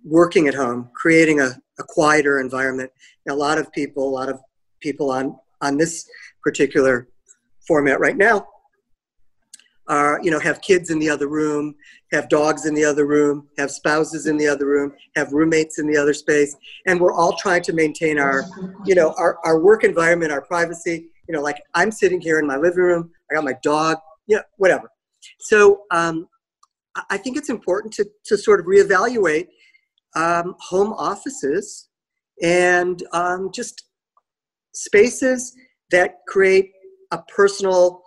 working 0.05 0.49
at 0.49 0.55
home, 0.55 0.90
creating 0.94 1.40
a, 1.40 1.51
a 1.78 1.82
quieter 1.82 2.40
environment. 2.40 2.90
Now, 3.26 3.34
a 3.34 3.36
lot 3.36 3.59
of 3.59 3.70
people, 3.72 4.09
a 4.09 4.11
lot 4.11 4.28
of 4.28 4.40
people 4.80 5.11
on 5.11 5.36
on 5.61 5.76
this 5.76 6.09
particular 6.42 7.09
format 7.66 7.99
right 8.01 8.16
now 8.16 8.46
are 9.88 10.20
you 10.22 10.30
know 10.30 10.38
have 10.38 10.61
kids 10.61 10.90
in 10.90 10.99
the 10.99 11.09
other 11.09 11.28
room 11.28 11.74
have 12.12 12.28
dogs 12.28 12.66
in 12.66 12.74
the 12.74 12.84
other 12.84 13.07
room 13.07 13.49
have 13.59 13.70
spouses 13.70 14.26
in 14.26 14.36
the 14.36 14.46
other 14.46 14.66
room 14.66 14.92
have 15.16 15.32
roommates 15.32 15.78
in 15.78 15.86
the 15.86 15.96
other 15.96 16.14
space. 16.14 16.57
And 16.86 17.01
we're 17.01 17.14
all 17.14 17.36
trying 17.36 17.62
to 17.62 17.72
maintain 17.72 18.18
our 18.18 18.44
you 18.84 18.94
know 18.94 19.14
our, 19.18 19.38
our 19.44 19.59
work 19.61 19.84
environment 19.84 20.32
our 20.32 20.42
privacy. 20.42 21.09
You 21.28 21.34
know 21.34 21.42
like 21.42 21.62
i'm 21.74 21.90
sitting 21.90 22.20
here 22.20 22.38
in 22.38 22.46
my 22.46 22.57
living 22.57 22.78
room 22.78 23.11
i 23.30 23.34
got 23.34 23.44
my 23.44 23.55
dog 23.62 23.99
yeah 24.26 24.36
you 24.36 24.36
know, 24.36 24.42
whatever. 24.59 24.90
So 25.40 25.82
um, 25.90 26.28
i 27.11 27.16
think 27.16 27.36
it's 27.36 27.51
important 27.51 27.92
to, 27.94 28.07
to 28.26 28.36
sort 28.36 28.61
of 28.61 28.66
reevaluate 28.66 29.49
um, 30.16 30.54
home 30.59 30.92
offices 30.92 31.88
and 32.42 33.02
um, 33.12 33.50
just 33.52 33.84
spaces 34.72 35.54
that 35.90 36.16
create 36.26 36.70
a 37.11 37.18
personal 37.34 38.02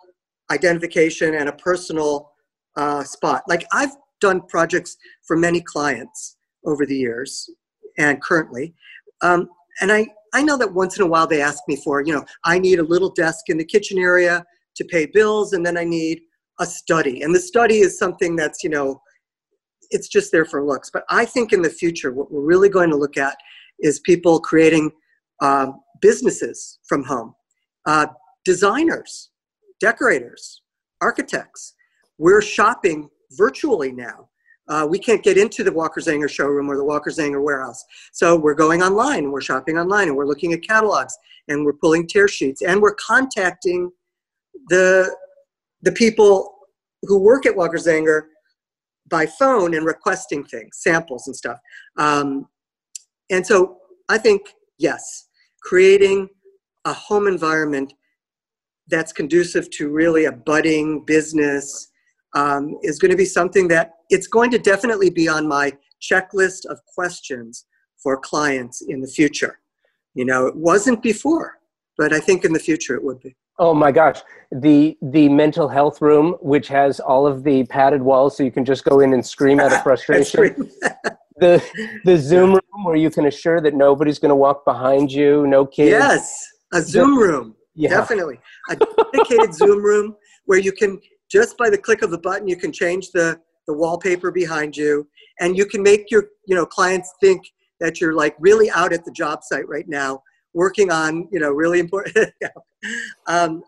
identification 0.52 1.36
and 1.36 1.50
a 1.50 1.54
personal 1.54 2.32
uh, 2.76 3.04
spot. 3.04 3.44
Like 3.48 3.66
I've 3.72 3.96
done 4.20 4.42
projects 4.48 4.98
for 5.26 5.36
many 5.36 5.62
clients 5.62 6.38
over 6.66 6.86
the 6.86 6.96
years 6.96 7.50
and 7.98 8.22
currently. 8.22 8.74
Um, 9.22 9.50
and 9.82 9.92
I, 9.92 10.08
I 10.34 10.44
know 10.44 10.58
that 10.58 10.74
once 10.74 10.98
in 10.98 11.04
a 11.04 11.08
while 11.08 11.28
they 11.28 11.42
ask 11.42 11.64
me 11.68 11.76
for, 11.84 12.02
you 12.02 12.14
know, 12.14 12.24
I 12.46 12.60
need 12.60 12.80
a 12.80 12.84
little 12.84 13.10
desk 13.10 13.50
in 13.50 13.58
the 13.58 13.66
kitchen 13.66 13.98
area 13.98 14.46
to 14.76 14.86
pay 14.86 15.06
bills, 15.06 15.52
and 15.54 15.66
then 15.66 15.78
I 15.78 15.84
need 15.84 16.22
a 16.60 16.66
study. 16.66 17.24
And 17.24 17.36
the 17.36 17.40
study 17.40 17.80
is 17.80 17.98
something 17.98 18.36
that's, 18.36 18.64
you 18.64 18.70
know, 18.70 19.02
it's 19.92 20.08
just 20.08 20.32
there 20.32 20.46
for 20.46 20.66
looks. 20.66 20.90
But 20.90 21.04
I 21.10 21.26
think 21.26 21.54
in 21.54 21.62
the 21.62 21.70
future, 21.70 22.12
what 22.12 22.32
we're 22.32 22.42
really 22.42 22.70
going 22.70 22.90
to 22.90 22.96
look 22.96 23.18
at 23.18 23.38
is 23.80 24.00
people 24.00 24.40
creating 24.40 24.92
um, 25.42 25.80
businesses 26.02 26.80
from 26.88 27.04
home, 27.04 27.36
uh, 27.86 28.08
designers, 28.46 29.30
decorators, 29.80 30.62
architects. 31.02 31.76
We're 32.18 32.42
shopping 32.42 33.10
virtually 33.32 33.92
now. 33.92 34.30
Uh, 34.68 34.88
we 34.90 35.00
can't 35.00 35.24
get 35.24 35.38
into 35.38 35.64
the 35.64 35.72
Walker 35.72 36.00
Zanger 36.00 36.30
showroom 36.30 36.70
or 36.70 36.78
the 36.78 36.84
Walker 36.84 37.10
Zanger 37.10 37.44
warehouse. 37.44 37.84
So 38.14 38.38
we're 38.38 38.54
going 38.54 38.82
online, 38.82 39.26
and 39.26 39.34
we're 39.34 39.42
shopping 39.42 39.78
online, 39.78 40.08
and 40.08 40.16
we're 40.16 40.28
looking 40.28 40.54
at 40.54 40.62
catalogs, 40.62 41.18
and 41.48 41.66
we're 41.66 41.74
pulling 41.74 42.08
tear 42.08 42.28
sheets, 42.28 42.62
and 42.62 42.82
we're 42.82 42.96
contacting 42.96 43.92
the, 44.70 45.14
the 45.82 45.92
people 45.92 46.54
who 47.02 47.20
work 47.20 47.46
at 47.46 47.56
Walker 47.56 47.78
Zanger 47.78 48.28
by 49.12 49.26
phone 49.28 49.76
and 49.76 49.86
requesting 49.86 50.44
things, 50.44 50.78
samples 50.80 51.28
and 51.28 51.36
stuff. 51.36 51.60
Um, 51.98 52.48
and 53.30 53.46
so 53.46 53.78
I 54.10 54.18
think, 54.18 54.42
yes, 54.80 55.28
creating 55.62 56.30
a 56.86 56.94
home 56.94 57.28
environment 57.28 57.94
that's 58.88 59.14
conducive 59.14 59.70
to 59.72 59.90
really 59.90 60.26
a 60.26 60.32
budding 60.32 61.06
business 61.06 61.90
um, 62.34 62.78
is 62.82 62.98
going 62.98 63.12
to 63.12 63.18
be 63.18 63.26
something 63.26 63.68
that 63.68 63.92
it's 64.10 64.28
going 64.28 64.50
to 64.52 64.58
definitely 64.58 65.10
be 65.10 65.28
on 65.28 65.48
my 65.48 65.72
checklist 66.02 66.66
of 66.66 66.80
questions 66.86 67.66
for 68.02 68.18
clients 68.18 68.82
in 68.82 69.02
the 69.02 69.08
future. 69.08 69.60
You 70.14 70.26
know, 70.26 70.48
it 70.48 70.56
wasn't 70.56 71.04
before, 71.04 71.60
but 71.98 72.14
I 72.14 72.20
think 72.20 72.44
in 72.44 72.54
the 72.54 72.60
future 72.60 72.96
it 72.96 73.04
would 73.04 73.20
be. 73.20 73.36
Oh 73.62 73.76
my 73.76 73.92
gosh, 73.92 74.20
the 74.52 74.98
the 75.04 75.30
mental 75.30 75.68
health 75.68 76.02
room, 76.02 76.36
which 76.42 76.68
has 76.70 77.00
all 77.00 77.28
of 77.28 77.44
the 77.44 77.64
padded 77.66 78.02
walls, 78.02 78.36
so 78.36 78.42
you 78.42 78.52
can 78.52 78.66
just 78.66 78.84
go 78.84 79.02
in 79.02 79.14
and 79.14 79.24
scream 79.24 79.60
out 79.60 79.72
of 79.72 79.84
frustration. 79.84 80.68
the 81.38 81.64
the 82.04 82.18
Zoom 82.18 82.54
room 82.54 82.84
where 82.84 82.96
you 82.96 83.12
can 83.12 83.28
assure 83.28 83.62
that 83.62 83.76
nobody's 83.76 84.18
going 84.18 84.30
to 84.30 84.36
walk 84.36 84.66
behind 84.66 85.12
you, 85.12 85.46
no 85.46 85.64
kids. 85.64 85.92
Yes, 85.92 86.48
a 86.74 86.82
Zoom 86.82 87.16
room. 87.16 87.56
Yeah. 87.76 87.90
Definitely. 87.90 88.40
A 88.72 88.76
dedicated 88.76 89.54
Zoom 89.54 89.84
room 89.84 90.16
where 90.46 90.60
you 90.60 90.72
can, 90.72 91.00
just 91.32 91.56
by 91.58 91.70
the 91.70 91.78
click 91.78 92.02
of 92.02 92.10
the 92.10 92.18
button, 92.18 92.48
you 92.48 92.58
can 92.58 92.72
change 92.72 93.12
the, 93.12 93.40
the 93.68 93.74
wallpaper 93.74 94.32
behind 94.32 94.76
you 94.76 95.08
and 95.40 95.56
you 95.56 95.66
can 95.66 95.84
make 95.84 96.10
your 96.10 96.26
you 96.48 96.56
know 96.56 96.66
clients 96.66 97.14
think 97.22 97.42
that 97.80 98.02
you're 98.02 98.14
like 98.14 98.36
really 98.40 98.70
out 98.72 98.92
at 98.92 99.06
the 99.06 99.12
job 99.12 99.44
site 99.44 99.68
right 99.68 99.88
now 99.88 100.22
working 100.54 100.92
on 100.92 101.28
you 101.32 101.40
know 101.40 101.52
really 101.52 101.80
important 101.80 102.30
um, 103.28 103.64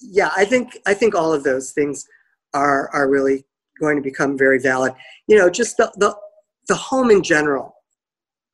yeah 0.00 0.30
i 0.36 0.44
think 0.44 0.78
i 0.86 0.94
think 0.94 1.14
all 1.14 1.32
of 1.32 1.44
those 1.44 1.72
things 1.72 2.06
are 2.52 2.88
are 2.90 3.08
really 3.08 3.44
going 3.80 3.96
to 3.96 4.02
become 4.02 4.36
very 4.38 4.58
valid 4.58 4.92
you 5.26 5.36
know 5.36 5.50
just 5.50 5.76
the 5.76 5.92
the, 5.96 6.14
the 6.68 6.74
home 6.74 7.10
in 7.10 7.22
general 7.22 7.74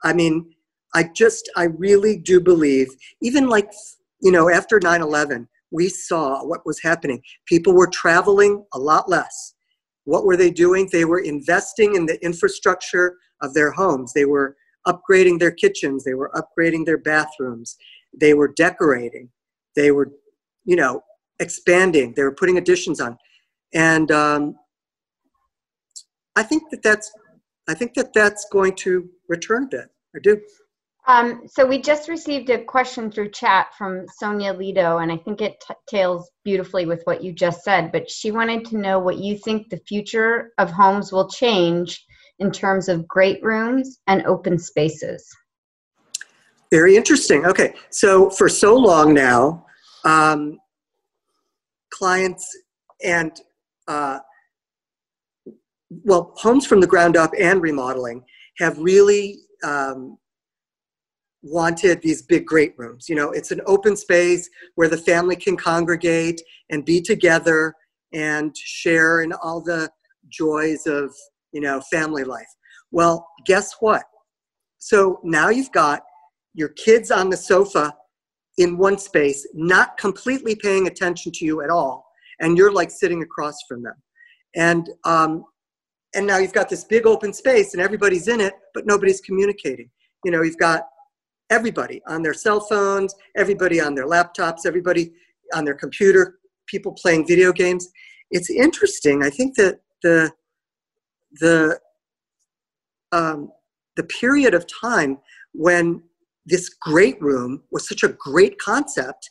i 0.04 0.12
mean 0.12 0.50
i 0.94 1.02
just 1.02 1.50
i 1.56 1.64
really 1.64 2.16
do 2.16 2.40
believe 2.40 2.88
even 3.20 3.48
like 3.48 3.70
you 4.20 4.30
know, 4.30 4.50
after 4.50 4.78
9 4.80 5.00
11, 5.00 5.48
we 5.70 5.88
saw 5.88 6.44
what 6.44 6.66
was 6.66 6.80
happening. 6.82 7.22
People 7.46 7.72
were 7.74 7.86
traveling 7.86 8.64
a 8.74 8.78
lot 8.78 9.08
less. 9.08 9.54
What 10.04 10.24
were 10.24 10.36
they 10.36 10.50
doing? 10.50 10.88
They 10.90 11.04
were 11.04 11.20
investing 11.20 11.94
in 11.94 12.06
the 12.06 12.22
infrastructure 12.24 13.16
of 13.42 13.54
their 13.54 13.70
homes. 13.70 14.12
They 14.12 14.24
were 14.24 14.56
upgrading 14.87 15.39
their 15.39 15.51
kitchens. 15.51 16.05
They 16.05 16.14
were 16.14 16.31
upgrading 16.35 16.87
their 16.87 16.99
bathrooms. 16.99 17.76
They 18.18 18.35
were 18.35 18.49
decorating. 18.49 19.31
They 19.76 19.91
were, 19.91 20.11
you 20.64 20.76
know, 20.76 21.03
expanding. 21.39 22.14
They 22.14 22.22
were 22.22 22.35
putting 22.35 22.59
additions 22.59 23.01
on. 23.01 23.16
And 23.72 24.11
um, 24.11 24.57
I 26.37 26.43
think 26.43 26.64
that 26.70 26.83
that's, 26.83 27.12
I 27.68 27.74
think 27.74 27.95
that 27.95 28.12
that's 28.12 28.47
going 28.51 28.74
to 28.76 29.09
return 29.28 29.64
a 29.64 29.68
bit. 29.68 29.87
I 30.16 30.18
do. 30.22 30.41
Um, 31.07 31.43
so 31.47 31.66
we 31.66 31.81
just 31.81 32.09
received 32.09 32.51
a 32.51 32.62
question 32.62 33.11
through 33.11 33.31
chat 33.31 33.68
from 33.76 34.07
Sonia 34.18 34.53
Lido, 34.53 34.99
and 34.99 35.11
I 35.11 35.16
think 35.16 35.41
it 35.41 35.57
t- 35.66 35.74
tails 35.89 36.31
beautifully 36.45 36.87
with 36.87 37.03
what 37.05 37.22
you 37.24 37.33
just 37.33 37.62
said. 37.62 37.91
But 37.91 38.11
she 38.11 38.31
wanted 38.31 38.64
to 38.66 38.76
know 38.76 38.99
what 38.99 39.18
you 39.18 39.39
think 39.39 39.70
the 39.70 39.81
future 39.89 40.53
of 40.59 40.70
homes 40.70 41.11
will 41.11 41.28
change 41.28 42.05
in 42.41 42.51
terms 42.51 42.88
of 42.88 43.07
great 43.07 43.43
rooms 43.43 44.01
and 44.07 44.24
open 44.26 44.59
spaces. 44.59 45.26
Very 46.70 46.97
interesting. 46.97 47.47
Okay, 47.47 47.74
so 47.91 48.30
for 48.30 48.49
so 48.49 48.76
long 48.76 49.14
now, 49.14 49.66
um, 50.05 50.59
clients 51.91 52.47
and 53.05 53.41
uh, 53.88 54.18
well, 56.05 56.32
homes 56.36 56.66
from 56.66 56.80
the 56.80 56.86
ground 56.86 57.16
up 57.16 57.32
and 57.38 57.61
remodeling 57.61 58.24
have 58.59 58.78
really 58.78 59.41
um, 59.64 60.16
wanted 61.43 62.01
these 62.03 62.22
big 62.22 62.45
great 62.45 62.74
rooms 62.76 63.09
you 63.09 63.14
know 63.14 63.30
it's 63.30 63.51
an 63.51 63.62
open 63.66 63.97
space 63.97 64.51
where 64.74 64.88
the 64.88 64.97
family 64.97 65.34
can 65.34 65.57
congregate 65.57 66.43
and 66.68 66.84
be 66.84 67.01
together 67.01 67.74
and 68.12 68.55
share 68.55 69.22
in 69.22 69.32
all 69.32 69.62
the 69.62 69.91
joys 70.28 70.86
of 70.86 71.14
you 71.53 71.61
know 71.61 71.80
family 71.92 72.24
life 72.24 72.48
well 72.90 73.26
guess 73.46 73.74
what 73.80 74.03
so 74.78 75.20
now 75.22 75.48
you've 75.48 75.72
got 75.72 76.03
your 76.55 76.70
kids 76.70 77.11
on 77.11 77.30
the 77.30 77.36
sofa 77.36 77.92
in 78.59 78.76
one 78.76 78.98
space 78.98 79.46
not 79.55 79.96
completely 79.96 80.55
paying 80.55 80.86
attention 80.86 81.32
to 81.32 81.44
you 81.44 81.62
at 81.62 81.70
all 81.70 82.07
and 82.40 82.57
you're 82.57 82.72
like 82.72 82.90
sitting 82.90 83.22
across 83.22 83.57
from 83.68 83.82
them 83.82 83.94
and 84.57 84.90
um, 85.05 85.44
and 86.14 86.26
now 86.26 86.38
you've 86.38 86.53
got 86.53 86.68
this 86.68 86.84
big 86.84 87.07
open 87.07 87.32
space 87.32 87.72
and 87.74 87.82
everybody's 87.82 88.28
in 88.28 88.40
it 88.40 88.55
but 88.74 88.86
nobody's 88.86 89.20
communicating 89.20 89.88
you 90.24 90.30
know 90.30 90.42
you've 90.42 90.59
got 90.59 90.84
everybody 91.51 92.01
on 92.07 92.22
their 92.22 92.32
cell 92.32 92.61
phones, 92.61 93.14
everybody 93.36 93.80
on 93.80 93.94
their 93.94 94.07
laptops, 94.07 94.61
everybody 94.64 95.12
on 95.53 95.64
their 95.64 95.74
computer, 95.74 96.38
people 96.66 96.92
playing 96.92 97.26
video 97.26 97.53
games. 97.53 97.88
It's 98.30 98.48
interesting. 98.48 99.22
I 99.22 99.30
think 99.30 99.57
that 99.57 99.80
the 100.03 100.30
the 101.33 101.78
um, 103.12 103.51
the 103.97 104.05
period 104.05 104.55
of 104.55 104.66
time 104.66 105.18
when 105.53 106.03
this 106.47 106.68
great 106.81 107.20
room 107.20 107.62
was 107.70 107.89
such 107.89 108.03
a 108.03 108.16
great 108.18 108.59
concept 108.59 109.31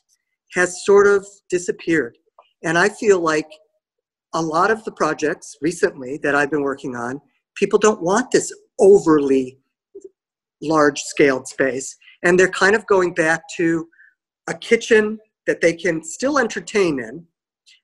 has 0.54 0.86
sort 0.86 1.08
of 1.08 1.26
disappeared. 1.50 2.18
And 2.64 2.78
I 2.78 2.90
feel 2.90 3.20
like 3.20 3.48
a 4.34 4.42
lot 4.42 4.70
of 4.70 4.84
the 4.84 4.92
projects 4.92 5.56
recently 5.62 6.20
that 6.24 6.36
I've 6.36 6.52
been 6.52 6.62
working 6.62 6.96
on, 6.96 7.22
people 7.56 7.80
don't 7.80 8.02
want 8.02 8.32
this 8.32 8.54
overly 8.80 9.60
large 10.62 11.00
scaled 11.00 11.48
space. 11.48 11.96
And 12.24 12.38
they're 12.38 12.50
kind 12.50 12.76
of 12.76 12.86
going 12.88 13.14
back 13.14 13.42
to 13.58 13.88
a 14.48 14.54
kitchen 14.54 15.20
that 15.48 15.62
they 15.62 15.74
can 15.74 16.04
still 16.04 16.38
entertain 16.38 17.00
in. 17.00 17.26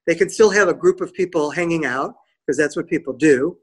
They 0.08 0.16
can 0.16 0.30
still 0.30 0.52
have 0.52 0.68
a 0.68 0.74
group 0.74 1.02
of 1.02 1.14
people 1.14 1.52
hanging 1.52 1.86
out, 1.86 2.14
because 2.46 2.58
that's 2.58 2.76
what 2.76 2.88
people 2.88 3.14
do, 3.14 3.58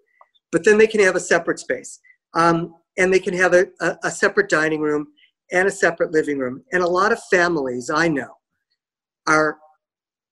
but 0.53 0.65
then 0.65 0.79
they 0.79 0.87
can 0.87 1.01
have 1.01 1.17
a 1.17 1.21
separate 1.21 1.59
space. 1.59 1.99
Um, 2.35 2.75
and 2.99 3.13
they 3.13 3.19
can 3.19 3.35
have 3.35 3.55
a, 3.55 3.67
a, 3.81 3.97
a 4.05 4.11
separate 4.11 4.49
dining 4.49 4.81
room 4.81 5.09
and 5.51 5.67
a 5.67 5.71
separate 5.71 6.13
living 6.13 6.39
room. 6.39 6.63
And 6.73 6.83
a 6.83 6.89
lot 6.89 7.11
of 7.11 7.21
families 7.31 7.91
I 7.91 8.09
know 8.09 8.37
are 9.27 9.59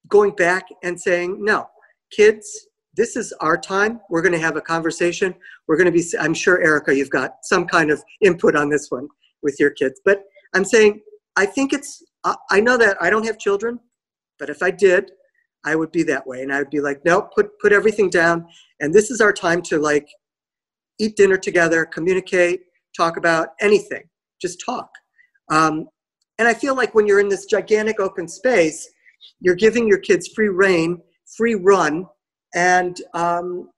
going 0.08 0.32
back 0.32 0.66
and 0.82 1.00
saying, 1.00 1.42
no, 1.42 1.66
kids, 2.12 2.66
this 2.96 3.16
is 3.16 3.32
our 3.40 3.56
time. 3.56 4.00
We're 4.10 4.22
going 4.22 4.34
to 4.34 4.40
have 4.40 4.56
a 4.56 4.60
conversation. 4.60 5.34
We're 5.66 5.76
going 5.76 5.86
to 5.86 5.92
be, 5.92 6.04
I'm 6.18 6.34
sure, 6.34 6.60
Erica, 6.62 6.94
you've 6.94 7.10
got 7.10 7.36
some 7.42 7.66
kind 7.66 7.90
of 7.90 8.02
input 8.20 8.56
on 8.56 8.68
this 8.68 8.90
one 8.90 9.08
with 9.42 9.56
your 9.58 9.70
kids. 9.70 10.00
But 10.04 10.22
I'm 10.54 10.64
saying, 10.64 11.00
I 11.36 11.46
think 11.46 11.72
it's, 11.72 12.02
I 12.50 12.60
know 12.60 12.76
that 12.76 12.96
I 13.00 13.08
don't 13.08 13.24
have 13.24 13.38
children, 13.38 13.78
but 14.38 14.50
if 14.50 14.62
I 14.62 14.70
did, 14.70 15.12
I 15.64 15.76
would 15.76 15.92
be 15.92 16.02
that 16.04 16.26
way. 16.26 16.42
And 16.42 16.52
I 16.52 16.58
would 16.58 16.70
be 16.70 16.80
like, 16.80 17.04
no, 17.04 17.28
put, 17.34 17.58
put 17.60 17.72
everything 17.72 18.10
down. 18.10 18.46
And 18.80 18.94
this 18.94 19.10
is 19.10 19.20
our 19.20 19.32
time 19.32 19.62
to 19.62 19.78
like 19.78 20.08
eat 20.98 21.16
dinner 21.16 21.36
together, 21.36 21.84
communicate, 21.84 22.62
talk 22.96 23.16
about 23.16 23.48
anything, 23.60 24.04
just 24.40 24.62
talk. 24.64 24.90
Um, 25.50 25.88
and 26.38 26.48
I 26.48 26.54
feel 26.54 26.74
like 26.74 26.94
when 26.94 27.06
you're 27.06 27.20
in 27.20 27.28
this 27.28 27.44
gigantic 27.44 28.00
open 28.00 28.26
space, 28.26 28.88
you're 29.40 29.54
giving 29.54 29.86
your 29.86 29.98
kids 29.98 30.28
free 30.34 30.48
reign, 30.48 31.00
free 31.36 31.54
run, 31.54 32.06
and 32.54 32.96
um, 33.14 33.68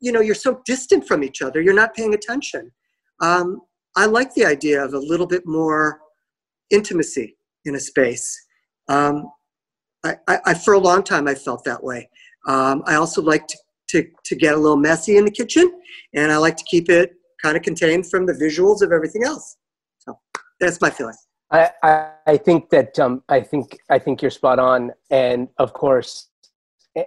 you 0.00 0.12
know 0.12 0.20
you're 0.20 0.34
so 0.34 0.60
distant 0.64 1.06
from 1.06 1.22
each 1.22 1.42
other. 1.42 1.60
You're 1.60 1.74
not 1.74 1.94
paying 1.94 2.14
attention. 2.14 2.72
Um, 3.20 3.60
I 3.96 4.06
like 4.06 4.34
the 4.34 4.44
idea 4.44 4.84
of 4.84 4.94
a 4.94 4.98
little 4.98 5.26
bit 5.26 5.46
more 5.46 6.00
intimacy 6.70 7.36
in 7.64 7.74
a 7.74 7.80
space. 7.80 8.36
Um, 8.88 9.30
I, 10.04 10.16
I, 10.26 10.38
I, 10.46 10.54
for 10.54 10.74
a 10.74 10.78
long 10.78 11.02
time, 11.02 11.26
I 11.28 11.34
felt 11.34 11.64
that 11.64 11.82
way. 11.82 12.08
Um, 12.46 12.82
I 12.86 12.94
also 12.94 13.20
like 13.20 13.46
to, 13.48 13.58
to, 13.90 14.06
to 14.24 14.36
get 14.36 14.54
a 14.54 14.56
little 14.56 14.76
messy 14.76 15.16
in 15.16 15.24
the 15.24 15.30
kitchen, 15.30 15.70
and 16.14 16.30
I 16.30 16.36
like 16.36 16.56
to 16.56 16.64
keep 16.64 16.88
it 16.88 17.14
kind 17.42 17.56
of 17.56 17.62
contained 17.62 18.08
from 18.10 18.26
the 18.26 18.32
visuals 18.32 18.82
of 18.82 18.92
everything 18.92 19.24
else. 19.24 19.56
So 19.98 20.18
that's 20.60 20.80
my 20.80 20.90
feeling. 20.90 21.14
I, 21.50 21.70
I, 21.82 22.10
I 22.26 22.36
think 22.36 22.70
that 22.70 22.98
um, 22.98 23.22
I 23.28 23.40
think 23.40 23.78
I 23.88 23.98
think 23.98 24.20
you're 24.20 24.30
spot 24.30 24.58
on, 24.58 24.92
and 25.10 25.48
of 25.58 25.72
course, 25.72 26.28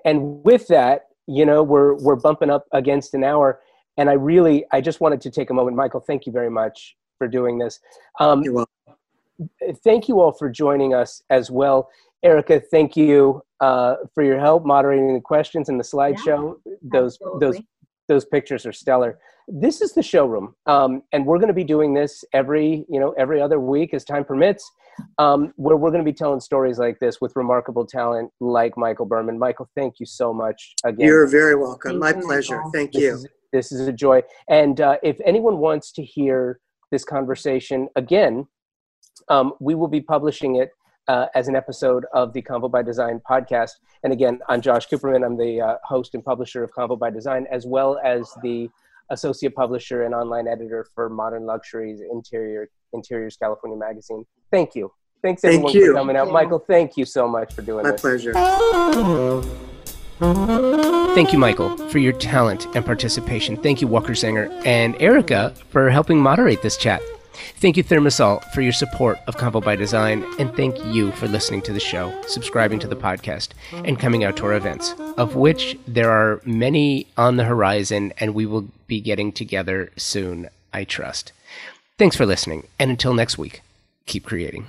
and 0.04 0.44
with 0.44 0.68
that, 0.68 1.10
you 1.28 1.46
know, 1.46 1.62
we're 1.62 1.94
we're 1.96 2.16
bumping 2.16 2.50
up 2.50 2.66
against 2.74 3.14
an 3.14 3.24
hour, 3.24 3.62
and 3.98 4.10
I 4.10 4.14
really 4.14 4.66
I 4.72 4.82
just 4.82 5.00
wanted 5.00 5.22
to 5.22 5.30
take 5.30 5.52
a 5.52 5.54
moment, 5.54 5.78
Michael. 5.78 6.00
Thank 6.00 6.26
you 6.26 6.32
very 6.32 6.50
much 6.50 6.98
for 7.20 7.28
doing 7.28 7.60
this. 7.60 7.80
Um, 8.20 8.42
You're 8.42 8.54
welcome. 8.54 8.74
Thank 9.84 10.08
you 10.08 10.20
all 10.20 10.32
for 10.32 10.50
joining 10.50 10.94
us 10.94 11.22
as 11.30 11.52
well. 11.52 11.90
Erica, 12.24 12.60
thank 12.60 12.96
you 12.96 13.42
uh, 13.60 13.96
for 14.14 14.24
your 14.24 14.40
help 14.40 14.66
moderating 14.66 15.14
the 15.14 15.22
questions 15.22 15.70
and 15.70 15.80
the 15.80 15.84
slideshow. 15.84 16.56
Yeah, 16.66 16.74
those 16.82 17.18
those 17.40 17.60
those 18.08 18.26
pictures 18.26 18.66
are 18.66 18.74
stellar. 18.74 19.20
This 19.48 19.82
is 19.82 19.94
the 19.94 20.04
showroom, 20.04 20.56
um, 20.66 21.02
and 21.14 21.26
we're 21.26 21.38
going 21.38 21.48
to 21.48 21.54
be 21.54 21.64
doing 21.64 21.94
this 21.94 22.24
every 22.34 22.86
you 22.90 23.00
know 23.00 23.12
every 23.18 23.42
other 23.42 23.60
week 23.60 23.94
as 23.94 24.06
time 24.06 24.24
permits, 24.24 24.70
um, 25.18 25.52
where 25.56 25.78
we're 25.78 25.90
going 25.90 26.04
to 26.04 26.10
be 26.10 26.16
telling 26.16 26.40
stories 26.40 26.78
like 26.78 27.00
this 27.00 27.20
with 27.22 27.36
remarkable 27.36 27.86
talent 27.86 28.32
like 28.40 28.78
Michael 28.78 29.06
Berman. 29.06 29.40
Michael, 29.40 29.70
thank 29.76 30.00
you 30.00 30.06
so 30.06 30.32
much 30.32 30.76
again. 30.84 31.08
You're 31.08 31.28
very 31.28 31.56
welcome. 31.56 32.00
Thank 32.00 32.02
My 32.02 32.20
you, 32.20 32.26
pleasure. 32.26 32.58
Michael. 32.58 32.72
Thank 32.72 32.92
this 32.92 33.02
you. 33.02 33.14
Is, 33.14 33.28
this 33.52 33.72
is 33.72 33.88
a 33.88 33.94
joy. 33.94 34.22
And 34.48 34.80
uh, 34.80 34.98
if 35.04 35.18
anyone 35.26 35.58
wants 35.58 35.92
to 35.94 36.04
hear 36.04 36.60
this 36.92 37.04
conversation 37.04 37.90
again, 37.96 38.48
um, 39.30 39.54
we 39.60 39.76
will 39.76 39.88
be 39.88 40.02
publishing 40.02 40.58
it 40.58 40.70
uh, 41.08 41.28
as 41.36 41.48
an 41.48 41.56
episode 41.56 42.06
of 42.14 42.34
the 42.34 42.42
Convo 42.42 42.70
by 42.70 42.82
Design 42.82 43.22
podcast. 43.30 43.72
And 44.04 44.14
again, 44.14 44.40
I'm 44.50 44.62
Josh 44.62 44.88
Cooperman. 44.88 45.26
I'm 45.26 45.38
the 45.38 45.62
uh, 45.62 45.76
host 45.84 46.16
and 46.16 46.24
publisher 46.24 46.64
of 46.64 46.72
Convo 46.72 46.98
by 46.98 47.10
Design, 47.10 47.48
as 47.52 47.66
well 47.66 48.00
as 48.04 48.32
the 48.42 48.70
associate 49.10 49.56
publisher 49.56 50.04
and 50.04 50.16
online 50.16 50.48
editor 50.48 50.88
for 50.96 51.10
Modern 51.10 51.46
Luxuries 51.46 52.02
Interior 52.12 52.70
Interiors 52.94 53.38
California 53.38 53.78
Magazine. 53.78 54.26
Thank 54.52 54.76
you. 54.76 54.92
Thanks 55.22 55.44
everyone 55.44 55.72
thank 55.72 55.76
you. 55.76 55.92
for 55.92 55.94
coming 55.94 56.16
out. 56.16 56.32
Michael, 56.32 56.60
thank 56.60 56.98
you 56.98 57.06
so 57.06 57.28
much 57.28 57.54
for 57.54 57.62
doing 57.62 57.84
My 57.84 57.92
this. 57.92 58.04
My 58.04 58.10
pleasure. 58.10 58.34
Thank 61.14 61.34
you, 61.34 61.40
Michael, 61.40 61.76
for 61.90 61.98
your 61.98 62.14
talent 62.14 62.68
and 62.76 62.86
participation. 62.86 63.58
Thank 63.58 63.82
you, 63.82 63.88
Walker 63.88 64.14
Zanger 64.14 64.50
and 64.66 64.96
Erica, 65.02 65.54
for 65.70 65.90
helping 65.90 66.20
moderate 66.20 66.62
this 66.62 66.78
chat. 66.78 67.02
Thank 67.34 67.78
you, 67.78 67.84
Thermasol, 67.84 68.44
for 68.52 68.62
your 68.62 68.74
support 68.74 69.20
of 69.28 69.38
Convo 69.38 69.64
by 69.64 69.76
Design, 69.76 70.26
and 70.40 70.54
thank 70.56 70.84
you 70.86 71.12
for 71.14 71.28
listening 71.28 71.62
to 71.64 71.74
the 71.74 71.80
show, 71.80 72.14
subscribing 72.28 72.80
to 72.80 72.88
the 72.88 72.96
podcast, 72.96 73.50
and 73.72 74.00
coming 74.00 74.24
out 74.24 74.38
to 74.38 74.46
our 74.46 74.54
events, 74.54 74.94
of 75.18 75.36
which 75.36 75.78
there 75.88 76.12
are 76.12 76.42
many 76.46 77.08
on 77.18 77.38
the 77.38 77.46
horizon, 77.46 78.14
and 78.18 78.34
we 78.34 78.46
will 78.46 78.68
be 78.88 79.00
getting 79.00 79.32
together 79.32 79.92
soon, 79.96 80.50
I 80.74 80.84
trust. 80.84 81.32
Thanks 81.98 82.16
for 82.16 82.26
listening, 82.26 82.68
and 82.80 82.90
until 82.90 83.14
next 83.14 83.38
week, 83.38 83.62
keep 84.06 84.26
creating. 84.26 84.66